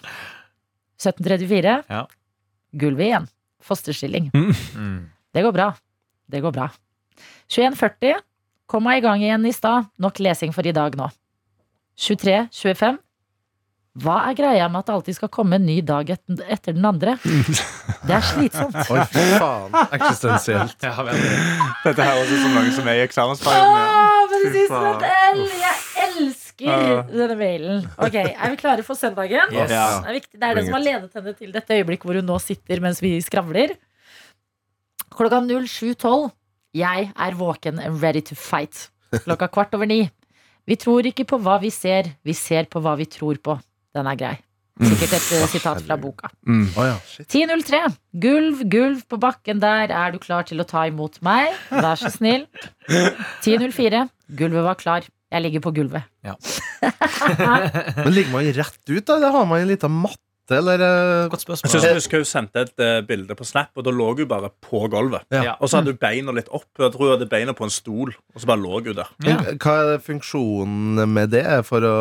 1734. 0.99 1.75
Ja. 1.89 2.03
Gulvet 2.77 3.07
igjen. 3.09 3.27
Fosterstilling. 3.63 4.29
Mm. 4.33 5.09
Det 5.33 5.43
går 5.45 5.53
bra. 5.55 5.71
Det 6.27 6.41
går 6.43 6.53
bra. 6.55 6.69
21.40. 7.49 8.19
Kom 8.67 8.83
meg 8.83 8.99
i 9.01 9.05
gang 9.05 9.23
igjen 9.23 9.45
i 9.47 9.53
stad. 9.55 9.87
Nok 10.01 10.19
lesing 10.19 10.53
for 10.55 10.67
i 10.67 10.73
dag 10.75 10.95
nå. 10.99 11.09
23.25. 11.97 12.97
Hva 13.97 14.19
er 14.29 14.35
greia 14.37 14.67
med 14.69 14.83
at 14.83 14.89
det 14.89 14.93
alltid 14.93 15.15
skal 15.17 15.29
komme 15.33 15.57
en 15.57 15.63
ny 15.65 15.79
dag 15.81 16.09
et 16.13 16.41
etter 16.53 16.75
den 16.77 16.85
andre? 16.85 17.15
Det 17.23 18.13
er 18.13 18.25
slitsomt. 18.27 18.75
Oi, 18.93 19.05
faen. 19.09 19.73
Eksistensielt. 19.97 20.77
Ja. 20.85 20.93
Dette 21.81 22.05
her 22.05 22.11
er 22.11 22.21
også 22.21 22.37
så 22.43 22.51
mange 22.53 22.75
som 22.75 22.91
er 22.91 22.99
i 22.99 23.05
eksamensperioden. 23.07 23.79
ja. 23.81 24.03
Fy 24.37 24.51
siste 24.53 24.69
faen. 24.69 25.01
Elsker 26.57 26.99
uh. 26.99 27.11
denne 27.11 27.37
mailen. 27.37 27.85
Ok, 27.97 28.15
Er 28.17 28.53
vi 28.53 28.57
klare 28.57 28.85
for 28.85 28.97
søndagen? 28.97 29.53
Yes. 29.53 29.69
Ja. 29.69 30.01
Det 30.01 30.09
er, 30.09 30.17
viktig. 30.17 30.39
det 30.39 30.47
er 30.47 30.55
det 30.55 30.65
som 30.65 30.77
har 30.77 30.83
ledet 30.85 31.19
henne 31.19 31.33
til 31.37 31.53
dette 31.53 31.77
øyeblikket 31.77 32.09
hvor 32.09 32.17
hun 32.19 32.27
nå 32.27 32.39
sitter 32.41 32.81
mens 32.83 33.01
vi 33.03 33.13
skravler. 33.21 33.75
Klokka 35.13 35.41
07.12. 35.41 36.29
Jeg 36.77 37.11
er 37.13 37.37
våken 37.37 37.79
and 37.79 38.01
ready 38.03 38.21
to 38.21 38.35
fight. 38.35 38.89
Klokka 39.23 39.47
kvart 39.47 39.73
over 39.73 39.89
ni. 39.89 40.03
Vi 40.67 40.75
tror 40.75 41.05
ikke 41.07 41.25
på 41.29 41.39
hva 41.39 41.61
vi 41.61 41.71
ser, 41.71 42.11
vi 42.27 42.35
ser 42.35 42.67
på 42.67 42.81
hva 42.83 42.97
vi 42.99 43.07
tror 43.07 43.39
på. 43.39 43.55
Den 43.95 44.09
er 44.09 44.19
grei. 44.19 44.35
Sikkert 44.77 45.13
et 45.15 45.29
mm. 45.31 45.47
sitat 45.49 45.79
fra 45.81 45.95
boka. 45.97 46.29
Mm. 46.45 46.67
Oh, 46.77 46.85
ja, 46.85 46.97
10.03. 47.23 47.79
Gulv, 48.21 48.61
gulv 48.69 49.01
på 49.09 49.17
bakken 49.17 49.61
der. 49.63 49.89
Er 49.89 50.13
du 50.13 50.19
klar 50.21 50.45
til 50.45 50.61
å 50.61 50.67
ta 50.69 50.85
imot 50.89 51.17
meg? 51.25 51.55
Vær 51.71 51.97
så 51.97 52.11
snill. 52.13 52.45
10.04. 53.45 54.05
Gulvet 54.37 54.67
var 54.67 54.77
klar. 54.77 55.07
Jeg 55.33 55.43
ligger 55.43 55.63
på 55.65 55.73
gulvet. 55.75 56.07
Men 58.05 58.13
ligger 58.13 58.31
man 58.31 58.47
rett 58.55 58.79
ut, 58.87 59.03
da? 59.03 59.17
Eller 59.17 59.35
har 59.35 59.45
man 59.49 59.59
en 59.59 59.67
liten 59.67 59.91
matte, 59.91 60.23
eller 60.55 60.79
Godt 61.27 61.43
spørsmål. 61.43 61.67
Jeg 61.67 61.73
synes 61.73 61.87
jeg 61.89 61.97
husker 61.97 62.21
hun 62.21 62.27
sendte 62.29 62.61
et 62.63 62.79
uh, 62.79 63.01
bilde 63.07 63.35
på 63.35 63.43
Snap, 63.43 63.73
og 63.75 63.83
da 63.83 63.91
lå 63.91 64.07
hun 64.13 64.29
bare 64.29 64.53
på 64.63 64.85
gulvet. 64.93 65.25
Ja. 65.35 65.41
Ja. 65.49 65.55
Og 65.59 65.67
så 65.67 65.81
hadde 65.81 65.91
hun 65.91 65.99
beina 65.99 66.31
litt 66.37 66.47
opp. 66.47 66.69
Jeg 66.79 66.93
tror 66.93 67.03
hun 67.03 67.13
hadde 67.17 67.27
beina 67.33 67.55
på 67.57 67.67
en 67.67 67.75
stol, 67.75 68.13
og 68.15 68.39
så 68.39 68.47
bare 68.47 68.63
lå 68.63 68.79
hun 68.79 68.95
der. 69.01 69.11
Ja. 69.27 69.35
Hva 69.59 69.75
er 69.81 69.99
funksjonen 70.05 71.03
med 71.11 71.35
det? 71.35 71.43
For 71.67 71.83
å, 71.83 71.97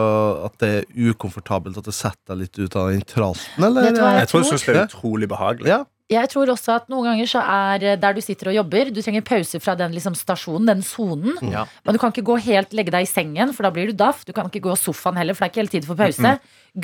at 0.47 0.63
det 0.63 0.71
er 0.77 1.11
ukomfortabelt 1.11 1.83
at 1.83 1.91
du 1.91 1.95
setter 1.97 2.37
deg 2.37 2.45
litt 2.45 2.63
ut 2.63 2.79
av 2.79 2.95
den 2.95 3.03
tralten, 3.11 3.67
eller? 3.67 3.91
Jeg 3.91 4.31
tror 4.31 4.47
hun 4.47 4.51
syns 4.53 4.71
det 4.71 4.79
er 4.79 4.87
utrolig 4.87 5.31
behagelig. 5.35 5.75
Ja. 5.75 5.83
Jeg 6.13 6.31
tror 6.31 6.51
også 6.53 6.77
at 6.77 6.91
noen 6.93 7.09
ganger 7.09 7.27
så 7.31 7.41
er 7.43 7.83
eh, 7.83 7.97
der 7.99 8.15
du 8.15 8.21
sitter 8.23 8.53
og 8.53 8.55
jobber 8.61 8.93
Du 8.95 9.01
trenger 9.03 9.25
pause 9.27 9.59
fra 9.63 9.75
den 9.79 9.95
liksom 9.97 10.15
stasjonen, 10.15 10.69
den 10.71 10.85
sonen. 10.87 11.35
Ja. 11.51 11.65
Men 11.83 11.97
du 11.97 12.01
kan 12.03 12.15
ikke 12.15 12.29
gå 12.29 12.37
helt 12.47 12.77
legge 12.79 12.95
deg 12.95 13.09
i 13.09 13.11
sengen, 13.11 13.51
for 13.57 13.67
da 13.67 13.73
blir 13.75 13.91
du 13.91 13.97
daff. 13.99 14.23
Du 14.27 14.31
kan 14.37 14.47
ikke 14.47 14.63
gå 14.69 14.77
sofaen 14.79 15.19
heller, 15.19 15.35
for 15.35 15.43
det 15.43 15.49
er 15.49 15.55
ikke 15.55 15.65
hele 15.65 15.75
tiden 15.75 15.89
for 15.89 15.99
pause. 15.99 16.37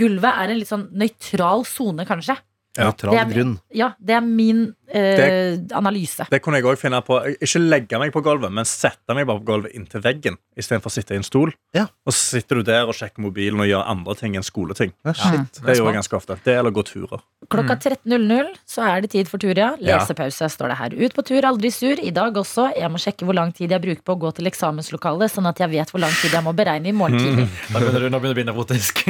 Gulvet 0.03 0.33
er 0.33 0.51
en 0.51 0.59
litt 0.59 0.73
sånn 0.73 0.89
nøytral 0.99 1.63
sone, 1.69 2.07
kanskje. 2.09 2.35
Ja. 2.79 2.89
Nøytral 2.89 3.31
grunn. 3.31 3.57
Ja, 3.77 3.93
det 4.01 4.17
er 4.17 4.27
min 4.27 4.73
eh, 4.95 5.59
analyse. 5.79 6.27
Det 6.31 6.43
kunne 6.45 6.61
jeg 6.61 6.69
også 6.69 6.85
finne 6.87 7.03
på. 7.07 7.19
Ikke 7.39 7.63
legge 7.63 8.01
meg 8.01 8.13
på 8.15 8.23
gulvet, 8.25 8.53
men 8.55 8.69
sette 8.69 9.17
meg 9.17 9.27
bare 9.29 9.43
på 9.43 9.49
gulvet 9.53 9.77
inntil 9.79 10.05
veggen 10.05 10.39
istedenfor 10.59 10.93
å 10.93 10.95
sitte 10.95 11.17
i 11.17 11.21
en 11.21 11.27
stol. 11.27 11.55
Ja. 11.77 11.87
Og 12.07 12.15
så 12.15 12.39
sitter 12.39 12.61
du 12.61 12.67
der 12.69 12.89
og 12.89 12.97
sjekker 12.97 13.25
mobilen 13.25 13.63
og 13.63 13.71
gjør 13.71 13.87
andre 13.89 14.17
ting 14.21 14.37
enn 14.39 14.47
skoleting. 14.47 14.93
Ja, 15.07 15.15
shit. 15.17 15.63
Det 15.63 15.79
gjør 15.79 15.91
jeg 15.91 15.99
ganske 16.01 16.19
ofte. 16.19 16.39
Det 16.45 16.57
eller 16.59 16.75
gå 16.75 16.85
turer. 16.87 17.23
Klokka 17.53 17.77
13.00 17.77 18.53
så 18.69 18.85
er 18.87 19.05
det 19.05 19.13
tid 19.15 19.31
for 19.31 19.43
tur, 19.43 19.57
ja. 19.59 19.73
Lesepause 19.81 20.49
står 20.53 20.73
det 20.73 20.79
her. 20.79 20.97
Ut 21.03 21.17
på 21.17 21.25
tur, 21.27 21.49
aldri 21.49 21.73
sur. 21.75 21.99
I 22.03 22.13
dag 22.15 22.37
også. 22.39 22.69
Jeg 22.79 22.91
må 22.93 23.01
sjekke 23.03 23.27
hvor 23.29 23.37
lang 23.37 23.53
tid 23.57 23.73
jeg 23.73 23.83
bruker 23.83 24.05
på 24.07 24.17
å 24.17 24.21
gå 24.27 24.33
til 24.37 24.49
eksamenslokalet, 24.51 25.33
sånn 25.33 25.49
at 25.51 25.61
jeg 25.63 25.73
vet 25.73 25.93
hvor 25.93 26.03
lang 26.05 26.13
tid 26.21 26.37
jeg 26.37 26.45
må 26.45 26.55
beregne 26.57 26.93
i 26.93 26.97
morgen 26.97 27.19
tidlig. 27.21 27.49
Du 27.73 28.09
nå 28.09 28.21
begynner 28.21 28.21
det 28.21 28.33
å 28.33 28.37
bli 28.39 28.47
nevrotisk. 28.49 29.03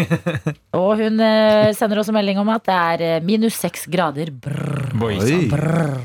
Og 0.78 0.90
hun 1.00 1.20
eh, 1.22 1.70
sender 1.76 2.02
også 2.02 2.14
melding 2.14 2.40
om 2.42 2.50
at 2.54 2.66
det 2.68 2.78
er 2.78 3.04
eh, 3.06 3.24
minus 3.24 3.58
seks 3.60 3.86
grader. 3.92 4.32
Brr, 4.32 4.92
Boy, 4.98 5.18
Oi. 5.22 5.42
Brrr. 5.72 6.02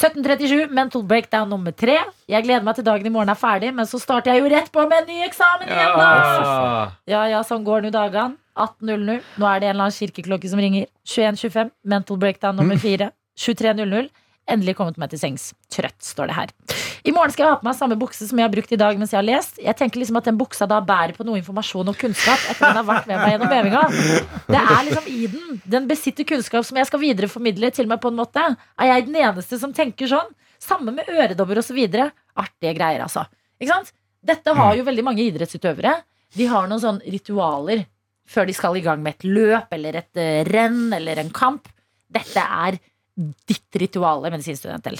1737, 0.00 0.70
mental 0.72 1.02
breakdown 1.04 1.50
nummer 1.52 1.74
tre. 1.76 1.98
Jeg 2.30 2.44
gleder 2.46 2.64
meg 2.64 2.78
til 2.78 2.86
dagen 2.86 3.08
i 3.08 3.12
morgen 3.12 3.32
er 3.32 3.36
ferdig, 3.36 3.72
men 3.76 3.88
så 3.88 4.00
starter 4.00 4.32
jeg 4.32 4.44
jo 4.44 4.52
rett 4.52 4.70
på 4.72 4.84
med 4.88 5.02
en 5.02 5.10
ny 5.10 5.18
eksamen 5.26 5.68
igjen, 5.68 5.98
da! 5.98 6.06
Ja. 6.14 6.86
Ja, 7.12 7.24
ja, 7.34 7.42
sånn 7.44 7.66
går 7.66 7.84
nå 7.84 7.92
dagene. 7.92 8.38
18.00. 8.60 9.20
Nå 9.40 9.48
er 9.48 9.60
det 9.60 9.68
en 9.68 9.74
eller 9.74 9.86
annen 9.88 9.96
kirkeklokke 9.96 10.48
som 10.52 10.60
ringer. 10.60 10.88
21.25. 11.08 11.70
Mental 11.92 12.18
breakdown 12.20 12.56
nummer 12.60 12.80
fire. 12.80 13.10
23.00. 13.40 14.08
Endelig 14.50 14.74
kommet 14.78 14.98
meg 14.98 15.12
til 15.12 15.20
sengs. 15.20 15.50
Trøtt, 15.72 15.98
står 16.02 16.30
det 16.30 16.36
her. 16.36 16.52
I 17.06 17.12
morgen 17.14 17.32
skal 17.32 17.46
jeg 17.46 17.54
ha 17.54 17.58
på 17.60 17.66
meg 17.68 17.76
samme 17.78 17.96
bukse 18.00 18.26
som 18.28 18.40
jeg 18.40 18.48
har 18.48 18.52
brukt 18.52 18.72
i 18.74 18.78
dag 18.80 18.98
mens 18.98 19.14
jeg 19.14 19.20
har 19.20 19.26
lest. 19.26 19.60
Jeg 19.62 19.76
tenker 19.78 20.02
liksom 20.02 20.18
at 20.20 20.26
den 20.28 20.40
buksa 20.40 20.66
da 20.70 20.80
bærer 20.84 21.14
på 21.16 21.24
noe 21.26 21.38
informasjon 21.40 21.92
og 21.92 21.98
kunnskap 22.00 22.42
etter 22.50 22.66
den 22.66 22.80
har 22.80 22.88
vært 22.88 23.08
med 23.08 23.22
meg 23.22 23.34
gjennom 23.36 23.54
øvinga. 23.60 23.84
Det 24.50 24.60
er 24.60 24.82
liksom 24.88 25.08
i 25.12 25.20
den. 25.36 25.62
Den 25.76 25.88
besitter 25.90 26.28
kunnskap 26.28 26.66
som 26.66 26.80
jeg 26.80 26.90
skal 26.90 27.02
videreformidle 27.04 27.72
til 27.76 27.88
meg 27.90 28.02
på 28.02 28.12
en 28.12 28.18
måte. 28.20 28.44
Er 28.76 28.92
jeg 28.92 29.06
den 29.08 29.20
eneste 29.22 29.60
som 29.62 29.72
tenker 29.76 30.10
sånn? 30.10 30.34
Samme 30.60 30.92
med 30.92 31.08
øredobber 31.08 31.62
osv. 31.62 31.78
Artige 31.80 32.74
greier, 32.76 33.06
altså. 33.06 33.24
Ikke 33.60 33.72
sant? 33.72 33.94
Dette 34.20 34.52
har 34.56 34.76
jo 34.76 34.84
veldig 34.84 35.06
mange 35.06 35.24
idrettsutøvere. 35.24 35.94
De 36.36 36.46
har 36.50 36.68
noen 36.68 36.82
sånne 36.82 37.14
ritualer 37.14 37.86
før 38.30 38.46
de 38.46 38.54
skal 38.54 38.76
i 38.78 38.84
gang 38.84 39.00
med 39.02 39.16
et 39.16 39.26
løp 39.26 39.72
eller 39.74 40.02
et 40.02 40.20
eh, 40.20 40.42
renn 40.46 40.92
eller 40.94 41.22
en 41.22 41.32
kamp. 41.34 41.66
Dette 42.10 42.42
er 42.42 42.78
ditt 43.50 43.78
rituale, 43.82 44.30
medisinstudent 44.32 44.86
L. 44.90 44.98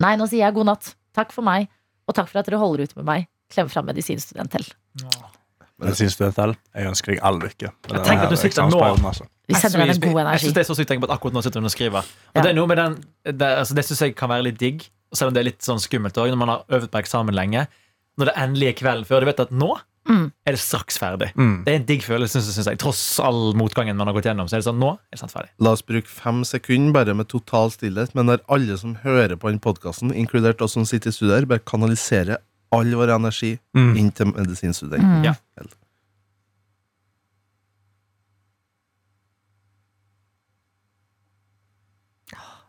Nei, 0.00 0.14
nå 0.16 0.26
sier 0.30 0.46
jeg 0.46 0.54
god 0.56 0.66
natt. 0.70 0.94
Takk 1.16 1.32
for 1.34 1.44
meg, 1.46 1.68
og 2.08 2.14
takk 2.16 2.28
for 2.30 2.40
at 2.40 2.48
dere 2.48 2.60
holder 2.62 2.86
ut 2.88 2.96
med 3.00 3.04
meg. 3.08 3.28
Klem 3.52 3.68
fra 3.72 3.82
medisinstudent 3.82 4.54
L. 4.60 4.66
Medisinstudent 5.80 6.38
L, 6.44 6.52
jeg 6.76 6.88
ønsker 6.90 7.14
deg 7.14 7.22
all 7.24 7.38
lykke. 7.40 7.70
Jeg 7.88 8.02
tenker 8.04 8.26
at 8.26 8.32
du 8.34 8.36
sitter 8.36 8.68
nå- 8.68 8.80
altså. 9.08 9.24
Vi 9.48 9.54
sender 9.58 9.80
deg 9.86 9.94
en 9.96 10.02
god 10.04 10.20
energi. 10.22 10.32
Jeg 10.36 10.40
synes 10.44 10.54
det 10.58 10.62
er 10.62 10.68
så 10.68 10.76
sykt 10.78 10.88
tenke 10.92 11.02
på 11.06 11.08
at 11.10 11.14
akkurat 11.16 11.34
nå 11.34 11.42
sitter 11.42 11.60
hun 11.60 11.66
og 11.70 11.72
skriver. 11.74 12.04
Og 12.04 12.36
Ja. 12.36 12.42
Det 12.42 12.50
er 12.50 12.54
noe 12.54 12.66
med 12.68 12.76
den 12.78 12.98
Det, 13.24 13.40
altså 13.58 13.74
det 13.74 13.84
synes 13.84 14.00
jeg 14.00 14.14
kan 14.16 14.28
være 14.28 14.42
litt 14.44 14.58
digg, 14.58 14.84
selv 15.14 15.28
om 15.28 15.34
det 15.34 15.40
er 15.40 15.44
litt 15.50 15.62
sånn 15.62 15.80
skummelt 15.80 16.14
også, 16.14 16.30
når 16.30 16.36
man 16.38 16.48
har 16.48 16.64
øvd 16.68 16.88
på 16.92 16.98
eksamen 17.02 17.34
lenge. 17.34 17.66
Når 18.18 18.24
det 18.26 18.34
endelig 18.36 18.68
er 18.68 18.72
kvelden 18.78 19.06
før, 19.06 19.20
du 19.20 19.26
vet 19.26 19.40
at 19.40 19.50
nå 19.50 19.70
Mm. 20.10 20.26
er 20.46 20.56
det 20.56 20.60
straks 20.60 20.98
ferdig. 20.98 21.30
Mm. 21.38 21.64
Det 21.64 21.72
er 21.72 21.78
en 21.80 21.86
digg 21.86 22.02
følelse, 22.02 22.42
synes 22.42 22.66
jeg. 22.66 22.78
Tross 22.82 23.02
all 23.22 23.54
motgangen 23.54 23.96
man 23.96 24.10
har 24.10 24.14
gått 24.16 24.26
gjennom. 24.26 24.48
Så 24.50 24.58
er 24.58 24.62
det 24.64 24.66
sånn, 24.68 24.80
nå 24.82 24.92
er 24.98 25.14
det 25.14 25.20
snart 25.22 25.32
ferdig. 25.36 25.50
La 25.62 25.70
oss 25.76 25.82
bruke 25.86 26.10
fem 26.10 26.42
sekunder 26.44 26.92
bare 26.98 27.14
med 27.14 27.28
total 27.30 27.70
stillhet. 27.70 28.14
Men 28.18 28.26
der 28.32 28.42
alle 28.50 28.76
som 28.76 28.96
hører 29.04 29.36
på 29.40 29.48
den 29.52 29.60
podkasten, 29.62 30.10
inkludert 30.12 30.60
oss 30.66 30.74
som 30.74 30.84
sitter 30.84 31.10
i 31.10 31.12
studio 31.14 31.36
her, 31.38 31.46
bare 31.46 31.62
kanaliserer 31.64 32.38
all 32.72 32.90
vår 32.94 33.14
energi 33.16 33.58
Mm. 33.74 33.96
inn 33.96 34.10
til 34.12 34.26
medisinstudenten. 34.34 35.20
Mm. 35.22 35.24
Ja. 35.24 35.34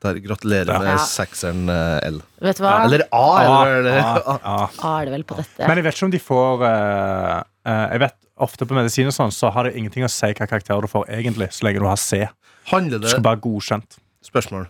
Der, 0.02 0.18
gratulerer 0.18 0.80
med 0.82 0.96
Ja. 0.96 0.98
sekseren 1.06 1.70
eh, 1.70 2.08
L. 2.10 2.16
Vet 2.42 2.58
du 2.58 2.64
hva? 2.66 2.74
Eller 2.88 3.04
A, 3.14 3.26
eller 3.46 3.90
A, 3.92 4.16
A, 4.34 4.36
A. 4.42 4.56
A 4.82 4.94
er 5.02 5.10
det 5.10 5.14
vel 5.14 5.26
på 5.30 5.38
dette. 5.38 5.62
Men 5.62 5.78
jeg 5.78 5.86
vet 5.86 5.98
ikke 5.98 6.08
om 6.08 6.14
de 6.16 6.22
får 6.26 6.64
uh, 6.66 7.42
uh, 7.70 7.86
Jeg 7.92 8.02
vet 8.08 8.18
Ofte 8.42 8.66
på 8.66 8.74
medisin 8.74 9.06
og 9.12 9.14
sånn 9.14 9.34
Så 9.36 9.52
har 9.54 9.68
det 9.68 9.76
ingenting 9.78 10.02
å 10.02 10.10
si 10.10 10.32
hva 10.34 10.48
karakter 10.50 10.82
du 10.82 10.90
får 10.90 11.06
egentlig, 11.14 11.52
så 11.54 11.68
lenge 11.68 11.84
du 11.84 11.86
har 11.86 12.00
C. 12.02 12.24
Handler 12.72 12.98
Du 12.98 13.06
det 13.06 13.12
skal 13.14 13.26
bare 13.28 13.38
godkjent. 13.44 14.00
Spørsmål. 14.26 14.66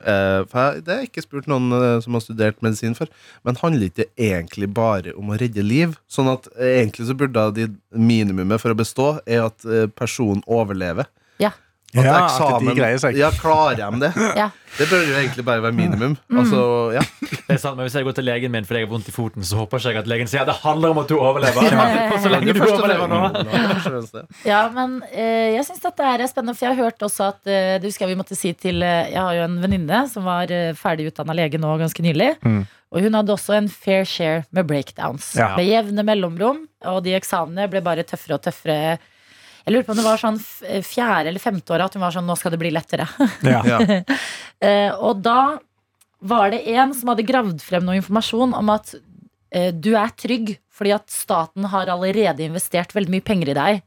Uh, 0.00 0.40
for 0.48 0.56
jeg, 0.56 0.84
det 0.86 0.94
har 0.94 1.02
jeg 1.02 1.10
ikke 1.10 1.24
spurt 1.26 1.50
noen 1.52 1.68
som 2.04 2.16
har 2.16 2.24
studert 2.24 2.64
medisin 2.64 2.96
for. 2.96 3.12
Men 3.44 3.60
handler 3.60 3.90
ikke 3.90 4.06
det 4.06 4.30
egentlig 4.30 4.70
bare 4.72 5.12
om 5.20 5.28
å 5.28 5.36
redde 5.40 5.64
liv? 5.64 5.92
Sånn 6.08 6.30
at 6.32 6.48
egentlig 6.56 7.10
så 7.10 7.16
burde 7.20 7.44
de 7.60 7.68
minimumet 7.92 8.64
for 8.64 8.72
å 8.72 8.80
bestå 8.80 9.10
er 9.28 9.44
at 9.50 9.68
personen 10.00 10.40
overlever. 10.48 11.10
Ja. 11.94 12.26
At 12.26 12.38
Ja, 12.40 12.50
at 12.56 12.64
de 12.66 12.74
greier 12.74 13.00
seg. 13.00 13.16
Ja, 13.18 13.30
klarer 13.38 13.78
de 13.78 14.04
det? 14.06 14.12
Ja. 14.42 14.50
Det 14.74 14.88
bør 14.90 15.04
jo 15.06 15.14
egentlig 15.14 15.44
bare 15.46 15.62
være 15.62 15.72
minimum. 15.76 16.16
Mm. 16.26 16.38
Altså, 16.40 16.60
ja. 16.96 17.02
Det 17.30 17.54
er 17.54 17.60
sant, 17.62 17.76
men 17.76 17.86
Hvis 17.86 17.94
jeg 17.94 18.06
går 18.08 18.16
til 18.16 18.26
legen 18.26 18.50
min 18.50 18.64
fordi 18.66 18.80
jeg 18.80 18.88
har 18.88 18.90
vondt 18.90 19.08
i 19.08 19.14
foten, 19.14 19.44
så 19.46 19.60
håper 19.60 19.78
ikke 19.78 19.92
jeg 19.92 20.00
at 20.02 20.10
legen 20.10 20.30
sier 20.30 20.48
det 20.48 20.56
handler 20.64 20.90
om 20.90 20.98
at 21.04 21.12
du 21.12 21.14
overlever. 21.18 21.68
Ja. 21.74 22.18
så 22.24 22.32
lenge 22.32 22.54
du 22.56 22.62
overlever 22.64 23.06
nå. 23.10 24.24
Ja, 24.46 24.64
men 24.74 24.98
eh, 25.12 25.54
jeg 25.54 25.66
syns 25.68 25.84
dette 25.84 26.10
er 26.10 26.26
spennende, 26.26 26.56
for 26.58 26.66
jeg 26.66 26.74
har 26.74 26.88
hørt 26.88 27.06
også 27.06 27.28
at 27.30 27.46
eh, 27.46 27.76
Det 27.78 27.90
husker 27.90 28.06
jeg 28.06 28.14
vi 28.14 28.18
måtte 28.18 28.38
si 28.38 28.52
til 28.58 28.82
eh, 28.82 29.12
Jeg 29.12 29.20
har 29.20 29.38
jo 29.38 29.46
en 29.46 29.58
venninne 29.62 30.04
som 30.10 30.26
var 30.26 30.50
eh, 30.50 30.72
ferdig 30.78 31.12
utdanna 31.12 31.36
lege 31.36 31.60
nå 31.62 31.76
ganske 31.78 32.02
nylig. 32.02 32.32
Mm. 32.42 32.64
Og 32.94 33.02
hun 33.02 33.16
hadde 33.18 33.34
også 33.34 33.56
en 33.58 33.70
fair 33.70 34.06
share 34.06 34.44
med 34.54 34.66
breakdowns. 34.70 35.32
Ja. 35.38 35.52
Med 35.58 35.66
jevne 35.70 36.04
mellomrom. 36.06 36.64
Og 36.90 37.02
de 37.06 37.14
eksamene 37.18 37.66
ble 37.70 37.82
bare 37.84 38.06
tøffere 38.06 38.38
og 38.38 38.44
tøffere. 38.46 38.98
Jeg 39.64 39.72
lurer 39.72 39.86
på 39.86 39.94
om 39.94 39.98
det 40.00 40.04
var 40.06 40.20
sånn 40.20 40.40
fjerde 40.84 41.30
eller 41.30 41.42
femte 41.42 41.72
året 41.72 41.88
at 41.88 41.96
hun 41.96 42.04
var 42.04 42.12
sånn 42.12 42.26
Nå 42.28 42.36
skal 42.36 42.52
det 42.52 42.60
bli 42.60 42.72
lettere. 42.74 43.08
Ja. 43.42 43.62
Ja. 43.74 43.80
Eh, 44.64 44.92
og 44.92 45.18
da 45.24 45.56
var 46.24 46.52
det 46.52 46.62
en 46.72 46.92
som 46.96 47.10
hadde 47.10 47.26
gravd 47.26 47.62
frem 47.64 47.84
noe 47.84 47.98
informasjon 47.98 48.54
om 48.56 48.70
at 48.72 48.94
eh, 49.52 49.72
du 49.74 49.92
er 49.98 50.12
trygg 50.16 50.54
fordi 50.74 50.94
at 50.96 51.10
staten 51.12 51.66
har 51.72 51.90
allerede 51.92 52.46
investert 52.46 52.94
veldig 52.96 53.12
mye 53.16 53.24
penger 53.24 53.52
i 53.52 53.56
deg 53.58 53.82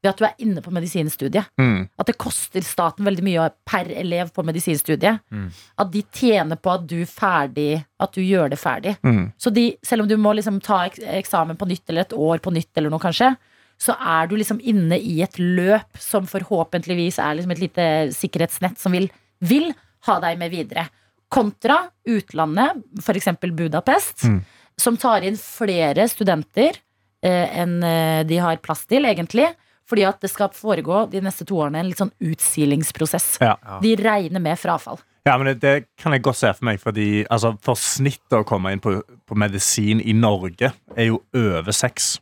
ved 0.00 0.10
at 0.10 0.20
du 0.20 0.24
er 0.24 0.38
inne 0.40 0.62
på 0.64 0.72
medisinstudiet. 0.72 1.50
Mm. 1.60 1.88
At 2.00 2.08
det 2.08 2.16
koster 2.20 2.64
staten 2.64 3.04
veldig 3.04 3.24
mye 3.26 3.48
per 3.68 3.90
elev 3.92 4.30
på 4.32 4.44
medisinstudiet. 4.48 5.20
Mm. 5.28 5.50
At 5.82 5.90
de 5.92 6.02
tjener 6.16 6.56
på 6.56 6.72
at 6.72 6.86
du, 6.88 6.98
ferdig, 7.08 7.82
at 8.00 8.16
du 8.16 8.22
gjør 8.24 8.54
det 8.54 8.60
ferdig. 8.60 8.96
Mm. 9.04 9.26
Så 9.36 9.52
de, 9.52 9.66
selv 9.84 10.06
om 10.06 10.08
du 10.08 10.16
må 10.20 10.32
liksom 10.38 10.62
ta 10.64 10.86
eksamen 10.88 11.60
på 11.60 11.68
nytt 11.68 11.92
eller 11.92 12.08
et 12.08 12.16
år 12.16 12.40
på 12.40 12.54
nytt, 12.54 12.70
eller 12.80 12.92
noe 12.92 13.02
kanskje, 13.02 13.34
så 13.80 13.94
er 13.96 14.28
du 14.28 14.34
liksom 14.36 14.58
inne 14.60 14.98
i 15.00 15.20
et 15.24 15.38
løp 15.40 15.96
som 16.00 16.26
forhåpentligvis 16.28 17.18
er 17.24 17.38
liksom 17.38 17.54
et 17.54 17.62
lite 17.62 17.86
sikkerhetsnett 18.12 18.76
som 18.80 18.92
vil, 18.92 19.06
vil 19.40 19.70
ha 20.08 20.18
deg 20.20 20.36
med 20.40 20.52
videre. 20.52 20.84
Kontra 21.32 21.78
utlandet, 22.10 22.82
f.eks. 23.00 23.28
Budapest, 23.56 24.24
Mm. 24.26 24.40
som 24.80 24.96
tar 24.96 25.22
inn 25.28 25.36
flere 25.40 26.06
studenter 26.08 26.76
eh, 27.22 27.58
enn 27.60 27.82
eh, 27.84 28.22
de 28.24 28.38
har 28.40 28.56
plass 28.64 28.86
til, 28.88 29.04
egentlig. 29.04 29.48
Fordi 29.90 30.04
at 30.06 30.20
det 30.22 30.30
skal 30.30 30.52
foregå 30.54 31.02
de 31.10 31.20
neste 31.24 31.44
to 31.48 31.56
årene 31.58 31.80
en 31.82 31.88
litt 31.90 31.98
sånn 32.00 32.12
utsilingsprosess. 32.22 33.38
Ja. 33.42 33.56
De 33.82 33.94
regner 33.98 34.40
med 34.40 34.58
frafall. 34.60 35.00
Ja, 35.26 35.34
men 35.36 35.50
det, 35.50 35.56
det 35.60 35.72
kan 36.00 36.12
jeg 36.14 36.22
godt 36.24 36.38
se 36.40 36.52
for 36.56 36.64
meg, 36.68 36.78
fordi 36.80 37.24
altså, 37.30 37.52
for 37.64 37.76
snittet 37.76 38.38
å 38.38 38.44
komme 38.48 38.72
inn 38.72 38.80
på, 38.80 38.94
på 39.28 39.36
medisin 39.38 40.00
i 40.00 40.14
Norge 40.16 40.70
er 40.96 41.10
jo 41.10 41.20
over 41.36 41.74
seks. 41.76 42.18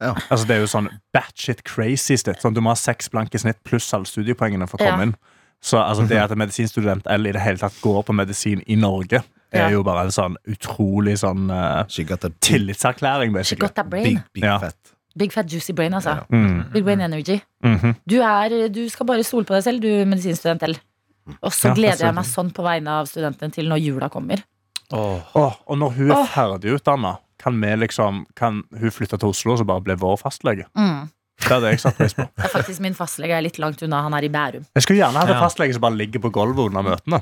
Ja. 0.00 0.12
Altså, 0.30 0.44
det 0.46 0.56
er 0.56 0.60
jo 0.60 0.66
sånn 0.66 0.88
batshit 1.14 1.62
crazy 1.64 2.16
snitt. 2.16 2.42
Sånn, 2.42 2.54
du 2.54 2.60
må 2.60 2.68
ha 2.74 2.74
seks 2.76 3.08
blanke 3.08 3.38
snitt 3.40 3.62
pluss 3.64 3.92
alle 3.96 4.04
studiepoengene 4.04 4.68
for 4.68 4.76
å 4.78 4.84
komme 4.84 4.98
Ja. 4.98 5.02
inn. 5.10 5.14
Så 5.62 5.78
altså, 5.80 6.06
det 6.06 6.18
at 6.20 6.30
en 6.30 6.38
medisinstudent 6.38 7.06
eller 7.08 7.30
i 7.30 7.32
det 7.32 7.40
hele 7.40 7.56
tatt 7.58 7.72
går 7.80 8.02
på 8.04 8.12
medisin 8.14 8.60
i 8.68 8.76
Norge, 8.76 9.22
er 9.52 9.58
Ja. 9.62 9.68
jo 9.70 9.82
bare 9.82 10.04
en 10.04 10.10
sånn 10.12 10.36
utrolig 10.46 11.16
sånn 11.18 11.50
uh, 11.50 11.84
tillitserklæring, 12.40 13.30
She 13.30 13.34
basically. 13.34 13.60
got 13.66 13.74
that 13.74 13.88
brain. 13.90 14.04
big, 14.04 14.20
big 14.34 14.44
Ja. 14.44 14.58
fat. 14.58 14.76
Big 15.16 15.32
fat 15.32 15.46
juicy 15.46 15.72
brain, 15.72 15.92
altså. 15.94 16.10
Ja. 16.10 16.24
Mm. 16.30 16.70
Big 16.72 16.84
brain 16.84 17.00
energy. 17.00 17.40
Mhm. 17.64 17.96
Du, 18.06 18.20
er, 18.20 18.68
du 18.68 18.88
skal 18.88 19.06
bare 19.06 19.22
stole 19.24 19.44
på 19.44 19.54
deg 19.54 19.62
selv, 19.64 19.80
du 19.80 20.04
medisinstudent 20.04 20.62
L. 20.62 20.76
Og 21.42 21.50
så 21.52 21.74
gleder 21.74 21.96
jeg 21.96 22.06
jeg 22.06 22.14
meg 22.14 22.24
sånn 22.24 22.52
på 22.52 22.62
vegne 22.62 22.88
av 23.00 23.06
studentene 23.06 23.50
til 23.52 23.66
når 23.68 23.80
jula 23.82 24.08
kommer. 24.10 24.42
Åh. 24.92 25.22
Oh, 25.34 25.52
og 25.66 25.78
når 25.78 25.90
hun 25.96 26.10
er 26.10 26.26
ferdig 26.26 26.60
ferdigutdanna, 26.62 27.18
kan, 27.46 27.54
vi 27.62 27.70
liksom, 27.86 28.24
kan 28.38 28.64
hun 28.74 28.90
flytte 28.94 29.18
til 29.22 29.30
Oslo 29.30 29.54
og 29.54 29.58
så 29.62 29.66
bare 29.68 29.84
bli 29.86 29.94
vår 30.02 30.18
fastlege? 30.26 30.66
Mm. 30.74 31.06
Det 31.36 31.50
hadde 31.52 31.68
jeg 31.68 31.76
satt 31.82 31.98
pris 31.98 32.14
på. 32.16 32.24
Det 32.38 32.44
er 32.46 32.48
faktisk 32.48 32.80
Min 32.80 32.94
fastlege 32.96 33.34
er 33.36 33.42
litt 33.44 33.58
langt 33.60 33.82
unna. 33.84 33.98
Han 34.06 34.14
er 34.16 34.24
i 34.24 34.30
Bærum. 34.32 34.62
Jeg 34.72 34.80
skulle 34.86 35.02
gjerne 35.02 35.20
hatt 35.20 35.28
en 35.28 35.36
Ja. 35.36 35.42
fastlege 35.44 35.74
som 35.76 35.82
bare 35.84 35.92
ligger 35.98 36.16
på 36.24 36.30
gulvet 36.32 36.64
under 36.70 36.80
møtene. 36.86 37.18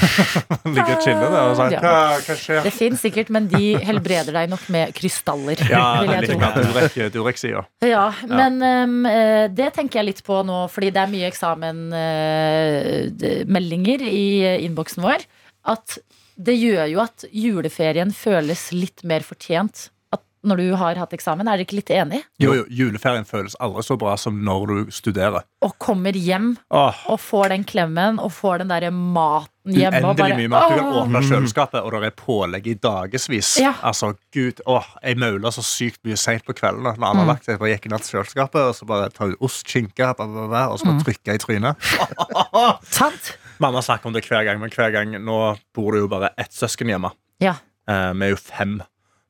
ligger 0.74 0.90
og 0.96 1.04
chiller 1.04 1.30
der 1.30 1.46
og 1.52 1.54
sier 1.60 1.76
Ja. 1.76 1.80
hva, 1.84 2.00
hva 2.26 2.34
skjer? 2.40 2.58
Det 2.66 2.72
fins 2.74 2.98
sikkert, 3.06 3.30
men 3.36 3.46
de 3.52 3.62
helbreder 3.86 4.34
deg 4.34 4.50
nok 4.50 4.64
med 4.74 4.90
krystaller. 4.98 5.54
Ja, 5.70 5.84
vil 6.02 6.10
jeg 6.16 6.22
litt 6.26 6.42
tro. 6.42 7.06
Durek-sida. 7.16 7.62
Ja, 7.86 8.08
men 8.26 8.58
um, 8.66 8.98
eh, 9.06 9.46
det 9.54 9.70
tenker 9.78 10.02
jeg 10.02 10.06
litt 10.10 10.24
på 10.26 10.42
nå, 10.46 10.66
fordi 10.74 10.90
det 10.90 10.98
er 11.06 11.10
mye 11.14 11.30
eksamenmeldinger 11.30 14.02
i 14.10 14.26
eh, 14.42 14.58
innboksen 14.66 15.06
vår. 15.06 15.22
At 15.70 16.02
det 16.36 16.56
gjør 16.60 16.86
jo 16.92 17.00
at 17.00 17.24
juleferien 17.32 18.12
føles 18.12 18.68
litt 18.72 19.04
mer 19.04 19.20
fortjent. 19.24 19.88
At 20.14 20.20
når 20.46 20.56
du 20.60 20.66
har 20.78 20.94
hatt 21.00 21.10
eksamen, 21.16 21.48
er 21.48 21.56
dere 21.58 21.64
ikke 21.66 21.78
litt 21.80 21.90
enig? 21.90 22.20
Jo, 22.38 22.52
jo, 22.54 22.64
juleferien 22.70 23.24
føles 23.26 23.56
aldri 23.58 23.82
så 23.82 23.96
bra 23.98 24.12
som 24.20 24.36
når 24.46 24.66
du 24.70 24.92
studerer. 24.94 25.42
Og 25.66 25.72
kommer 25.82 26.12
hjem 26.14 26.52
Åh, 26.70 27.00
og 27.10 27.18
får 27.18 27.48
den 27.50 27.64
klemmen 27.66 28.20
og 28.22 28.30
får 28.36 28.60
den 28.62 28.68
derre 28.70 28.92
maten 28.94 29.74
hjemme. 29.74 29.98
Uendelig 30.04 30.20
bare, 30.20 30.36
mye 30.38 30.52
mat. 30.52 30.68
Du 30.70 30.76
kan 30.78 30.92
åpne 31.00 31.22
kjøleskapet, 31.26 31.80
og 31.82 31.96
det 31.96 32.12
er 32.12 32.14
pålegg 32.20 32.68
i 32.70 32.76
dagevis. 32.78 33.56
Ja. 33.64 33.72
Altså, 33.82 34.12
gud, 34.36 34.60
åh, 34.70 34.86
Jeg 35.02 35.18
maula 35.18 35.50
så 35.50 35.64
sykt 35.66 35.98
mye 36.06 36.16
seint 36.20 36.44
på 36.46 36.54
kvelden 36.54 36.84
når 36.86 36.94
alle 37.00 37.06
har 37.16 37.24
Mm. 37.24 37.32
lagt 37.32 37.44
seg. 37.48 37.58
Bare 37.58 37.72
gikk 37.74 37.86
inn 37.90 37.96
i 37.96 37.98
kjøleskapet, 37.98 38.60
og 38.68 38.74
så 38.78 38.86
bare 38.86 39.08
tar 39.10 39.32
du 39.32 39.36
ost, 39.40 39.66
skinke, 39.66 40.06
og 40.06 40.78
så 40.78 40.84
Mm. 40.86 40.92
bare 40.92 41.02
trykke 41.02 41.34
i 41.34 41.38
trynet. 41.42 41.76
Sant? 43.00 43.32
Mamma 43.58 43.82
snakker 43.82 44.06
om 44.06 44.12
det 44.12 44.24
hver 44.28 44.44
gang, 44.44 44.60
men 44.60 44.70
hver 44.70 44.92
gang 44.92 45.14
Nå 45.24 45.56
bor 45.74 45.92
det 45.92 46.00
jo 46.04 46.08
bare 46.08 46.30
ett 46.38 46.52
søsken 46.52 46.88
hjemme. 46.88 47.10
Ja. 47.40 47.54
Eh, 47.88 48.12
vi 48.12 48.24
er 48.26 48.30
jo 48.34 48.36
fem. 48.36 48.82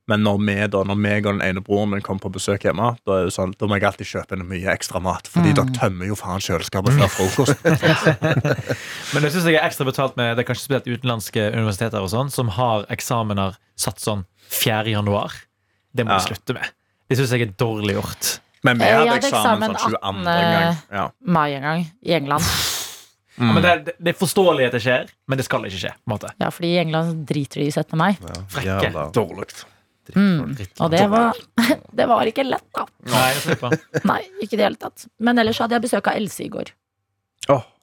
Men 0.09 0.23
når 0.23 0.39
vi 0.39 0.55
da, 0.71 0.85
når 0.87 0.95
meg 1.03 1.27
og 1.27 1.33
den 1.35 1.43
ene 1.43 1.61
broren 1.67 1.91
min 1.91 2.01
kommer 2.01 2.21
på 2.23 2.31
besøk 2.37 2.63
hjemme, 2.63 2.93
da, 3.05 3.13
er 3.19 3.25
det 3.27 3.33
sånn, 3.35 3.55
da 3.59 3.67
må 3.67 3.75
jeg 3.75 3.89
alltid 3.89 4.07
kjøpe 4.07 4.37
inn 4.37 4.45
mye 4.47 4.71
ekstra 4.71 5.01
mat. 5.03 5.27
Fordi 5.27 5.51
Mm. 5.51 5.55
dere 5.57 5.75
tømmer 5.75 6.07
jo 6.07 6.15
faen 6.15 6.39
kjøleskapet 6.39 6.95
før 6.95 7.11
frokost. 7.11 7.59
Men 9.15 9.23
det 9.27 9.33
syns 9.35 9.45
jeg 9.51 9.57
er 9.59 9.67
ekstra 9.67 9.85
betalt 9.89 10.15
med 10.17 10.37
Det 10.37 10.45
er 10.45 10.49
kanskje 10.53 10.63
spesielt 10.69 10.87
utenlandske 10.87 11.49
universiteter 11.57 11.99
og 12.01 12.11
sånn 12.13 12.31
som 12.31 12.49
har 12.55 12.87
eksamener 12.89 13.57
satt 13.77 13.99
sånn 13.99 14.25
4. 14.49 14.93
januar. 14.95 15.33
Det 15.95 16.07
må 16.07 16.15
Ja. 16.15 16.19
vi 16.23 16.31
slutte 16.35 16.55
med. 16.55 16.71
Det 17.11 17.19
syns 17.19 17.31
jeg 17.35 17.43
er 17.43 17.53
dårlig 17.59 17.97
gjort. 17.99 18.39
Men 18.63 18.79
vi 18.79 18.85
Eh, 18.85 18.95
hadde 18.97 19.11
hadde 19.11 19.27
eksamen 19.27 19.63
eksamen 19.63 19.77
sånn 19.77 19.91
22. 19.91 19.99
18. 20.03 20.25
gang. 20.25 20.77
Ja. 20.93 21.11
Mai 21.27 21.51
en 21.55 21.63
gang 21.63 21.87
i 22.05 22.13
England. 22.15 22.43
Ja, 23.37 23.53
men 23.53 23.63
det, 23.63 23.71
er, 23.71 23.97
det 24.01 24.13
er 24.13 24.19
forståelig 24.19 24.69
at 24.69 24.77
det 24.77 24.83
skjer, 24.85 25.11
men 25.29 25.41
det 25.41 25.45
skal 25.47 25.67
ikke 25.69 25.81
skje. 25.83 25.93
på 25.97 26.09
en 26.09 26.15
måte 26.15 26.33
Ja, 26.41 26.51
fordi 26.55 26.73
i 26.73 26.79
England 26.81 27.25
driter 27.29 27.61
de 27.61 27.67
i 27.69 27.73
17. 27.75 27.97
mai. 28.01 28.13
Frekke. 28.53 28.79
Jævla 28.87 29.09
Dårlig. 29.15 29.49
Mm. 30.15 30.55
Og 30.55 30.91
det 30.93 31.05
var, 31.11 31.39
det 31.99 32.09
var 32.09 32.31
ikke 32.31 32.47
lett, 32.47 32.67
da. 32.77 32.87
Nei. 33.13 33.77
Nei, 34.07 34.21
ikke 34.41 34.55
i 34.55 34.59
det 34.61 34.69
hele 34.69 34.81
tatt. 34.81 35.09
Men 35.19 35.43
ellers 35.43 35.61
hadde 35.61 35.77
jeg 35.77 35.89
besøk 35.89 36.13
av 36.13 36.21
Else 36.21 36.45
i 36.47 36.51
går. 36.53 36.73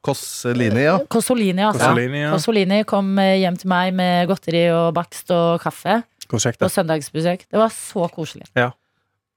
Kosselini, 0.04 0.84
ja. 0.84 0.98
Kosolini, 1.08 1.64
altså. 1.64 1.80
Kosselini, 1.80 2.22
ja. 2.26 2.32
Kosolini 2.34 2.80
kom 2.88 3.14
eh, 3.24 3.38
hjem 3.40 3.56
til 3.62 3.70
meg 3.72 3.94
med 3.96 4.28
godteri 4.28 4.66
og 4.76 4.90
bakst 4.98 5.32
og 5.32 5.62
kaffe 5.64 6.02
på 6.28 6.70
søndagsbesøk. 6.74 7.46
Det 7.48 7.60
var 7.62 7.72
så 7.72 8.10
koselig. 8.12 8.50
Ja. 8.60 8.74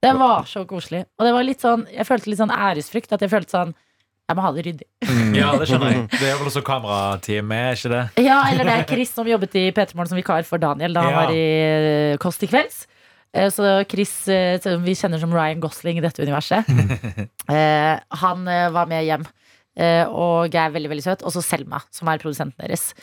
Det 0.03 0.11
var 0.19 0.49
så 0.51 0.65
koselig. 0.67 1.05
Og 1.19 1.29
det 1.29 1.35
var 1.37 1.47
litt 1.47 1.63
sånn, 1.63 1.85
jeg 1.95 2.07
følte 2.09 2.33
litt 2.33 2.41
sånn 2.41 2.55
æresfrykt. 2.55 3.15
At 3.15 3.23
jeg 3.23 3.31
følte 3.31 3.55
sånn 3.55 3.77
Jeg 4.27 4.35
må 4.39 4.43
ha 4.43 4.51
det 4.57 4.63
ryddig. 4.67 4.87
Ja, 5.39 5.53
det 5.55 5.69
skjønner 5.71 5.93
jeg. 5.93 6.07
Det 6.17 6.27
er 6.33 6.39
vel 6.41 6.49
også 6.51 6.63
kamerateamet, 6.67 7.77
ikke 7.79 7.93
det? 7.93 8.03
Ja, 8.27 8.41
eller 8.51 8.67
det 8.67 8.75
er 8.81 8.89
Chris 8.91 9.13
som 9.15 9.29
jobbet 9.31 9.55
i 9.61 9.69
P3 9.77 9.95
Morgen 9.95 10.11
som 10.11 10.19
vikar 10.19 10.43
for 10.49 10.59
Daniel 10.63 10.97
da 10.97 11.05
han 11.07 11.15
Ja. 11.15 11.21
var 11.23 11.31
i 11.37 11.45
eh, 11.47 12.17
Kåss 12.19 12.41
til 12.43 12.51
kvelds. 12.51 12.87
Eh, 13.37 13.47
Så 13.55 13.71
Chris, 13.91 14.17
eh, 14.29 14.59
som 14.65 14.83
vi 14.83 14.97
kjenner 14.99 15.23
som 15.23 15.31
Ryan 15.35 15.61
Gosling 15.63 15.99
i 16.01 16.05
dette 16.05 16.23
universet, 16.27 16.67
eh, 17.55 17.95
han 18.23 18.45
var 18.75 18.87
med 18.91 19.05
hjem. 19.07 19.27
eh, 19.79 20.09
Og 20.09 20.55
er 20.57 20.71
veldig 20.75 20.89
veldig 20.91 21.05
søt. 21.05 21.23
Og 21.23 21.31
så 21.37 21.43
Selma, 21.45 21.79
som 21.95 22.09
er 22.11 22.19
produsenten 22.19 22.59
deres. 22.67 22.95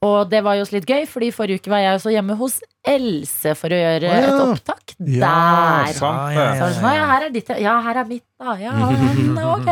Og 0.00 0.30
det 0.30 0.40
var 0.46 0.56
jo 0.56 0.64
også 0.64 0.78
litt 0.78 0.86
gøy, 0.88 1.04
Fordi 1.10 1.28
forrige 1.34 1.60
uke 1.60 1.68
var 1.74 1.82
jeg 1.84 1.98
også 2.00 2.12
hjemme 2.14 2.36
hos 2.40 2.60
Else 2.88 3.52
for 3.58 3.68
å 3.68 3.76
gjøre 3.76 4.08
oh, 4.08 4.14
ja. 4.16 4.28
et 4.30 4.44
opptak 4.54 4.94
Ja, 5.04 5.84
sant 5.92 6.32
Ja, 6.32 6.46
ja, 6.56 6.68
sånn, 6.72 6.94
ja, 6.96 7.02
her 7.10 7.26
er 7.26 7.34
ditt, 7.34 7.50
ja, 7.60 7.74
her 7.84 7.98
er 8.00 8.06
mitt, 8.08 8.24
da. 8.40 8.54
Ja, 8.56 8.72
ok. 9.58 9.68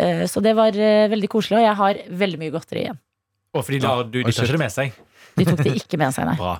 Eh, 0.00 0.24
Så 0.30 0.42
det 0.44 0.56
var 0.58 0.74
eh, 0.76 1.06
veldig 1.12 1.30
koselig, 1.32 1.60
og 1.60 1.66
jeg 1.68 1.76
har 1.82 2.02
veldig 2.24 2.40
mye 2.40 2.54
godteri 2.56 2.86
igjen. 2.86 2.98
Og 3.54 3.66
fordi 3.66 3.82
da, 3.82 3.94
du, 4.06 4.20
de 4.22 4.32
tar 4.32 4.46
ikke 4.46 4.56
det 4.56 4.64
med 4.64 4.74
seg. 4.74 4.98
De 5.36 5.46
tok 5.48 5.62
det 5.66 5.76
ikke 5.82 5.98
med 6.00 6.16
seg, 6.16 6.28
nei. 6.30 6.36
Bra. 6.42 6.58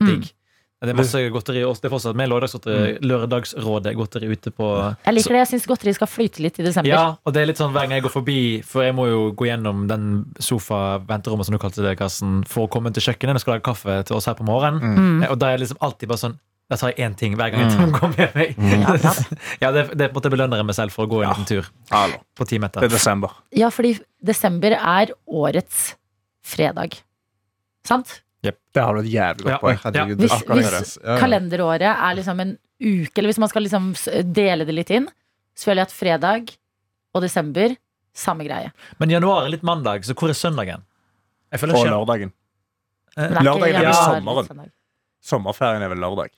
Mm. 0.00 0.22
Det 0.80 0.94
er 0.94 0.96
masse 0.96 1.20
godteri 1.28 1.60
også. 1.60 1.82
Det 1.82 1.88
er 1.90 1.92
fortsatt 1.92 2.16
med 2.16 2.30
lørdagsgodteri, 2.32 2.92
Lørdagsrådet 3.04 3.90
godteri 3.98 4.30
ute 4.32 4.48
på 4.56 4.68
Jeg 5.04 5.12
liker 5.12 5.34
det. 5.36 5.42
Jeg 5.42 5.48
syns 5.50 5.66
godteri 5.68 5.92
skal 5.92 6.08
flyte 6.08 6.40
litt 6.40 6.56
i 6.56 6.64
desember. 6.64 6.88
Ja, 6.88 7.02
og 7.20 7.34
det 7.36 7.42
er 7.42 7.50
litt 7.50 7.60
sånn 7.60 7.74
hver 7.74 7.84
gang 7.84 7.98
jeg 7.98 8.06
går 8.06 8.14
forbi 8.14 8.38
For 8.64 8.86
jeg 8.86 8.94
må 8.96 9.04
jo 9.10 9.18
gå 9.36 9.50
gjennom 9.50 9.82
den 9.90 10.06
sofa-venterommet 10.40 11.50
som 11.50 11.56
du 11.56 11.60
kalte 11.60 11.84
det, 11.84 11.98
Karsten, 12.00 12.38
for 12.48 12.64
å 12.64 12.72
komme 12.72 12.94
til 12.96 13.04
kjøkkenet 13.10 13.36
Nå 13.36 13.42
skal 13.44 13.58
lage 13.58 13.66
kaffe 13.68 13.98
til 14.08 14.16
oss 14.16 14.30
her 14.30 14.38
på 14.40 14.46
morgenen. 14.48 14.80
Mm. 14.80 15.26
Og 15.28 15.36
da 15.36 15.50
er 15.50 15.60
det 15.60 15.66
liksom 15.66 15.84
alltid 15.84 16.08
bare 16.14 16.24
sånn 16.24 16.38
Da 16.70 16.76
tar 16.78 16.92
jeg 16.92 17.02
én 17.02 17.16
ting 17.18 17.34
hver 17.34 17.50
gang 17.50 17.64
jeg 17.66 17.90
kommer 17.96 18.14
med 18.16 18.34
meg. 18.38 18.54
Ja. 18.62 19.12
Ja, 19.64 19.70
det, 19.74 19.82
det 19.98 20.10
måtte 20.14 20.30
jeg 20.30 20.36
belønne 20.36 20.62
meg 20.64 20.76
selv 20.76 20.94
for 20.94 21.04
å 21.08 21.10
gå 21.10 21.22
en 21.24 21.32
liten 21.32 21.48
tur 21.48 21.66
Hallo. 21.90 22.20
på 22.38 22.46
ti 22.46 22.58
Det 22.62 22.84
er 22.86 22.88
desember. 22.92 23.34
ja, 23.58 23.68
fordi 23.74 23.96
desember 24.22 24.76
er 24.78 25.10
årets 25.26 25.96
fredag. 26.46 27.00
Sant? 27.84 28.20
Det 28.42 28.54
har 28.80 28.94
du 28.94 29.00
et 29.02 29.10
jævlig 29.10 29.42
godt 29.44 29.52
Ja. 29.52 29.58
poeng. 29.58 29.78
Herregud, 29.82 30.18
Hvis, 30.22 30.32
hvis 30.46 30.96
Ja, 31.02 31.14
ja. 31.14 31.18
kalenderåret 31.20 31.90
er 31.90 32.14
liksom 32.16 32.40
en 32.40 32.52
uke, 32.80 33.18
eller 33.18 33.28
hvis 33.32 33.38
man 33.42 33.48
skal 33.50 33.62
liksom 33.66 33.90
dele 34.32 34.64
det 34.64 34.74
litt 34.74 34.90
inn, 34.90 35.08
så 35.58 35.68
føler 35.70 35.82
jeg 35.82 35.88
at 35.90 35.92
fredag 35.98 36.54
og 37.14 37.22
desember 37.22 37.74
samme 38.14 38.46
greie. 38.46 38.70
Men 38.98 39.10
januar 39.10 39.44
er 39.44 39.50
litt 39.50 39.62
mandag, 39.66 40.06
så 40.06 40.14
hvor 40.14 40.30
er 40.30 40.38
søndagen? 40.38 40.82
Jeg 41.50 41.60
føler 41.60 41.74
Og 41.76 41.86
lørdagen. 41.90 42.32
Eh, 43.16 43.26
det 43.28 43.36
er 43.36 43.42
Lørdag 43.42 43.74
er 43.74 43.92
sommeren. 43.92 44.70
Sommerferien 45.22 45.82
er 45.82 45.88
vel 45.92 45.98
lørdag. 46.02 46.30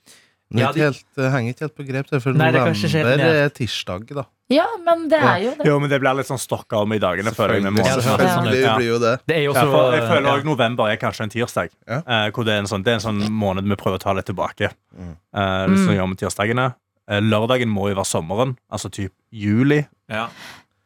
Ja, 0.53 0.71
de- 0.71 0.81
helt, 0.83 1.01
det 1.17 1.31
henger 1.33 1.53
ikke 1.55 1.63
helt 1.65 1.75
på 1.79 1.83
grep, 1.87 2.09
det, 2.11 2.19
for 2.21 2.33
Nei, 2.37 2.51
det 2.51 2.59
er 2.61 2.67
november 2.67 3.17
ned. 3.17 3.35
er 3.41 3.49
tirsdag, 3.49 4.03
da. 4.13 4.23
Ja, 4.53 4.65
men 4.85 5.07
det 5.09 5.17
er 5.17 5.37
jo 5.41 5.51
det. 5.57 5.65
Jo, 5.65 5.79
men 5.79 5.89
det 5.89 5.97
blir 6.03 6.13
litt 6.19 6.27
sånn 6.27 6.37
stokka 6.37 6.77
om 6.83 6.93
i 6.93 6.99
dagene. 6.99 7.31
føler 7.33 7.55
jeg 7.63 7.73
med 7.73 7.85
Ja, 7.85 7.95
det 7.95 8.03
sånn. 8.03 8.51
Det 8.51 8.61
Ja. 8.61 8.75
blir 8.77 8.85
jo 8.91 8.99
det. 8.99 9.13
Det 9.25 9.35
Ja, 9.55 9.95
jeg 9.97 10.03
føler 10.11 10.27
ja. 10.29 10.35
også 10.35 10.45
november 10.45 10.91
er 10.91 10.97
kanskje 10.97 11.21
en 11.23 11.29
tirsdag. 11.29 11.69
Ja. 11.87 11.97
Eh, 12.05 12.29
hvor 12.31 12.45
det, 12.45 12.53
er 12.53 12.59
en 12.59 12.65
sånn, 12.69 12.83
det 12.83 12.91
er 12.91 12.99
en 12.99 13.05
sånn 13.07 13.31
måned 13.31 13.63
vi 13.67 13.75
prøver 13.75 13.97
å 13.97 13.99
ta 13.99 14.13
litt 14.13 14.25
tilbake. 14.29 14.69
Mm. 14.95 15.15
Eh, 15.33 15.67
litt 15.73 15.79
Mm. 15.89 15.95
gjør 15.97 16.07
med 16.09 16.17
tirsdagene 16.19 16.75
uh, 17.09 17.19
Lørdagen 17.19 17.67
må 17.67 17.89
jo 17.89 17.95
være 17.95 18.05
sommeren, 18.05 18.55
altså 18.71 18.91
typ 18.91 19.11
juli. 19.31 19.87
ja. 20.09 20.27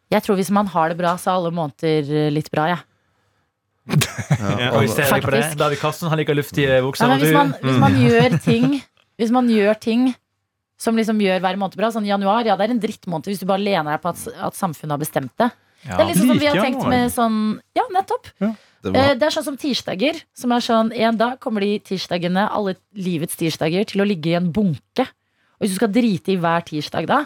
Jeg 0.09 0.23
tror 0.23 0.37
hvis 0.37 0.49
man 0.51 0.67
har 0.67 0.87
det 0.87 0.97
bra, 0.97 1.17
så 1.17 1.27
er 1.27 1.33
alle 1.35 1.51
måneder 1.51 2.31
litt 2.31 2.49
bra, 2.49 2.67
jeg. 2.67 2.79
Ja, 3.88 4.71
Og 4.75 4.83
i 4.83 4.88
på 4.88 4.95
det, 4.97 5.07
Faktisk. 5.07 5.57
David 5.59 5.79
Karsten 5.81 6.09
han 6.11 6.19
liker 6.19 6.35
luftige 6.38 6.79
bukser. 6.83 7.07
Nei, 7.07 7.19
hvis 7.23 7.35
man, 7.35 7.53
hvis 7.63 7.79
man 7.81 7.99
gjør 8.01 8.38
ting 8.49 8.65
Hvis 9.17 9.31
man 9.33 9.47
gjør 9.49 9.79
ting 9.79 10.09
som 10.77 10.93
liksom 10.99 11.17
gjør 11.23 11.39
hver 11.41 11.57
måned 11.57 11.73
bra, 11.79 11.88
sånn 11.89 12.05
januar, 12.05 12.45
ja, 12.45 12.53
det 12.53 12.67
er 12.67 12.73
en 12.75 12.81
drittmåned 12.83 13.25
hvis 13.25 13.39
du 13.41 13.47
bare 13.49 13.63
lener 13.63 13.95
deg 13.95 14.03
på 14.03 14.11
at, 14.11 14.19
at 14.45 14.53
samfunnet 14.59 14.93
har 14.93 15.01
bestemt 15.01 15.33
det. 15.41 15.47
Ja. 15.88 15.95
Det 15.95 16.03
er 16.03 16.09
liksom 16.11 16.29
som 16.29 16.41
vi 16.41 16.49
har 16.51 16.59
tenkt 16.61 16.85
med 16.85 17.13
sånn 17.13 17.38
Ja, 17.77 17.85
nettopp. 17.93 18.29
det 18.38 18.51
Eh, 18.88 18.91
var, 18.93 19.15
Det 19.17 19.25
er 19.25 19.33
sånn 19.33 19.47
som 19.47 19.57
tirsdager. 19.57 20.19
Som 20.38 20.53
er 20.53 20.61
sånn, 20.63 20.91
En 20.93 21.17
dag 21.17 21.39
kommer 21.39 21.61
de 21.65 21.79
tirsdagene, 21.79 22.47
alle 22.49 22.75
livets 22.93 23.35
tirsdager, 23.35 23.85
til 23.89 24.01
å 24.01 24.07
ligge 24.07 24.29
i 24.31 24.38
en 24.38 24.51
bunke. 24.53 25.07
Og 25.57 25.65
hvis 25.65 25.73
du 25.73 25.79
skal 25.81 25.89
drite 25.89 26.33
i 26.33 26.38
hver 26.38 26.61
tirsdag 26.61 27.07
da, 27.09 27.23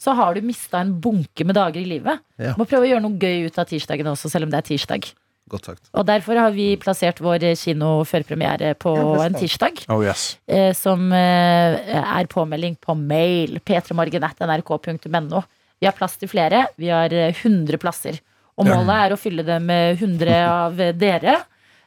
så 0.00 0.14
har 0.16 0.34
du 0.34 0.40
mista 0.44 0.80
en 0.80 0.94
bunke 1.00 1.44
med 1.44 1.56
dager 1.56 1.80
i 1.80 1.88
livet. 1.88 2.20
Ja. 2.40 2.54
Må 2.56 2.66
prøve 2.68 2.86
å 2.86 2.90
gjøre 2.90 3.04
noe 3.04 3.18
gøy 3.20 3.46
ut 3.48 3.58
av 3.60 3.68
tirsdagene 3.68 4.12
også, 4.12 4.30
selv 4.32 4.44
om 4.48 4.52
det 4.52 4.60
er 4.60 4.68
tirsdag. 4.68 5.10
Godt 5.50 5.66
sagt. 5.70 5.90
Og 5.94 6.06
derfor 6.08 6.38
har 6.38 6.50
vi 6.54 6.68
plassert 6.80 7.20
vår 7.22 7.44
kino-førpremiere 7.58 8.72
på 8.80 8.92
en 9.24 9.34
tirsdag. 9.38 9.82
Oh 9.90 10.02
yes 10.04 10.38
eh, 10.48 10.72
Som 10.78 11.10
eh, 11.12 11.94
er 12.00 12.26
påmelding 12.30 12.76
på 12.80 12.94
mail. 12.96 13.58
p3morgen.nrk.no. 13.66 15.42
Vi 15.80 15.86
har 15.88 15.96
plass 15.96 16.16
til 16.20 16.28
flere. 16.28 16.66
Vi 16.76 16.88
har 16.92 17.12
eh, 17.12 17.32
100 17.44 17.78
plasser. 17.80 18.20
Og 18.60 18.66
målet 18.68 18.96
er 19.06 19.14
å 19.14 19.18
fylle 19.20 19.44
det 19.46 19.60
med 19.64 19.96
100 20.02 20.40
av 20.66 20.76
dere. 21.00 21.38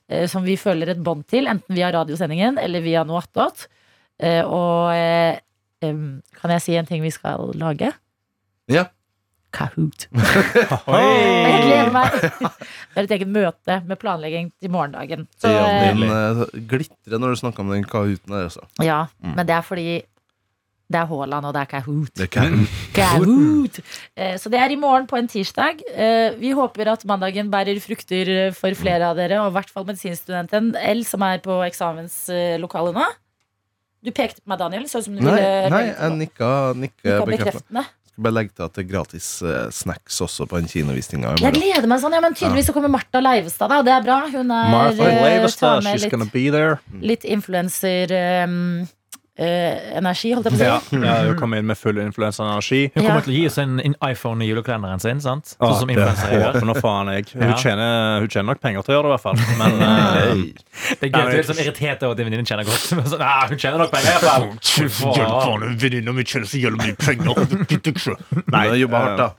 eh, 0.09 0.25
Som 0.27 0.43
vi 0.47 0.55
føler 0.57 0.89
et 0.95 1.03
bånd 1.03 1.25
til, 1.29 1.47
enten 1.51 1.75
via 1.77 1.91
radiosendingen 1.93 2.57
eller 2.61 2.81
via 2.81 3.03
noe 3.05 3.21
attåt. 3.21 3.67
Eh, 4.19 4.41
Og 4.45 4.93
eh, 4.95 5.37
kan 5.83 6.51
jeg 6.55 6.61
si 6.63 6.75
en 6.79 6.85
ting 6.87 7.01
vi 7.03 7.11
skal 7.11 7.51
lage? 7.59 7.91
Ja. 8.71 8.85
Kahoot. 9.53 10.07
Oi! 10.93 11.01
Jeg 11.01 11.59
gleder 11.67 11.91
meg! 11.93 12.15
Det 12.93 13.01
er 13.01 13.07
et 13.07 13.13
eget 13.17 13.29
møte 13.33 13.75
med 13.89 13.99
planlegging 14.01 14.49
til 14.61 14.71
morgendagen. 14.73 15.27
Så, 15.41 15.49
ja, 15.53 15.67
den 15.89 16.01
dine 16.03 16.65
glitrer 16.69 17.21
når 17.21 17.33
du 17.35 17.41
snakker 17.43 17.63
om 17.65 17.69
den 17.73 17.85
kahooten 17.89 18.33
der, 18.33 18.47
altså. 18.49 18.65
ja, 18.85 19.03
men 19.23 19.45
det 19.49 19.55
er 19.55 19.63
fordi 19.65 19.87
det 20.93 20.99
er 20.99 21.07
Haaland, 21.09 21.45
og 21.49 21.53
det 21.55 21.61
er 21.63 21.69
Kahoot. 21.71 22.09
Det 22.19 22.25
er 22.27 22.51
Kahoot! 22.93 23.79
Eh, 24.19 24.35
Så 24.37 24.49
det 24.53 24.59
er 24.61 24.69
i 24.69 24.77
morgen 24.77 25.07
på 25.09 25.17
en 25.17 25.29
tirsdag. 25.31 25.79
Eh, 25.89 26.35
Vi 26.37 26.51
håper 26.53 26.91
at 26.91 27.05
mandagen 27.09 27.49
bærer 27.49 27.79
frukter 27.81 28.29
for 28.53 28.75
flere 28.77 29.07
av 29.09 29.17
dere, 29.17 29.39
og 29.41 29.49
i 29.49 29.55
hvert 29.57 29.71
fall 29.73 29.87
medisinstudenten 29.89 30.73
L, 30.77 31.01
som 31.07 31.23
er 31.25 31.41
på 31.41 31.55
eksamenslokalet 31.65 32.93
nå. 32.99 33.07
Du 34.03 34.11
pekte 34.11 34.43
på 34.43 34.51
meg, 34.51 34.59
Daniel. 34.59 34.85
Sånn 34.91 35.05
som 35.07 35.15
du 35.17 35.23
Nei, 35.23 35.33
ville 35.39 35.69
nei 35.71 35.83
jeg 35.87 36.17
nikka 36.19 36.51
Nikka 36.75 37.17
bekreftende. 37.23 37.37
bekreftende. 37.37 37.85
Skal 38.13 38.27
bare 38.27 38.35
legge 38.37 38.53
til 38.53 38.61
at 38.67 38.75
det 38.77 38.81
er 38.83 38.89
gratis 38.91 39.27
eh, 39.41 39.69
snacks 39.73 40.19
også 40.21 40.45
på 40.45 40.59
den 40.61 40.67
kinovisninga 40.69 41.31
Jeg 41.41 41.55
gleder 41.55 41.87
meg 41.89 42.01
sånn. 42.03 42.13
Ja, 42.13 42.21
men 42.21 42.35
tydeligvis 42.37 42.67
så 42.69 42.75
kommer 42.75 42.91
Martha 42.93 43.17
Leivestad, 43.23 43.73
da. 43.73 43.79
Det 43.81 43.93
er 43.95 44.03
bra. 44.05 44.19
Hun 44.29 44.53
er 44.53 44.69
Martha 44.69 45.07
eh, 45.09 45.21
Leivestad, 45.23 45.81
she's 45.87 46.05
litt, 46.05 46.13
gonna 46.13 46.29
be 46.29 46.43
there. 46.53 46.77
litt 47.01 47.25
influenser-energi, 49.37 50.33
holdt 50.35 50.45
jeg 50.45 50.53
på 50.53 50.57
å 50.57 50.61
si. 50.61 50.97
Ja, 50.97 51.13
ja, 51.17 51.23
hun 51.27 51.37
kommer 51.39 51.57
inn 51.57 51.65
med 51.65 51.77
full 51.77 51.97
influenserenergi. 51.97 52.91
Hun 52.93 53.01
kommer 53.03 53.19
Ja. 53.19 53.21
til 53.25 53.33
å 53.33 53.37
gi 53.37 53.45
oss 53.47 53.57
en, 53.57 53.79
en 53.79 53.95
iPhone 54.05 54.41
i 54.43 54.47
julekalenderen 54.49 54.99
sin. 55.01 55.19
sant? 55.21 55.55
Ah, 55.59 55.71
Sånn 55.71 55.79
som 55.79 55.89
influensere 55.89 56.37
gjør. 56.39 56.61
Nå 56.69 56.75
faen 56.79 57.07
jeg. 57.13 57.25
Hun, 57.33 57.41
Ja. 57.49 57.55
tjener, 57.57 58.19
hun 58.21 58.27
tjener 58.29 58.47
nok 58.53 58.61
penger 58.61 58.81
til 58.83 58.93
å 58.93 58.97
gjøre 58.97 59.03
det, 59.03 59.09
i 59.09 59.15
hvert 59.15 59.25
fall. 59.25 59.37
Men 59.57 59.71
uh, 59.81 60.35
Det 60.99 61.03
er 61.03 61.09
gøy 61.09 61.23
at 61.23 61.31
du 61.31 61.37
er 61.37 61.47
sånn 61.49 61.61
irritert 61.65 62.03
over 62.03 62.11
at 62.13 62.17
din 62.17 62.29
venninne 62.29 62.45
tjener 62.45 62.63
godt. 62.69 62.85
Men 62.97 63.05
sånn, 63.09 63.21
ah, 63.25 63.47
hun 63.49 63.57
tjener 63.57 63.77
nok 63.81 63.91
penger. 63.91 64.09
i 64.09 64.17
hvert 64.21 64.97
fall. 65.41 65.67
Venninna 65.83 66.13
mi 66.13 66.23
tjener 66.23 66.45
så 66.49 66.61
jævlig 66.61 66.79
mye 66.83 66.95
penger. 67.01 67.33
Nei, 68.53 68.65
jobber 68.83 68.97
hardt, 68.97 69.17
da. 69.17 69.29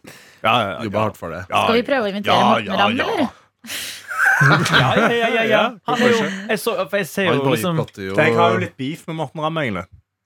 Ja, 0.45 0.55
ja, 0.61 0.71
ja, 0.75 0.83
Jobber 0.85 1.01
hardt 1.07 1.17
for 1.17 1.31
det. 1.33 1.47
Ja, 1.49 1.63
Skal 1.65 1.79
vi 1.79 1.83
prøve 1.87 2.05
å 2.05 2.11
invitere 2.11 2.35
Ja, 2.35 2.49
Morten 2.51 2.67
ja, 2.67 2.77
Ramm, 2.77 2.97
ja. 2.99 3.05
eller? 3.15 4.04
Ja, 4.43 4.95
ja, 4.99 5.09
ja, 5.13 5.29
ja, 5.29 5.43
ja. 5.49 5.63
Han 5.87 6.01
er 6.03 6.11
jo, 6.11 6.23
jeg, 6.49 6.59
så, 6.59 6.75
for 6.91 6.97
jeg 6.99 7.07
ser 7.07 7.29
jo 7.31 7.43
liksom 7.53 7.79
Jeg 8.19 8.35
har 8.35 8.57
jo 8.57 8.63
litt 8.65 8.77
beef 8.81 9.05
med 9.07 9.17
Morten 9.21 9.41
Ramm, 9.45 9.61
egentlig. 9.63 9.85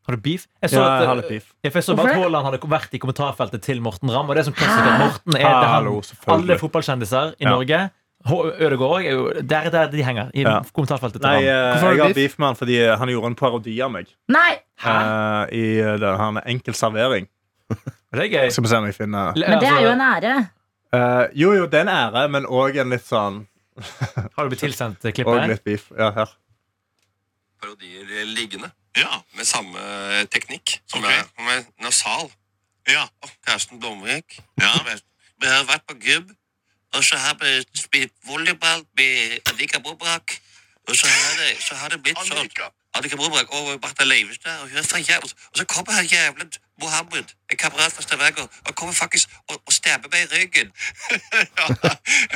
Har 0.08 0.16
du 0.16 0.22
beef? 0.24 0.46
Jeg 0.62 0.70
så, 0.72 0.80
Ja, 0.80 0.84
at, 0.88 1.02
jeg 1.02 1.08
har 1.10 1.18
litt 1.20 1.28
beef. 1.28 1.48
Jeg, 1.62 1.74
jeg 1.74 1.84
så 1.84 1.96
bare 1.98 2.14
at? 2.14 2.20
Haaland 2.22 2.46
hadde 2.48 2.60
vært 2.72 2.94
i 2.96 3.00
kommentarfeltet 3.02 3.60
til 3.66 3.82
Morten 3.84 4.08
Ramm. 4.14 4.30
Og 4.32 4.38
det 4.38 4.46
som 4.46 4.54
klassiker 4.56 4.86
til 4.88 5.02
Morten 5.02 5.36
er 5.36 5.44
det 5.44 5.72
han, 5.74 5.90
Alle 6.32 6.56
fotballkjendiser 6.62 7.34
i 7.36 7.44
Ja. 7.44 7.50
Norge 7.52 7.80
Ødegaard 8.28 9.04
er 9.04 9.12
jo 9.12 9.26
Der 9.46 9.68
er 9.68 9.70
der 9.70 9.90
de 9.92 10.02
henger. 10.02 10.30
I 10.34 10.40
Ja. 10.42 10.60
kommentarfeltet 10.72 11.20
til 11.20 11.28
Nei, 11.28 11.34
ham. 11.34 11.44
eh, 11.44 11.92
jeg 11.92 12.00
har 12.00 12.06
beef? 12.08 12.14
beef 12.14 12.38
med 12.38 12.46
han 12.48 12.56
fordi 12.56 12.78
han 12.98 13.08
gjorde 13.08 13.26
en 13.26 13.34
parodi 13.34 13.80
av 13.84 13.92
meg. 13.92 14.06
Nei! 14.28 14.58
Uh, 14.84 15.44
I 15.52 15.78
er 15.84 16.42
enkel 16.46 16.74
servering. 16.74 17.28
Det 18.12 18.24
er 18.24 18.28
gøy. 18.32 18.50
Skal 18.50 18.64
vi 18.64 18.68
se 18.68 18.76
om 18.76 18.84
jeg 18.86 18.94
finner 18.96 19.34
Men 19.36 19.60
det 19.60 19.68
er 19.68 19.82
jo 19.82 19.90
en 19.92 20.00
ære. 20.00 20.48
Uh, 20.88 21.26
Jo, 21.36 21.52
jo, 21.52 21.66
det 21.66 21.74
er 21.74 21.84
en 21.84 21.88
ære, 21.92 22.28
men 22.30 22.46
òg 22.46 22.78
en 22.80 22.90
litt 22.90 23.04
sånn 23.04 23.46
Har 24.34 24.44
du 24.44 24.52
blitt 24.52 24.62
tilsendt 24.64 25.02
klippet? 25.02 25.32
Og 25.32 25.48
litt 25.50 25.64
beef. 25.66 25.88
Ja, 25.96 26.10
her. 26.16 26.34
parodier 27.60 28.24
liggende. 28.24 28.70
Ja, 28.96 29.20
med 29.36 29.46
samme 29.46 29.78
teknikk. 30.32 30.78
Som 30.90 31.04
er, 31.04 31.24
som 31.36 31.50
er 31.52 31.64
nasal. 31.82 32.30
Ja. 32.88 33.06
Og 33.22 33.30
Karsten 33.46 33.80
Blomvik. 33.80 34.38
Ja. 34.60 34.72
Vi 35.40 35.46
har 35.46 35.64
vært 35.68 35.86
på 35.86 35.94
gym, 36.02 36.30
og 36.96 37.04
så 37.04 37.16
har 37.16 37.36
vi 37.38 37.62
spilt 37.78 38.12
volleyball 38.26 38.80
med 38.98 39.38
Annika 39.52 39.78
Bobrak. 39.78 40.34
Og 40.88 40.96
så 40.96 41.06
har 41.06 41.36
det, 41.38 41.52
så 41.62 41.76
har 41.78 41.92
det 41.92 42.00
blitt 42.02 42.18
sånn 42.26 42.48
Annika 42.98 43.16
Bobrak 43.20 43.52
og 43.54 43.76
Martha 43.82 44.06
Leivestad. 44.08 44.64
Og, 44.64 44.72
hun 44.72 44.80
er 44.82 45.22
og 45.22 45.60
så 45.60 45.66
kommer 45.70 45.92
han 45.92 46.10
jævlen 46.10 46.50
Mohammed, 46.82 47.32
en 47.50 47.56
kamerat 47.58 47.92
fra 47.96 48.02
Stavanger, 48.06 48.46
og 48.68 48.74
kommer 48.78 48.94
faktisk 48.94 49.32
og, 49.48 49.56
og 49.66 49.72
stabber 49.74 50.08
meg 50.12 50.26
i 50.26 50.28
ryggen. 50.36 50.70
ja, 51.58 51.66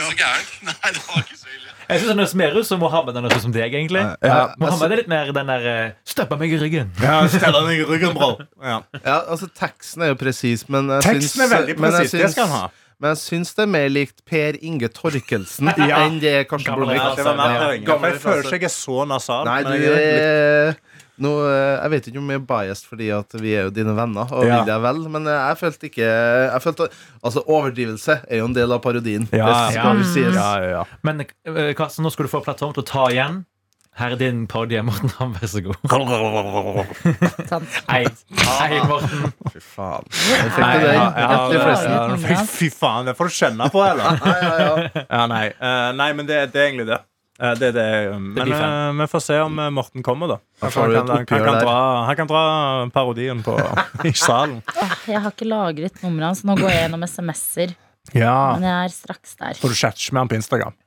så 0.03 0.17
gærent. 0.19 0.51
Nei, 0.67 0.91
det 0.97 1.03
var 1.07 1.23
ikke 1.23 1.39
så 1.39 1.47
ille. 1.57 1.71
Jeg 1.89 1.99
synes 2.01 2.11
han 2.11 2.19
høres 2.23 2.35
mer 2.43 2.59
ut 2.59 2.67
som 2.67 2.83
Mohammed 2.83 3.17
enn 3.21 3.31
som 3.45 3.55
deg, 3.55 3.75
egentlig. 3.75 4.03
Ja, 4.25 4.41
Mohammed 4.59 4.95
er 4.97 5.03
litt 5.03 5.11
mer 5.13 5.33
den 5.37 5.51
der 5.53 5.67
uh, 5.71 5.97
'støppa 6.09 6.39
meg 6.41 6.53
i 6.53 6.61
ryggen'. 6.63 6.91
Ja, 7.03 7.17
Steller 7.29 7.67
meg 7.67 7.81
i 7.83 7.87
ryggen, 7.87 8.15
bro. 8.19 8.31
Ja. 8.63 8.81
Ja, 9.05 9.19
altså 9.31 9.47
Teksten 9.59 10.03
er 10.03 10.15
jo 10.15 10.19
presis, 10.21 10.69
men 10.69 10.91
jeg 10.91 11.03
Teksten 11.09 11.29
syns, 11.29 11.43
er 11.47 11.57
veldig 11.57 11.79
men 11.79 11.91
jeg 11.93 12.01
presis. 12.07 12.21
Det 12.21 12.31
skal 12.37 12.47
han 12.51 12.59
ha. 12.61 12.69
Men 13.03 13.17
jeg 13.17 13.19
syns 13.19 13.51
det 13.59 13.63
er 13.65 13.71
mer 13.71 13.89
likt 13.91 14.21
Per 14.31 14.59
Inge 14.63 14.89
Torkelsen 14.95 15.71
Ja. 15.91 16.05
enn 16.07 16.21
det 16.23 16.35
er 16.39 16.45
Karsten 16.47 16.77
Blomvik. 16.79 17.03
Det 17.19 17.25
var 17.27 17.35
mer 17.39 17.51
Ja, 17.57 17.65
penger. 17.73 17.87
gamle 17.89 17.99
For 17.99 18.07
jeg 18.07 18.21
føler 18.23 18.37
referanse. 18.43 18.55
ikke 18.61 18.71
jeg 18.71 18.75
er 20.71 20.75
Nei, 21.23 21.29
nå, 21.29 21.33
eh, 21.47 21.83
Jeg 21.83 21.91
vet 21.95 22.09
ikke 22.11 22.19
om 22.23 22.31
jeg 22.35 22.41
er 22.43 22.47
biased 22.51 22.89
fordi 22.91 23.11
at 23.15 23.37
vi 23.41 23.55
er 23.55 23.69
jo 23.69 23.71
dine 23.79 23.95
venner 23.97 24.27
og 24.35 24.43
Ja. 24.47 24.59
vil 24.63 24.73
deg 24.73 24.83
vel, 24.83 25.01
men 25.15 25.27
eh, 25.31 25.39
jeg 25.53 25.61
følte 25.63 25.89
ikke 25.91 26.09
jeg 26.11 26.63
følte, 26.67 26.89
Altså, 27.23 27.45
overdrivelse 27.47 28.19
er 28.29 28.39
jo 28.43 28.51
en 28.51 28.55
del 28.59 28.73
av 28.75 28.83
parodien. 28.83 29.29
Ja, 29.33 29.47
det 29.71 29.79
skal 29.79 30.03
jo 30.03 30.05
sies. 30.11 30.35
Ja, 30.35 30.51
ja, 30.59 30.69
ja. 30.81 30.85
Men 31.07 31.23
eh, 31.23 31.73
Karsten, 31.79 32.03
nå 32.05 32.11
skal 32.13 32.27
du 32.27 32.33
få 32.33 32.43
plattform 32.45 32.75
til 32.75 32.83
å 32.83 32.89
ta 32.93 33.07
igjen. 33.15 33.45
Her 33.95 34.15
er 34.15 34.17
din 34.17 34.47
parodi 34.49 34.79
Morten 34.81 35.11
Ramm, 35.19 35.35
vær 35.37 35.51
så 35.53 35.61
god. 35.61 35.77
Hei, 37.93 38.79
Morten. 38.89 39.33
Fy 39.53 39.61
faen. 39.61 40.07
Jeg 40.09 40.51
fikk 40.55 40.63
Nei, 40.65 40.79
det 40.81 40.95
ja, 40.95 41.03
der. 41.05 41.21
ja, 41.21 41.29
Rett 41.69 41.85
ja, 41.85 41.99
ja, 42.33 42.45
fy, 42.49 42.71
faen, 42.73 43.05
det 43.11 43.15
får 43.19 43.29
du 43.29 43.35
kjenne 43.37 43.69
på, 43.73 43.83
eller? 43.85 44.17
Ja, 44.25 44.37
ja, 44.41 44.53
ja. 44.63 45.03
Ja, 45.05 45.23
nei. 45.31 45.45
Eh, 45.53 45.89
nei, 45.99 46.09
men 46.17 46.29
det, 46.31 46.39
det 46.55 46.63
er 46.63 46.71
egentlig 46.71 46.89
det. 46.89 46.99
Eh, 47.43 47.55
det, 47.59 47.73
er 47.73 47.75
det 47.75 48.19
men 48.23 48.47
det 48.47 48.55
eh, 48.55 48.93
vi 49.01 49.07
får 49.11 49.23
se 49.25 49.39
om 49.43 49.57
eh, 49.59 49.71
Morten 49.75 50.05
kommer, 50.07 50.31
da. 50.31 50.37
Han, 50.63 50.71
han, 50.71 50.93
kan, 50.95 51.09
han, 51.11 51.27
kan, 51.27 51.57
dra, 51.59 51.79
han 52.07 52.19
kan 52.21 52.29
dra 52.31 52.43
parodien 52.95 53.41
på, 53.43 53.57
i 54.07 54.13
salen. 54.15 54.61
Jeg 55.11 55.19
har 55.25 55.35
ikke 55.35 55.49
lagret 55.51 55.99
nummeret 56.05 56.29
hans. 56.29 56.45
Nå 56.47 56.55
går 56.61 56.71
jeg 56.71 56.85
gjennom 56.85 57.03
SMS-er. 57.09 57.75
Ja. 58.15 58.37
Men 58.55 58.69
jeg 58.69 58.87
er 58.87 58.95
straks 58.95 59.35
der. 59.41 59.59
Får 59.59 59.75
du 59.75 59.79
chatche 59.79 60.15
med 60.15 60.23
han 60.23 60.31
på 60.31 60.39
Instagram? 60.39 60.79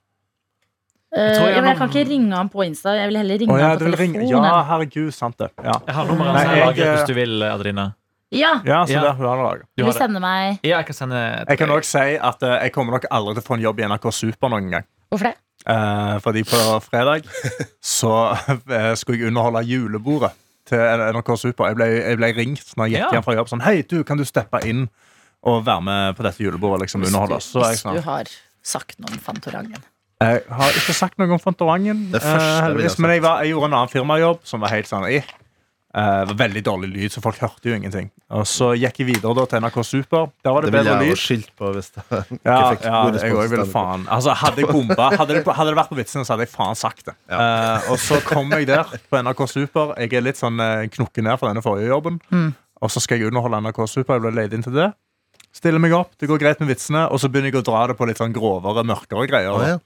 Jeg, 1.15 1.35
jeg 1.35 1.51
ja, 1.55 1.59
men 1.61 1.69
jeg 1.69 1.79
kan 1.79 1.91
ikke 1.91 2.07
ringe 2.09 2.39
han 2.39 2.49
på 2.51 2.63
Insta. 2.65 2.95
Jeg 2.97 3.11
vil 3.11 3.19
heller 3.21 3.39
ringe 3.39 3.53
Å, 3.55 3.59
ja, 3.59 3.67
han 3.69 3.77
på 3.79 3.85
telefonen. 3.85 4.25
ja, 4.31 4.55
herregud, 4.71 5.11
sant 5.15 5.37
det. 5.39 5.51
Ja, 5.63 5.77
Jeg 5.85 5.95
har 5.95 6.09
nummeret 6.09 6.35
hans 6.35 6.59
lagret 6.59 6.91
hvis 6.91 7.07
du 7.07 7.15
vil, 7.19 7.45
Adrine 7.47 7.85
Ja, 8.35 8.57
ja 8.67 8.81
så 8.87 8.95
Ja. 8.97 9.03
der, 9.05 9.13
hun 9.19 9.27
har 9.27 9.39
det 9.39 9.45
laget. 9.45 9.67
Du 9.75 9.83
vil 9.83 9.91
du 9.93 9.99
sende 9.99 10.23
meg 10.23 10.59
Ja, 10.59 10.79
jeg 10.79 10.89
kan 10.89 10.97
sende 11.03 11.21
Jeg 11.21 11.59
kan 11.61 11.71
òg 11.71 11.87
si 11.87 12.05
at 12.31 12.47
jeg 12.47 12.75
kommer 12.75 12.97
nok 12.97 13.07
aldri 13.11 13.37
til 13.37 13.43
å 13.43 13.47
få 13.47 13.59
en 13.59 13.63
jobb 13.67 13.79
i 13.79 13.87
NRK 13.91 14.11
Super 14.11 14.51
noen 14.51 14.71
gang. 14.75 14.87
Hvorfor 15.11 15.31
det? 15.31 15.37
Eh, 15.65 16.15
fordi 16.21 16.43
på 16.45 16.59
fredag 16.85 17.25
så 17.81 18.11
eh, 18.69 18.91
skulle 18.99 19.17
jeg 19.19 19.31
underholde 19.31 19.63
julebordet 19.65 20.31
til 20.69 20.77
NRK 21.15 21.31
Super. 21.41 21.71
Jeg 21.71 21.77
ble, 21.79 21.87
jeg 22.03 22.19
ble 22.21 22.29
ringt 22.37 22.71
når 22.77 22.85
jeg 22.89 22.95
gikk 22.95 23.01
Ja. 23.05 23.09
hjem 23.17 23.25
fra 23.25 23.35
jobb 23.39 23.49
sånn 23.49 23.63
Hei, 23.65 23.79
du, 23.81 23.99
kan 24.05 24.17
du 24.21 24.25
steppe 24.25 24.61
inn 24.65 24.85
og 25.45 25.65
være 25.65 25.81
med 25.85 26.15
på 26.17 26.25
dette 26.25 26.41
julebordet? 26.45 26.85
Liksom 26.85 27.05
underholde 27.05 27.37
oss. 27.39 27.49
Så 27.53 27.61
jeg 27.63 27.75
Hvis 27.77 27.83
sånn 27.85 27.97
du 27.97 28.05
har 28.05 28.29
sagt 28.65 28.99
noe 29.01 29.13
om 29.13 29.19
Fantorangen. 29.21 29.83
Jeg 30.21 30.43
har 30.49 30.77
ikke 30.79 30.93
sagt 30.95 31.17
noe 31.21 31.33
om 31.35 31.41
Fantorangen, 31.41 32.05
Det 32.13 32.21
første 32.23 32.69
eh, 32.71 33.01
men 33.03 33.11
jeg, 33.17 33.21
var, 33.25 33.41
jeg 33.43 33.51
gjorde 33.53 33.67
en 33.71 33.77
annen 33.81 33.91
firmajobb 33.91 34.45
som 34.47 34.63
var 34.63 34.73
helt 34.73 34.87
sånn 34.89 35.05
eh, 35.95 36.05
eh, 36.05 36.25
var 36.29 36.37
Veldig 36.41 36.63
dårlig 36.65 36.89
lyd, 36.91 37.13
så 37.13 37.21
folk 37.23 37.39
hørte 37.39 37.69
jo 37.69 37.75
ingenting. 37.77 38.09
Og 38.35 38.43
så 38.49 38.71
gikk 38.75 38.99
jeg 39.01 39.07
videre 39.13 39.33
da 39.37 39.45
til 39.49 39.63
NRK 39.63 39.77
Super. 39.87 40.27
Der 40.43 40.55
var 40.55 40.65
det, 40.65 40.71
Det 40.71 40.81
ville 40.81 40.95
lyd. 40.95 41.05
jeg 41.05 41.11
jo 41.11 41.15
jeg 41.15 41.21
skilt 41.23 41.53
på 41.57 41.71
hvis 41.75 41.89
det 41.95 42.03
ikke 42.11 42.49
Ja, 42.49 42.59
fikk 42.73 42.85
ja 42.85 43.01
jeg 43.15 43.51
ville 43.53 43.67
faen 43.71 44.05
Altså, 44.11 44.35
Hadde 44.41 44.63
jeg 44.63 44.69
bomba 44.71 45.09
Hadde 45.15 45.39
det, 45.39 45.45
hadde 45.47 45.71
det 45.71 45.79
vært 45.79 45.93
på 45.93 45.99
vitsene, 45.99 46.27
så 46.27 46.35
hadde 46.35 46.47
jeg 46.47 46.53
faen 46.53 46.77
sagt 46.79 47.07
det. 47.07 47.15
Eh, 47.31 47.89
og 47.93 47.97
så 48.01 48.19
kom 48.27 48.51
jeg 48.57 48.67
der 48.69 48.85
på 49.09 49.23
NRK 49.23 49.47
Super. 49.51 49.95
Jeg 50.01 50.13
er 50.13 50.25
litt 50.25 50.39
sånn 50.39 50.59
uh, 50.59 50.85
knokken 50.91 51.27
ned 51.29 51.39
fra 51.39 51.49
denne 51.51 51.63
forrige 51.65 51.89
jobben. 51.91 52.19
Mm. 52.29 52.53
Og 52.83 52.91
så 52.91 53.01
skal 53.03 53.21
jeg 53.21 53.31
underholde 53.31 53.63
NRK 53.63 53.81
Super. 53.87 54.17
Jeg 54.17 54.25
ble 54.25 54.35
leid 54.35 54.55
inn 54.55 54.65
til 54.65 54.75
det. 54.75 54.91
Stiller 55.55 55.79
meg 55.79 55.93
opp, 55.95 56.11
det 56.19 56.27
går 56.27 56.41
greit 56.41 56.59
med 56.59 56.67
vitsene, 56.73 57.05
og 57.07 57.21
så 57.21 57.29
begynner 57.31 57.53
jeg 57.53 57.61
å 57.61 57.67
dra 57.69 57.85
det 57.87 57.95
på 57.95 58.07
litt 58.09 58.19
sånn 58.19 58.33
grovere, 58.35 58.83
mørkere 58.83 59.23
greier. 59.29 59.53
Oh, 59.55 59.63
ja. 59.63 59.77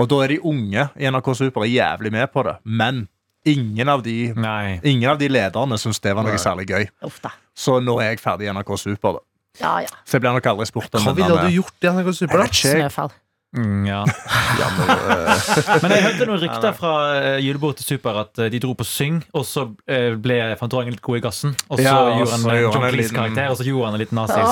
Og 0.00 0.08
da 0.08 0.22
er 0.24 0.32
de 0.32 0.38
unge 0.48 0.86
i 0.96 1.10
NRK 1.10 1.34
Super 1.36 1.66
er 1.66 1.72
jævlig 1.72 2.12
med 2.14 2.30
på 2.32 2.44
det. 2.46 2.54
Men 2.64 3.04
ingen 3.44 3.88
av 3.88 4.02
de, 4.02 4.32
Nei. 4.36 4.80
ingen 4.84 5.10
av 5.10 5.18
de 5.18 5.28
lederne 5.28 5.78
syns 5.80 5.98
det 6.00 6.14
var 6.14 6.22
noe 6.26 6.36
Nei. 6.36 6.42
særlig 6.42 6.66
gøy. 6.70 6.86
Ofte. 7.02 7.30
Så 7.54 7.80
nå 7.82 7.98
er 8.00 8.12
jeg 8.14 8.20
ferdig 8.22 8.46
i 8.48 8.52
NRK 8.54 8.76
Super. 8.78 9.18
da 9.18 9.20
Ja, 9.60 9.72
ja. 9.84 9.88
Så 10.06 10.16
jeg 10.16 10.22
blir 10.24 10.32
nok 10.32 10.46
aldri 10.46 10.66
spurt 10.70 10.94
om 10.94 11.04
Hva 11.04 11.12
ville 11.16 11.42
du 11.48 11.50
gjort 11.58 11.84
i 11.84 11.90
NRK 11.92 12.14
Super, 12.16 12.38
da? 12.38 12.46
Snøfall. 12.52 13.10
Mm, 13.52 13.82
ja. 13.84 13.98
Ja, 14.62 14.68
men, 14.78 14.88
eh, 14.92 15.82
Men 15.82 15.92
jeg 15.92 16.02
hørte 16.06 16.26
noen 16.28 16.40
rykter 16.40 16.72
fra 16.76 16.92
uh, 17.12 17.36
julebordet 17.42 17.82
til 17.82 17.86
Super 17.98 18.16
at 18.22 18.38
eh, 18.40 18.48
de 18.52 18.58
dro 18.62 18.72
på 18.76 18.84
syng, 18.88 19.18
og 19.36 19.44
så 19.48 19.66
eh, 19.88 20.14
ble 20.16 20.38
Fantorangen 20.60 20.92
litt 20.96 21.02
god 21.04 21.18
i 21.20 21.22
gassen. 21.26 21.52
Og 21.68 21.76
så 21.76 21.84
Ja, 21.84 21.98
gjorde 22.16 22.32
han 22.38 22.46
John 22.62 22.86
Cleese 22.86 22.96
liten- 23.02 23.16
karakter, 23.18 23.50
og 23.52 23.56
så 23.60 23.66
gjorde 23.68 23.90
han 23.90 23.94
en 23.98 24.02
liten 24.06 24.16
nazi. 24.16 24.38
Er 24.38 24.44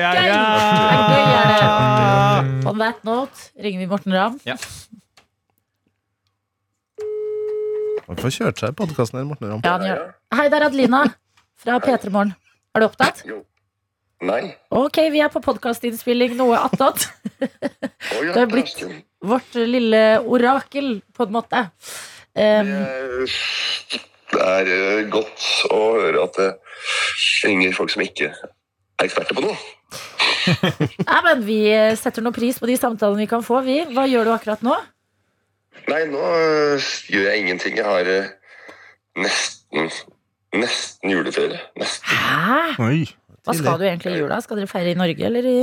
Ja, 0.00 0.10
ja, 0.16 0.26
ja. 0.26 0.40
On 2.70 2.78
that 2.82 3.02
note 3.06 3.50
ringer 3.62 3.78
vi 3.84 3.86
Morten 3.90 4.12
Ramm. 4.14 4.40
Man 8.10 8.18
får 8.18 8.32
kjørt 8.34 8.58
seg 8.58 8.72
i 8.72 8.74
podkasten 8.74 9.20
her, 9.20 9.26
Morten 9.28 9.46
Ramm. 9.52 9.60
Ja, 9.62 9.76
han 9.78 9.86
gjør. 9.86 10.00
Hei, 10.34 10.46
det 10.50 10.56
er 10.58 10.64
Adelina 10.66 11.00
fra 11.62 11.76
P3 11.84 12.10
Morgen. 12.10 12.32
Er 12.74 12.82
du 12.82 12.86
opptatt? 12.88 13.20
Nei. 14.26 14.40
Ok, 14.74 14.98
vi 15.14 15.22
er 15.22 15.30
på 15.32 15.40
podkastinnspilling 15.44 16.34
noe 16.40 16.58
attåt. 16.58 17.06
Det 17.40 18.34
er 18.42 18.50
blitt- 18.50 18.82
Vårt 19.22 19.54
lille 19.54 20.00
orakel, 20.26 20.98
på 21.14 21.26
en 21.28 21.34
måte. 21.38 21.62
Um, 22.34 22.74
Det 24.30 24.42
er 24.46 24.68
eh, 24.74 25.00
godt 25.12 25.46
å 25.70 25.80
høre 26.00 26.22
at 26.26 26.36
det 26.38 26.50
ringer 27.46 27.74
folk 27.76 27.90
som 27.94 28.02
ikke 28.04 28.30
er 28.32 28.52
eksperter 29.06 29.38
på 29.38 29.44
noe. 29.46 29.56
nei, 31.10 31.20
men 31.26 31.42
vi 31.46 31.60
eh, 31.72 31.94
setter 32.00 32.24
noe 32.26 32.34
pris 32.36 32.58
på 32.62 32.68
de 32.70 32.76
samtalene 32.80 33.22
vi 33.22 33.30
kan 33.30 33.44
få, 33.46 33.62
vi. 33.66 33.80
Hva 33.94 34.06
gjør 34.10 34.30
du 34.30 34.34
akkurat 34.34 34.62
nå? 34.66 34.76
Nei, 35.88 36.04
nå 36.10 36.20
eh, 36.20 36.88
gjør 37.10 37.28
jeg 37.30 37.42
ingenting. 37.44 37.76
Jeg 37.80 37.86
har 37.86 38.08
eh, 38.10 38.30
nesten 39.16 39.90
nesten 40.56 41.12
juleferie. 41.12 41.60
Nesten. 41.78 42.10
Hæ? 42.10 42.82
Oi. 42.82 43.04
Hva 43.46 43.54
skal 43.56 43.78
du 43.80 43.84
egentlig 43.86 44.16
i 44.16 44.20
jula? 44.20 44.40
Skal 44.44 44.58
dere 44.60 44.70
feire 44.70 44.92
i 44.92 44.98
Norge 44.98 45.26
eller 45.26 45.46
i 45.46 45.58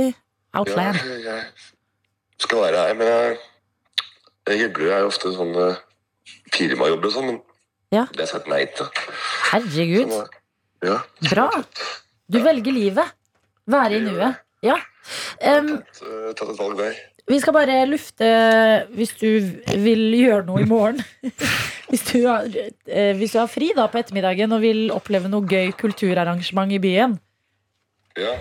Outland? 0.58 0.96
Ja, 1.24 1.36
jeg 1.36 2.46
skal 2.46 2.62
være 2.64 2.82
her, 2.86 2.94
men 2.98 3.10
jeg, 3.10 3.36
jeg 4.48 4.60
jobber 4.62 4.84
jo 4.86 4.98
ofte 5.10 5.32
sånne 5.34 5.68
firmajobber 6.54 7.10
og 7.10 7.14
sånn, 7.14 7.30
men 7.32 7.38
Ja. 7.94 8.02
Det 8.12 8.20
har 8.20 8.26
jeg 8.26 8.32
sagt 8.34 8.48
nei 8.50 8.64
til. 8.76 8.88
Herregud. 9.52 10.10
Ja. 10.84 10.98
Bra. 11.30 11.46
Du 12.28 12.36
velger 12.44 12.74
livet. 12.76 13.14
Være 13.68 13.96
i 13.96 14.02
nuet. 14.04 14.40
Ja. 14.64 14.76
har 15.40 15.64
Tatt, 15.68 16.02
eh, 16.04 16.32
tatt 16.36 16.50
et 16.52 16.58
valg 16.60 16.76
der. 16.80 16.98
Vi 17.28 17.38
skal 17.42 17.54
bare 17.56 17.78
lufte 17.88 18.28
hvis 18.96 19.12
du 19.20 19.28
vil 19.84 20.04
gjøre 20.16 20.46
noe 20.48 20.62
i 20.64 20.68
morgen. 20.68 21.02
Hvis 21.88 22.02
du, 22.04 22.18
har, 22.26 22.44
eh, 22.84 23.14
hvis 23.16 23.32
du 23.32 23.38
har 23.40 23.46
fri 23.48 23.70
da 23.72 23.86
på 23.88 23.96
ettermiddagen 23.96 24.52
og 24.52 24.60
vil 24.60 24.90
oppleve 24.92 25.24
noe 25.32 25.40
gøy 25.48 25.70
kulturarrangement 25.72 26.74
i 26.76 26.80
byen, 26.82 27.14
Ja. 28.18 28.34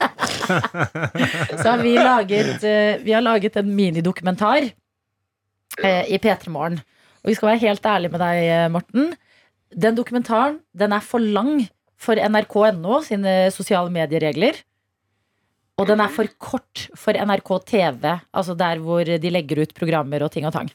så 1.60 1.66
har 1.66 1.82
vi 1.82 1.92
laget, 1.98 2.64
eh, 2.64 3.02
vi 3.04 3.12
har 3.12 3.20
laget 3.20 3.58
en 3.60 3.68
minidokumentar 3.76 4.64
eh, 4.64 6.08
i 6.08 6.16
P3 6.16 6.48
Morgen. 6.48 6.80
Og 7.20 7.28
vi 7.28 7.36
skal 7.36 7.50
være 7.50 7.62
helt 7.66 7.84
ærlige 7.84 8.14
med 8.16 8.24
deg, 8.24 8.72
Morten. 8.72 9.12
Den 9.84 10.00
dokumentaren 10.00 10.56
den 10.72 10.96
er 10.96 11.04
for 11.04 11.20
lang 11.20 11.66
for 12.00 12.16
nrk.no 12.16 13.02
sine 13.04 13.50
sosiale 13.52 13.92
medieregler. 13.92 14.56
Og 15.80 15.88
den 15.90 16.00
er 16.00 16.12
for 16.14 16.30
kort 16.38 16.84
for 16.98 17.16
NRK 17.18 17.50
TV, 17.66 18.12
altså 18.30 18.54
der 18.58 18.78
hvor 18.82 19.08
de 19.08 19.32
legger 19.32 19.64
ut 19.64 19.74
programmer 19.74 20.22
og 20.22 20.30
ting 20.34 20.46
og 20.46 20.54
tang. 20.54 20.70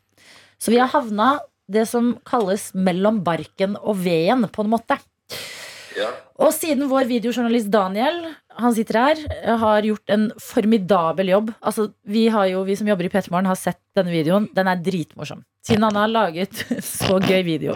Så 0.60 0.74
vi 0.74 0.80
har 0.82 0.92
havna 0.92 1.38
det 1.72 1.86
som 1.88 2.18
kalles 2.28 2.72
mellom 2.76 3.22
barken 3.24 3.78
og 3.80 4.02
veden, 4.04 4.44
på 4.52 4.66
en 4.66 4.74
måte. 4.74 4.98
ja. 5.96 6.10
Og 6.40 6.52
siden 6.56 6.88
vår 6.92 7.08
videojournalist 7.08 7.72
Daniel 7.72 8.22
han 8.60 8.76
sitter 8.76 8.98
her, 9.00 9.22
har 9.62 9.86
gjort 9.88 10.12
en 10.12 10.26
formidabel 10.44 11.30
jobb 11.32 11.52
Altså, 11.64 11.94
Vi 12.04 12.28
har 12.28 12.48
jo, 12.52 12.64
vi 12.68 12.76
som 12.76 12.88
jobber 12.88 13.08
i 13.08 13.12
P3 13.12 13.32
Morgen, 13.32 13.48
har 13.48 13.56
sett 13.56 13.80
denne 13.96 14.12
videoen. 14.12 14.50
Den 14.56 14.68
er 14.68 14.82
dritmorsom. 14.84 15.46
Siden 15.64 15.84
han 15.88 15.96
har 15.96 16.12
laget 16.12 16.60
så 16.84 17.20
gøy 17.24 17.44
video, 17.48 17.76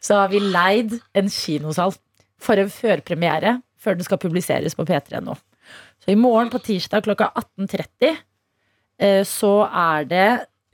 så 0.00 0.22
har 0.22 0.32
vi 0.32 0.40
leid 0.40 0.96
en 1.14 1.28
kinosal 1.28 1.92
for 2.40 2.56
en 2.56 2.72
førpremiere 2.72 3.58
før 3.82 3.98
den 3.98 4.06
skal 4.06 4.20
publiseres 4.22 4.76
på 4.78 4.86
P3 4.88 5.20
nå. 5.20 5.36
Så 6.02 6.10
i 6.10 6.18
morgen 6.18 6.50
på 6.50 6.58
tirsdag 6.62 7.04
klokka 7.06 7.30
18.30 7.38 8.16
eh, 8.98 9.22
så 9.28 9.52
er 9.66 10.08
det 10.10 10.28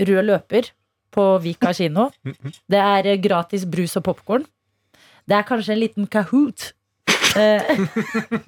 rød 0.08 0.24
løper 0.30 0.70
på 1.12 1.26
Vika 1.44 1.74
kino. 1.76 2.08
Det 2.72 2.80
er 2.80 3.12
eh, 3.12 3.20
gratis 3.20 3.66
brus 3.68 3.98
og 4.00 4.06
popkorn. 4.08 4.46
Det 5.28 5.36
er 5.36 5.44
kanskje 5.44 5.74
en 5.74 5.82
liten 5.82 6.08
Kahoot. 6.08 6.70
Eh, 7.36 7.80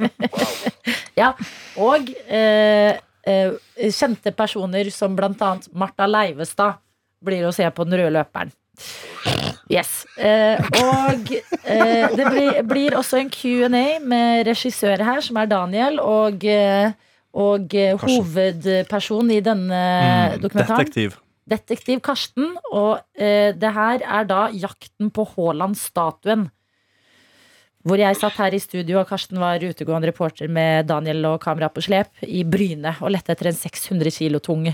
ja, 1.21 1.35
og 1.77 2.09
eh, 2.33 2.97
eh, 3.29 3.53
kjente 3.93 4.33
personer 4.37 4.89
som 4.95 5.17
blant 5.19 5.43
annet 5.45 5.69
Martha 5.77 6.09
Leivestad 6.09 6.81
blir 7.21 7.45
å 7.45 7.53
se 7.53 7.69
på 7.69 7.85
den 7.85 8.01
røde 8.01 8.15
løperen. 8.17 8.55
Yes. 9.71 10.05
Eh, 10.19 10.59
og 10.83 11.31
eh, 11.31 12.11
det 12.17 12.27
blir, 12.27 12.61
blir 12.67 12.97
også 12.99 13.21
en 13.21 13.31
Q&A 13.31 14.01
med 14.03 14.49
regissør 14.49 15.05
her, 15.07 15.23
som 15.23 15.39
er 15.39 15.51
Daniel, 15.51 16.01
og, 16.03 16.43
eh, 16.43 16.91
og 17.39 17.77
eh, 17.79 17.95
hovedperson 18.03 19.31
i 19.31 19.39
denne 19.47 19.81
Mm, 19.81 20.41
dokumentaren 20.43 20.83
Detektiv. 20.89 21.15
detektiv 21.51 22.01
Karsten, 22.03 22.57
og 22.73 22.99
eh, 23.15 23.55
det 23.55 23.73
her 23.77 24.03
er 24.03 24.27
da 24.27 24.49
jakten 24.51 25.13
på 25.15 25.29
Haaland-statuen. 25.37 26.49
Hvor 27.87 27.97
jeg 27.97 28.19
satt 28.19 28.37
her 28.37 28.53
i 28.53 28.61
studio, 28.61 28.99
og 29.01 29.09
Karsten 29.09 29.39
var 29.41 29.63
utegående 29.63 30.11
reporter 30.11 30.51
med 30.53 30.91
Daniel 30.91 31.25
og 31.31 31.41
kamera 31.41 31.71
på 31.73 31.81
slep 31.87 32.27
i 32.27 32.43
Bryne 32.45 32.97
og 33.01 33.15
lette 33.15 33.33
etter 33.33 33.49
en 33.49 33.57
600 33.57 34.13
kilo 34.19 34.43
tung 34.43 34.67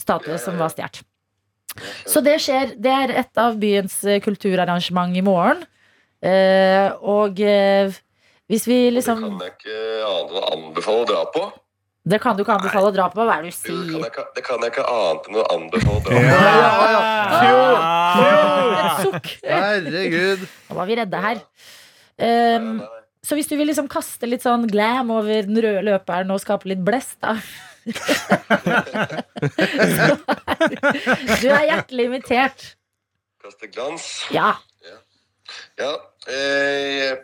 statue 0.00 0.40
som 0.40 0.56
var 0.58 0.72
stjålet. 0.72 1.04
Så 2.08 2.22
det 2.24 2.36
skjer. 2.42 2.74
Det 2.80 2.92
er 2.92 3.14
et 3.22 3.40
av 3.40 3.56
byens 3.60 3.96
eh, 4.04 4.20
kulturarrangement 4.24 5.16
i 5.16 5.22
morgen. 5.24 5.62
Eh, 6.20 6.90
og 7.00 7.40
eh, 7.40 7.92
hvis 8.50 8.66
vi 8.68 8.78
liksom 8.92 9.22
Det 9.22 9.30
kan 9.30 9.42
jeg 9.46 9.54
ikke 9.56 10.46
anbefale 10.52 11.04
å 11.04 11.08
dra 11.08 11.24
på. 11.32 11.44
Det 12.10 12.18
kan 12.20 12.36
du 12.36 12.42
ikke 12.42 12.56
anbefale 12.56 12.90
å 12.90 12.94
dra 12.96 13.08
på. 13.12 13.22
Hva 13.22 13.38
er 13.38 13.46
det 13.46 13.52
du 13.52 13.56
sier? 13.56 13.80
det 13.86 13.92
kan 13.92 14.00
jeg 14.02 14.12
ikke, 14.12 14.26
det 14.36 14.44
kan 14.46 14.64
jeg 14.64 14.72
ikke 14.74 14.86
annet 14.90 15.28
enn 15.28 15.40
å 15.40 15.44
anbefale 15.54 15.96
å 15.96 16.04
dra 16.06 16.14
på. 16.16 16.22
Ja, 16.26 16.54
ja, 16.90 17.02
ja. 17.44 18.30
Et 18.80 19.02
sukk! 19.04 19.34
Herregud. 19.44 20.46
Nå 20.70 20.80
var 20.80 20.90
vi 20.90 20.98
redde 21.00 21.22
her. 21.26 21.42
Um, 22.20 22.72
så 23.24 23.36
hvis 23.36 23.48
du 23.48 23.54
vil 23.56 23.68
liksom 23.68 23.88
kaste 23.92 24.28
litt 24.28 24.44
sånn 24.44 24.66
glam 24.68 25.12
over 25.12 25.44
den 25.46 25.60
røde 25.60 25.84
løperen 25.86 26.32
og 26.32 26.40
skape 26.42 26.68
litt 26.72 26.82
blest, 26.84 27.18
da 27.22 27.36
Du 31.40 31.46
er 31.48 31.64
hjertelig 31.68 32.04
invitert. 32.10 32.64
Kaste 33.44 33.66
glans. 33.72 34.04
Ja. 34.34 34.50
Ja, 35.80 35.92
eh, 36.30 37.16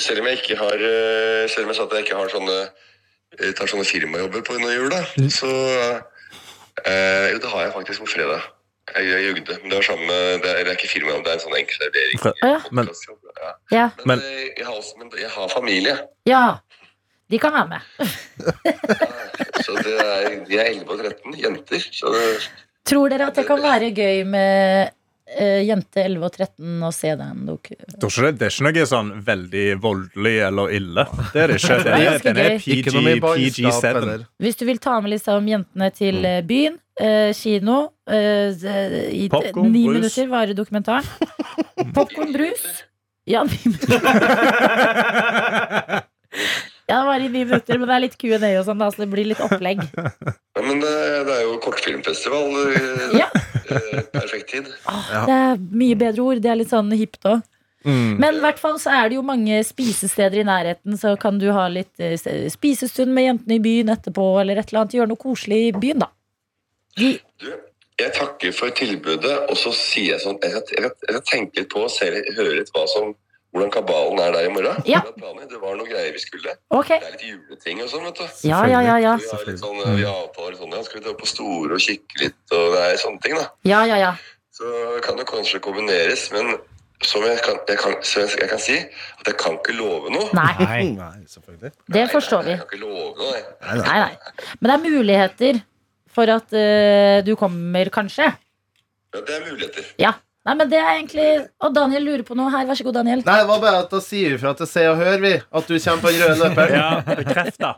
selv 0.00 0.22
om 0.22 0.26
jeg 0.26 0.40
ikke 0.40 0.56
har 0.58 0.80
eh, 0.82 1.44
Selv 1.52 1.68
om 1.68 1.70
jeg 1.70 1.76
sa 1.78 1.84
at 1.86 1.92
jeg 1.94 2.02
ikke 2.08 2.16
har 2.18 2.32
sånne 2.32 2.56
jeg 3.38 3.54
tar 3.56 3.68
sånne 3.70 3.84
firmajobber 3.86 4.42
på 4.44 4.56
under 4.58 4.72
jula, 4.74 4.98
så 5.32 5.50
eh, 6.84 7.28
Jo, 7.32 7.38
det 7.38 7.48
har 7.52 7.62
jeg 7.68 7.72
faktisk 7.76 8.02
på 8.02 8.10
fredag. 8.16 8.42
Jeg, 8.96 9.04
jeg 9.08 9.20
jugde. 9.28 9.54
Men 9.62 9.68
det 9.70 9.76
var 9.78 9.86
samme 9.86 10.16
det 10.42 10.50
er, 10.50 10.58
det 10.66 10.70
er 10.72 10.76
ikke 10.76 10.90
firmajobb, 10.90 11.22
det 11.24 11.30
er 11.32 11.38
en 11.38 11.44
sånn 11.46 11.58
enkel 11.60 11.76
servering. 11.78 12.16
Ja. 12.42 12.58
Men- 12.74 12.90
ja. 13.72 13.86
Men, 14.02 14.06
Men- 14.10 14.24
eh, 14.26 14.48
jeg, 14.58 14.66
har 14.66 14.74
også, 14.82 14.94
men 14.98 15.06
jeg 15.22 15.30
har 15.36 15.46
familie. 15.54 15.94
ja. 16.28 16.44
De 17.32 17.38
kan 17.40 17.52
være 17.54 17.68
med. 17.72 17.80
Så 19.64 19.72
det 19.78 19.94
er, 20.02 20.44
de 20.48 20.58
er 20.58 20.66
11 20.74 20.90
og 20.90 20.98
13 21.00 21.38
jenter. 21.40 21.80
Så 21.92 22.10
det, 22.12 22.26
Tror 22.88 23.08
dere 23.12 23.28
at 23.30 23.36
det 23.38 23.44
kan 23.48 23.60
være 23.62 23.88
gøy 23.94 24.24
med 24.26 24.90
uh, 24.90 25.60
jente 25.64 26.02
11 26.02 26.26
og 26.26 26.32
13 26.34 26.82
og 26.88 26.92
se 26.96 27.12
den 27.20 27.44
Det 27.46 27.54
er 27.54 28.50
ikke- 28.50 28.64
noe 28.66 28.86
sånn 28.90 29.12
veldig 29.24 29.66
voldelig 29.84 30.34
eller 30.48 30.66
ille. 30.78 31.04
Det 31.32 31.40
er 31.44 31.46
det 31.52 31.56
ikke. 31.62 31.78
Det 31.78 31.92
er 31.94 32.18
Den 32.26 32.36
er, 32.36 32.50
er 32.50 32.58
PG, 32.58 33.20
bannskap 33.22 33.38
PG7. 33.38 33.96
eller 34.02 34.26
Hvis 34.42 34.56
du 34.58 34.64
vil 34.66 34.78
ta 34.82 34.98
med 35.00 35.10
liksom 35.14 35.48
jentene 35.48 35.90
til 35.94 36.24
eh, 36.26 36.42
byen, 36.42 36.76
uh, 37.00 37.30
kino 37.38 37.78
uh, 38.10 38.50
I 39.14 39.28
Popcorn, 39.30 39.70
ni 39.72 39.86
brus. 39.86 39.94
minutter 39.94 40.26
varer 40.34 40.54
dokumentaren. 40.58 41.06
Popkorn, 41.96 42.32
brus. 42.34 42.66
Ja, 43.30 43.44
ni 43.46 43.56
minutter. 43.64 44.00
Ja, 46.92 46.98
det 47.00 47.06
var 47.08 47.22
i 47.24 47.28
ni 47.32 47.44
minutter, 47.46 47.78
men 47.80 47.88
det 47.88 47.94
er 47.96 48.02
litt 48.04 48.16
Q&A 48.20 48.50
og 48.60 48.66
sånn, 48.68 48.82
da, 48.82 48.90
så 48.92 49.00
det 49.02 49.08
blir 49.14 49.24
litt 49.30 49.40
opplegg. 49.40 49.80
ja, 49.96 50.62
men 50.66 50.82
det, 50.82 50.92
det 51.28 51.36
er 51.38 51.46
jo 51.46 51.54
kortfilmfestival. 51.64 52.52
eh, 52.76 53.14
Ja. 53.22 53.28
eh, 53.72 54.02
Perfekt 54.12 54.50
tid. 54.52 54.68
Åh, 54.92 55.08
det 55.24 55.38
er 55.38 55.62
mye 55.82 55.96
bedre 56.04 56.26
ord. 56.26 56.42
Det 56.44 56.52
er 56.52 56.60
litt 56.60 56.70
sånn 56.74 56.92
hipt 56.98 57.24
òg. 57.30 57.40
Mm. 57.82 58.12
Men 58.22 58.36
i 58.38 58.42
hvert 58.44 58.60
fall 58.62 58.76
så 58.78 58.92
er 58.94 59.08
det 59.10 59.16
jo 59.16 59.24
mange 59.26 59.56
spisesteder 59.66 60.38
i 60.38 60.46
nærheten, 60.46 60.94
så 61.00 61.16
kan 61.18 61.40
du 61.42 61.48
ha 61.56 61.64
litt 61.72 61.98
eh, 61.98 62.14
spisestund 62.52 63.10
med 63.16 63.24
jentene 63.26 63.56
i 63.56 63.62
byen 63.64 63.90
etterpå, 63.96 64.26
eller 64.44 64.60
et 64.60 64.68
eller 64.70 64.84
annet. 64.84 64.94
Gjøre 65.00 65.10
noe 65.10 65.18
koselig 65.24 65.58
i 65.70 65.72
byen, 65.74 66.04
da. 66.04 66.10
De, 67.00 67.08
Du, 67.42 67.48
jeg 67.98 68.12
takker 68.14 68.52
for 68.54 68.70
tilbudet, 68.76 69.34
og 69.50 69.56
så 69.58 69.72
sier 69.74 70.12
jeg 70.14 70.22
sånn 70.22 70.38
Jeg 70.44 70.62
jeg 70.78 70.90
jeg 71.10 71.22
tenker 71.32 71.66
på 71.72 71.82
og 71.88 71.90
litt- 72.02 72.30
høre 72.36 72.54
litt 72.60 72.70
hva 72.74 72.86
som, 72.90 73.14
hvordan 73.52 73.70
kabalen 73.70 74.20
er 74.24 74.32
der 74.32 74.48
i 74.48 74.52
morgen. 74.52 74.82
Ja. 74.88 75.02
Det 75.04 75.22
var 75.22 75.36
noen 75.36 75.82
noe 75.82 75.88
greier 75.88 76.12
vi 76.14 76.20
skulle. 76.22 76.54
Okay. 76.72 77.00
Det 77.02 77.08
er 77.08 77.16
litt 77.16 77.24
juleting 77.28 77.82
og 77.84 77.90
sånn, 77.92 78.06
vet 78.08 78.20
du. 78.20 78.36
Ja, 78.48 78.62
ja, 78.70 78.80
ja. 78.80 78.96
ja. 79.02 79.14
Vi 79.20 79.28
har 79.28 79.48
litt 79.48 79.60
sånn, 79.60 79.80
vi 79.98 80.06
avtaler 80.08 80.56
sånn, 80.56 80.72
ja, 80.72 80.84
skal 80.86 81.00
vi 81.00 81.06
dra 81.06 81.16
på 81.18 81.28
store 81.28 81.76
og 81.76 81.84
kikke 81.84 82.22
litt, 82.24 82.38
og 82.56 82.76
det 82.76 82.84
er 82.86 83.00
sånne 83.02 83.24
ting, 83.24 83.36
da. 83.36 83.50
Ja, 83.68 83.82
ja, 83.88 83.98
ja. 84.00 84.12
Så 84.56 84.68
kan 85.04 85.20
det 85.20 85.28
kanskje 85.28 85.60
kombineres, 85.64 86.24
men 86.32 86.54
som 87.04 87.24
jeg 87.26 87.40
kan, 87.44 87.60
jeg 87.68 87.80
kan, 87.82 87.96
så 88.06 88.24
jeg 88.24 88.48
kan 88.48 88.60
si, 88.62 88.78
at 89.20 89.28
jeg 89.28 89.38
kan 89.40 89.58
ikke 89.58 89.76
love 89.76 90.12
noe. 90.14 90.30
Nei, 90.38 90.52
Nei. 90.62 90.82
Nei, 90.96 91.26
selvfølgelig. 91.28 91.72
det 91.96 92.08
forstår 92.12 92.48
vi. 92.48 92.54
Jeg 92.56 92.62
kan 92.62 92.72
ikke 92.72 92.82
love 92.86 93.12
noe, 93.20 93.36
nei. 93.36 93.78
Nei, 93.82 93.98
nei. 94.06 94.56
Men 94.60 94.70
det 94.70 94.76
er 94.76 94.84
muligheter 94.96 95.62
for 96.12 96.32
at 96.32 96.52
uh, 96.56 97.20
du 97.26 97.34
kommer, 97.40 97.92
kanskje. 97.92 98.28
Ja, 99.12 99.20
det 99.20 99.34
er 99.36 99.48
muligheter. 99.48 99.88
Ja. 100.00 100.16
Nei, 100.42 100.54
men 100.58 100.70
det 100.72 100.78
er 100.80 100.96
egentlig 100.96 101.26
Og 101.62 101.74
Daniel 101.74 102.02
lurer 102.02 102.22
på 102.26 102.34
noe 102.34 102.50
her. 102.50 102.66
Vær 102.66 102.78
så 102.78 102.86
god, 102.86 102.96
Daniel. 102.98 103.22
Nei, 103.26 103.38
det 103.38 103.48
var 103.50 103.60
bare 103.62 103.82
at 103.84 103.92
da 103.94 104.00
sier 104.02 104.34
vi 104.34 104.40
fra 104.42 104.54
til 104.58 104.68
Se 104.70 104.84
og 104.90 104.98
Hør, 104.98 105.18
vi. 105.22 105.34
At 105.38 105.70
du 105.70 105.74
kommer 105.78 106.02
på 106.02 106.12
den 106.14 106.22
røde 106.24 106.38
løperen. 106.40 106.74
Ja, 106.80 107.16
bekrefta. 107.22 107.72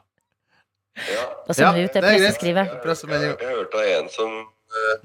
Ja. 0.95 1.25
Da 1.49 1.57
sender 1.57 1.75
vi 1.75 1.83
Ja, 1.83 1.89
ut 1.91 1.97
det 1.97 2.03
det 2.05 2.13
presseskrivet. 2.15 2.69
Jeg, 2.71 3.11
jeg, 3.11 3.37
jeg 3.43 3.57
hørte 3.59 3.81
av 3.83 3.91
en 3.99 4.11
som 4.15 4.37
uh, 4.47 4.97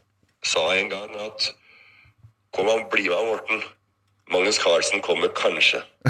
sa 0.46 0.68
en 0.78 0.92
gang 0.92 1.16
at 1.26 1.50
Kom 2.56 2.70
an, 2.72 2.88
bli 2.90 3.04
med, 3.06 3.28
Morten. 3.28 3.60
Magnus 4.30 4.60
Carlsen 4.62 5.02
kommer 5.02 5.28
kanskje. 5.34 5.82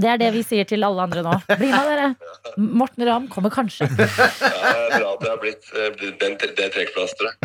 Det 0.00 0.08
er 0.08 0.18
det 0.20 0.30
vi 0.34 0.42
sier 0.46 0.66
til 0.68 0.84
alle 0.86 1.02
andre 1.04 1.22
nå. 1.26 1.32
Bli 1.58 1.68
med, 1.70 1.88
dere. 1.88 2.06
Morten 2.56 3.04
Ramm 3.08 3.26
kommer 3.32 3.50
kanskje. 3.52 3.86
Ja, 3.90 3.96
det 3.98 4.94
er 4.94 5.00
bra 5.00 5.10
at 5.14 5.20
det 5.24 5.30
har 5.32 5.40
blitt 5.42 5.64
det 6.00 6.10
den, 6.22 6.36
det 6.58 6.68
trekkplasteret. 6.74 7.36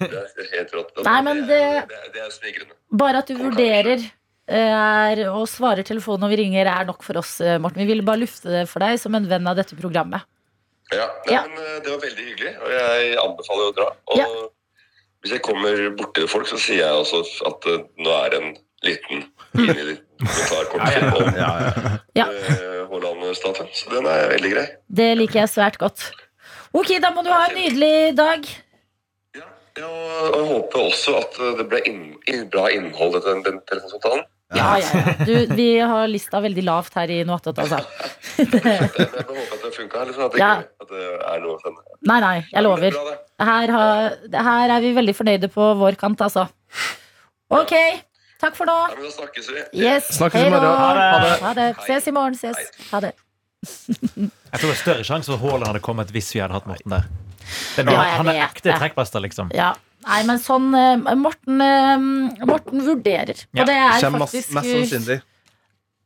Det 0.00 0.12
er 0.44 0.50
helt 0.58 0.74
rått. 0.76 0.92
Mm. 0.98 1.04
Nei, 1.08 1.18
men 1.26 1.42
det- 1.48 1.86
det, 1.90 2.00
det 2.14 2.20
er 2.26 2.30
smigrende. 2.34 2.74
Bare 3.00 3.22
at 3.24 3.28
du 3.30 3.34
vurderer 3.40 3.98
eh, 4.00 4.74
er, 4.74 5.24
og 5.32 5.46
svarer 5.48 5.82
telefonen 5.86 6.20
når 6.26 6.34
vi 6.34 6.40
ringer, 6.44 6.66
er 6.70 6.84
nok 6.88 7.02
for 7.06 7.20
oss, 7.22 7.36
eh, 7.40 7.58
Morten. 7.62 7.80
Vi 7.84 7.88
ville 7.92 8.04
bare 8.06 8.22
lufte 8.24 8.48
det 8.52 8.64
for 8.70 8.78
deg 8.84 8.98
som 9.00 9.14
en 9.18 9.28
venn 9.30 9.46
av 9.50 9.56
dette 9.60 9.74
programmet. 9.78 10.26
Ja, 10.92 11.06
nei, 11.26 11.34
Ja. 11.36 11.42
men 11.46 11.58
eh, 11.58 11.80
Det 11.84 11.90
var 11.94 12.00
veldig 12.06 12.24
hyggelig, 12.32 12.54
og 12.60 12.68
jeg 12.76 13.16
anbefaler 13.24 13.64
å 13.70 13.74
dra. 13.76 13.88
Og 14.10 14.16
Ja. 14.18 14.26
Hvis 15.20 15.32
jeg 15.36 15.42
kommer 15.44 15.82
borti 15.98 16.24
folk, 16.30 16.46
så 16.48 16.56
sier 16.60 16.80
jeg 16.84 16.96
også 17.02 17.20
at 17.50 17.66
eh, 17.68 17.82
nå 18.00 18.10
er 18.24 18.30
det 18.32 18.38
en 18.40 18.54
liten 18.86 19.26
mini-dokumentarkortfilm 19.52 21.12
om 21.18 21.36
Ja, 21.36 21.50
ja. 22.16 22.26
Eh, 22.30 22.80
Haaland-statuen. 22.90 23.68
Så 23.76 23.90
den 23.92 24.06
er 24.08 24.28
veldig 24.32 24.52
grei. 24.54 24.66
Det 24.88 25.10
liker 25.20 25.42
jeg 25.42 25.52
svært 25.52 25.76
godt. 25.82 26.06
Ok, 26.72 26.94
da 27.02 27.10
må 27.14 27.22
du 27.26 27.30
ha 27.32 27.46
en 27.50 27.56
nydelig 27.58 28.16
dag. 28.18 28.48
Ja, 29.36 29.86
og 29.86 30.34
jeg 30.36 30.46
håper 30.54 30.84
også 30.88 31.16
at 31.20 31.36
eh, 31.40 31.52
det 31.60 31.68
ble 31.70 31.80
inn, 31.88 32.02
inn- 32.30 32.48
bra 32.52 32.68
innhold 32.74 33.20
i 33.20 33.24
den, 33.28 33.44
den 33.46 33.60
telefonsamtalen. 33.70 34.24
Ja, 34.56 34.78
ja, 34.78 34.88
ja. 34.94 35.14
Du, 35.28 35.54
vi 35.54 35.66
har 35.78 36.08
lista 36.10 36.40
veldig 36.42 36.64
lavt 36.66 36.94
her 36.98 37.10
i 37.14 37.20
Noatot, 37.24 37.58
altså. 37.62 37.78
Jeg 38.40 38.48
jeg 38.50 38.62
bare 38.62 39.24
håper 39.36 39.56
at 39.56 39.62
det 39.64 39.72
funka. 39.76 40.04
Liksom, 40.08 40.24
at, 40.26 40.32
det 40.32 40.40
Ja. 40.40 40.50
ikke- 40.60 40.84
at 40.84 40.88
det 40.94 41.04
er 41.34 41.40
noe 41.44 41.58
sende. 41.62 41.84
Nei, 42.10 42.20
nei, 42.24 42.36
jeg 42.52 42.62
lover. 42.64 42.96
Her, 43.40 43.72
har, 43.76 44.16
her 44.48 44.72
er 44.76 44.80
vi 44.84 44.92
veldig 44.96 45.14
fornøyde 45.16 45.50
på 45.52 45.66
vår 45.80 45.98
kant, 46.00 46.20
altså. 46.26 46.46
Ok, 47.50 47.74
takk 48.40 48.56
for 48.56 48.66
nå. 48.70 48.76
Ja, 48.90 48.96
men 48.96 49.06
da 49.06 49.12
snakkes 49.14 49.50
vi. 49.52 49.62
Yes, 49.84 50.10
Snakkes 50.18 50.40
i 50.40 50.44
hei 50.44 50.50
da. 50.50 50.60
morgen. 50.60 50.80
Ha 50.80 51.18
det. 51.20 51.34
Ha 51.44 51.52
det. 51.60 51.68
Ses 51.86 52.08
i 52.10 52.14
morgen. 52.16 52.34
Ses. 52.38 52.60
Ha 52.92 53.00
det. 53.06 53.12
Jeg 53.60 54.58
tror 54.60 54.70
det 54.70 54.74
er 54.76 54.80
større 54.82 55.04
sjanse 55.04 55.28
for 55.30 55.36
at 55.36 55.42
Haaland 55.44 55.66
hadde 55.74 55.82
kommet 55.84 56.10
hvis 56.14 56.30
vi 56.34 56.40
hadde 56.40 56.56
hatt 56.56 56.66
Morten 56.70 56.94
der. 56.96 57.08
Det 57.76 57.82
er 57.84 57.90
Ja, 57.90 57.90
noe, 57.90 58.10
han 58.20 58.28
er 58.32 58.38
ekte 58.46 58.72
trekkbester, 58.78 59.20
liksom. 59.24 59.50
Ja. 59.56 59.72
Nei, 60.06 60.22
men 60.24 60.38
sånn 60.40 60.70
eh, 60.74 61.14
Morten, 61.20 61.60
eh, 61.60 62.46
Morten 62.48 62.80
vurderer. 62.86 63.42
Ja, 63.52 63.62
Og 63.62 63.66
det 63.68 63.74
er 63.76 63.98
Kjem 64.00 64.16
faktisk 64.22 64.54
mest 64.56 64.70
sannsynlig. 64.70 65.18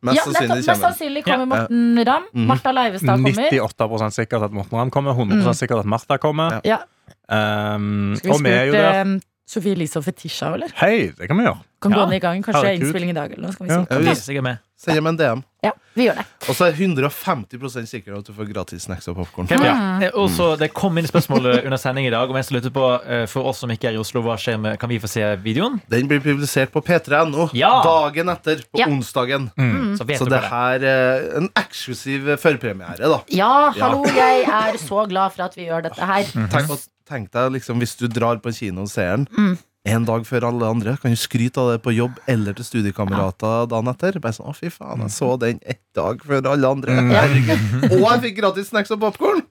Mest 0.04 0.18
ja, 0.18 0.24
nettopp, 0.26 0.34
sannsynlig 0.36 0.66
mest 0.68 0.82
sannsynlig 0.84 1.22
kommer 1.24 1.46
Morten 1.48 2.00
Ramm. 2.08 2.24
Mhm. 2.34 2.46
Martha 2.50 2.72
Leivestad 2.74 3.22
kommer. 3.22 3.46
98% 3.48 4.16
sikkert 4.18 4.42
at 4.48 4.52
Morten 4.52 4.78
Ramm 4.78 4.90
kommer. 4.90 5.14
100% 5.16 5.54
sikkert 5.62 5.78
at 5.84 5.86
Martha 5.86 6.18
kommer. 6.18 6.58
Ja. 6.66 6.80
Um, 7.28 8.16
Skal 8.18 8.30
vi 8.30 8.34
og 8.34 8.42
vi 8.44 8.50
er 8.50 8.64
jo 8.66 8.72
spurt 8.74 8.82
der. 8.82 9.00
eh, 9.14 9.20
Sofie 9.46 9.72
Elise 9.76 9.96
og 10.00 10.04
Fetisha, 10.04 10.50
eller? 10.54 10.68
Hei, 10.80 11.12
det 11.16 11.28
kan 11.28 11.36
vi 11.36 11.44
gjøre. 11.44 11.58
Kan 11.84 11.92
gå 11.92 12.04
ned 12.08 12.16
i 12.16 12.18
gang. 12.18 12.42
Kanskje 12.42 12.62
Herregud. 12.64 12.86
innspilling 12.88 13.10
i 13.10 13.16
dag, 13.16 13.30
eller 13.32 13.42
noe. 13.46 13.52
Skal 13.52 13.66
vi 13.66 13.72
si. 13.72 14.34
Ja, 14.34 14.50
Ok. 14.52 14.58
Send 14.76 14.96
dem 14.98 15.06
en 15.06 15.16
DM. 15.16 15.42
Ja, 15.62 15.70
vi 15.94 16.08
gjør 16.08 16.16
det. 16.18 16.24
Og 16.50 16.56
så 16.58 16.66
er 16.66 16.72
150% 16.76 17.86
sikker 17.88 18.16
at 18.18 18.26
du 18.26 18.32
får 18.36 18.48
gratis 18.52 18.82
snacks 18.84 19.06
og 19.08 19.16
popkorn. 19.16 19.46
Ja. 19.48 19.74
Eh, 20.02 20.10
Og 20.18 20.28
så 20.34 20.58
Det 20.58 20.72
kom 20.74 20.98
inn 20.98 21.06
spørsmål 21.06 21.46
eh, 21.52 21.60
under 21.64 21.78
sending 21.80 22.06
i 22.08 22.10
dag. 22.12 22.28
Om 22.28 22.36
jeg 22.36 22.50
lurte 22.56 22.72
på 22.74 22.84
eh, 23.06 23.24
For 23.30 23.46
oss 23.48 23.62
som 23.62 23.70
ikke 23.70 23.88
er 23.88 23.94
i 23.96 24.00
Oslo, 24.02 24.20
hva 24.26 24.34
skjer 24.36 24.58
med 24.60 24.78
Kan 24.82 24.90
vi 24.90 24.98
få 25.00 25.08
se 25.08 25.22
videoen? 25.44 25.80
Den 25.88 26.08
blir 26.10 26.20
publisert 26.20 26.72
på 26.74 26.82
p3.no 26.84 27.48
Ja. 27.56 27.70
dagen 27.86 28.28
etter, 28.34 28.64
på 28.66 28.82
Ja. 28.82 28.86
onsdagen. 28.90 29.50
Så 29.96 30.04
vet 30.04 30.18
Så 30.18 30.24
du 30.26 30.30
det 30.34 30.40
det. 30.42 30.50
her 30.50 30.84
er 30.84 31.36
en 31.38 31.48
eksklusiv 31.56 32.34
førpremiere, 32.42 32.98
da. 32.98 33.20
Ja, 33.28 33.70
hallo, 33.78 34.04
jeg 34.10 34.44
er 34.44 34.76
så 34.82 35.06
glad 35.08 35.32
for 35.32 35.44
at 35.46 35.54
vi 35.56 35.66
gjør 35.70 35.82
dette 35.88 36.02
her. 36.04 36.24
Tenk, 36.50 36.68
og- 36.70 36.84
tenk 37.08 37.30
deg 37.30 37.52
liksom 37.52 37.78
hvis 37.80 37.96
du 37.96 38.08
drar 38.08 38.36
på 38.42 38.52
kino 38.52 38.82
og 38.82 38.88
ser 38.90 39.16
den 39.16 39.28
Mm. 39.32 39.58
En 39.84 40.04
dag 40.08 40.24
før 40.26 40.48
alle 40.48 40.68
andre. 40.76 40.96
Kan 41.00 41.12
jo 41.12 41.20
skryte 41.20 41.60
av 41.60 41.74
det 41.74 41.82
på 41.84 41.92
jobb 41.94 42.16
eller 42.30 42.56
til 42.56 42.66
studiekamerater 42.66 43.68
dagen 43.70 43.90
etter. 43.92 44.18
Bare 44.22 44.36
sånn, 44.36 44.48
å 44.50 44.56
fy 44.56 44.72
faen, 44.72 45.04
jeg 45.04 45.14
så 45.16 45.34
den 45.40 45.60
ett 45.60 45.82
dag 45.96 46.22
før 46.24 46.48
alle 46.54 46.70
andre. 46.76 46.96
Herregud. 47.12 47.90
Og 47.92 48.06
jeg 48.08 48.22
fikk 48.28 48.40
gratis 48.40 48.72
snacks 48.72 48.94
og 48.94 49.02
popkorn! 49.04 49.44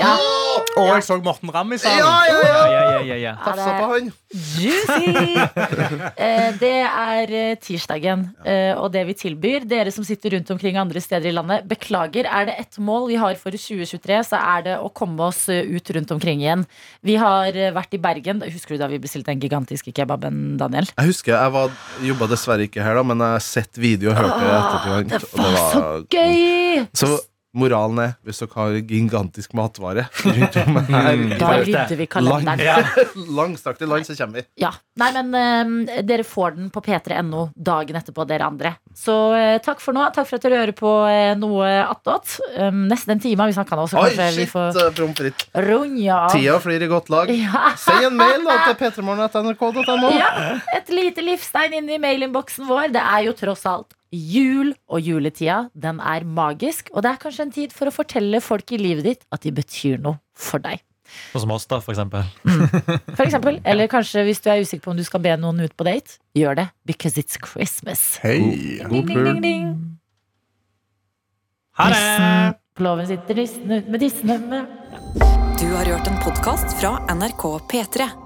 Ja. 0.00 0.16
Og 0.76 0.88
jeg 0.88 1.04
så 1.06 1.16
Morten 1.24 1.52
Ramm 1.52 1.72
i 1.72 1.78
salen. 1.80 2.00
Ja, 2.00 2.14
ja, 2.28 2.36
ja! 2.36 2.46
Ja, 2.46 2.64
ja, 2.72 2.80
ja, 2.96 3.02
ja, 3.04 3.16
ja. 3.20 3.32
Tafsa 3.44 3.76
på 3.80 3.90
han. 3.92 4.10
Juicy! 4.56 5.12
Eh, 6.16 6.54
det 6.58 6.70
er 6.86 7.30
eh, 7.34 7.56
tirsdagen, 7.60 8.22
eh, 8.46 8.72
og 8.78 8.88
det 8.94 9.02
vi 9.08 9.14
tilbyr 9.18 9.66
dere 9.68 9.90
som 9.92 10.04
sitter 10.06 10.32
rundt 10.36 10.50
omkring 10.52 10.78
andre 10.80 11.00
steder 11.02 11.28
i 11.28 11.34
landet. 11.34 11.66
Beklager, 11.68 12.28
er 12.28 12.48
det 12.48 12.56
ett 12.62 12.78
mål 12.82 13.08
vi 13.10 13.18
har 13.20 13.36
for 13.40 13.54
2023, 13.54 14.18
så 14.30 14.40
er 14.40 14.64
det 14.66 14.76
å 14.80 14.88
komme 14.96 15.28
oss 15.28 15.44
eh, 15.52 15.66
ut 15.66 15.90
rundt 15.96 16.14
omkring 16.14 16.42
igjen. 16.42 16.64
Vi 17.06 17.18
har 17.20 17.52
eh, 17.52 17.72
vært 17.76 17.96
i 17.98 18.00
Bergen. 18.02 18.42
Husker 18.48 18.76
du 18.76 18.82
da 18.82 18.88
vi 18.90 19.00
bestilte 19.02 19.32
den 19.32 19.42
gigantiske 19.66 19.92
kebaben, 19.92 20.56
Daniel? 20.58 20.86
Jeg 20.96 21.10
husker 21.10 21.34
jeg 21.34 21.52
var, 21.52 21.70
jobba 22.02 22.28
dessverre 22.30 22.66
ikke 22.66 22.82
her, 22.82 22.94
da 22.94 23.02
men 23.06 23.18
jeg 23.22 23.36
har 23.36 23.44
sett 23.44 23.78
video 23.78 24.12
og 24.12 24.16
hørt 24.16 24.36
det 24.38 24.46
i 24.46 24.54
ettertid. 24.56 25.10
Det 25.10 25.22
var 25.42 25.72
så 25.72 25.82
gøy! 26.10 26.86
Så 26.94 27.10
moralen 27.56 28.00
er, 28.02 28.12
hvis 28.26 28.40
dere 28.42 28.52
har 28.56 28.76
gigantisk 28.86 29.54
matvare 29.56 30.06
rundt 30.24 30.58
om 30.62 30.78
her 30.90 31.22
Da 31.40 31.50
Følte. 31.50 31.64
rydder 31.64 32.00
vi 32.00 32.06
kalenderen. 32.10 32.62
Ja. 32.62 32.76
Langstrakte 33.38 33.88
land, 33.88 34.06
så 34.08 34.16
kommer 34.18 34.42
vi. 34.42 34.46
Ja, 34.62 34.72
nei, 35.00 35.08
men 35.16 35.32
uh, 35.88 36.02
dere 36.06 36.26
får 36.26 36.56
den 36.58 36.70
på 36.74 36.82
p3.no 36.84 37.46
dagen 37.56 37.98
etterpå, 38.00 38.26
dere 38.28 38.48
andre. 38.48 38.74
Så 38.96 39.16
uh, 39.34 39.56
takk 39.64 39.82
for 39.84 39.96
nå. 39.96 40.04
Takk 40.16 40.28
for 40.28 40.38
at 40.38 40.46
dere 40.46 40.60
hører 40.62 40.76
på 40.76 40.92
uh, 41.08 41.32
noe 41.40 41.72
attåt. 41.86 42.36
Um, 42.58 42.84
nesten 42.90 43.16
en 43.16 43.24
time 43.24 43.44
har 43.44 43.52
vi 43.52 43.58
snakka 43.58 43.80
nå, 43.80 43.88
så 43.90 44.00
Oi, 44.02 44.12
kanskje 44.12 44.42
vi 44.42 44.48
får 44.52 44.80
promfritt. 44.96 45.46
runde 45.66 46.08
av. 46.12 46.30
Tida 46.34 46.58
flyr 46.62 46.86
i 46.86 46.90
godt 46.92 47.12
lag. 47.12 47.32
Ja. 47.32 47.72
Send 47.80 48.10
en 48.10 48.18
mail 48.18 48.46
da 48.46 48.60
til 48.68 48.78
p3morgen.nrk.no. 48.84 50.10
ja, 50.16 50.32
et 50.76 50.90
lite 50.92 51.24
livstegn 51.24 51.80
inn 51.80 51.92
i 51.92 52.00
mailinnboksen 52.02 52.68
vår. 52.68 52.90
Det 52.96 53.02
er 53.02 53.28
jo 53.28 53.36
tross 53.36 53.64
alt 53.68 53.96
jul, 54.16 54.72
og 54.88 55.04
juletida 55.04 55.66
den 55.74 56.00
er 56.00 56.26
magisk. 56.26 56.90
Og 56.94 57.04
det 57.04 57.12
er 57.12 57.22
kanskje 57.22 57.46
en 57.46 57.54
tid 57.54 57.74
for 57.76 57.90
å 57.90 57.94
fortelle 57.94 58.42
folk 58.44 58.72
i 58.72 58.80
livet 58.80 59.08
ditt 59.08 59.24
at 59.34 59.46
de 59.46 59.54
betyr 59.54 60.02
noe 60.02 60.20
for 60.36 60.62
deg. 60.64 60.82
Sånn 61.32 61.44
som 61.44 61.52
oss, 61.54 61.66
da, 61.70 61.78
for 61.84 61.94
eksempel. 61.94 62.26
For 63.14 63.24
eksempel, 63.26 63.60
eller 63.68 63.90
kanskje 63.90 64.24
hvis 64.26 64.42
du 64.42 64.50
er 64.50 64.64
usikker 64.64 64.84
på 64.88 64.94
om 64.94 64.98
du 64.98 65.04
skal 65.06 65.22
be 65.22 65.36
noen 65.38 65.62
ut 65.62 65.76
på 65.78 65.86
date, 65.86 66.18
gjør 66.36 66.58
det 66.62 66.66
because 66.88 67.20
it's 67.20 67.38
Christmas. 67.38 68.16
Hei. 68.24 68.40
God 68.82 69.12
ding, 69.12 69.24
ding, 69.24 69.42
ding. 69.44 69.72
Ha 71.78 71.90
det! 71.92 72.60
På 72.76 72.84
låven 72.84 73.06
sitter 73.08 73.38
nissen 73.38 73.72
ut 73.72 73.88
med 73.88 74.02
tissene 74.04 74.36
med 74.50 74.66
Du 75.60 75.66
har 75.72 75.88
hørt 75.88 76.08
en 76.10 76.20
podkast 76.20 76.76
fra 76.80 76.98
NRK 77.12 77.44
P3. 77.72 78.25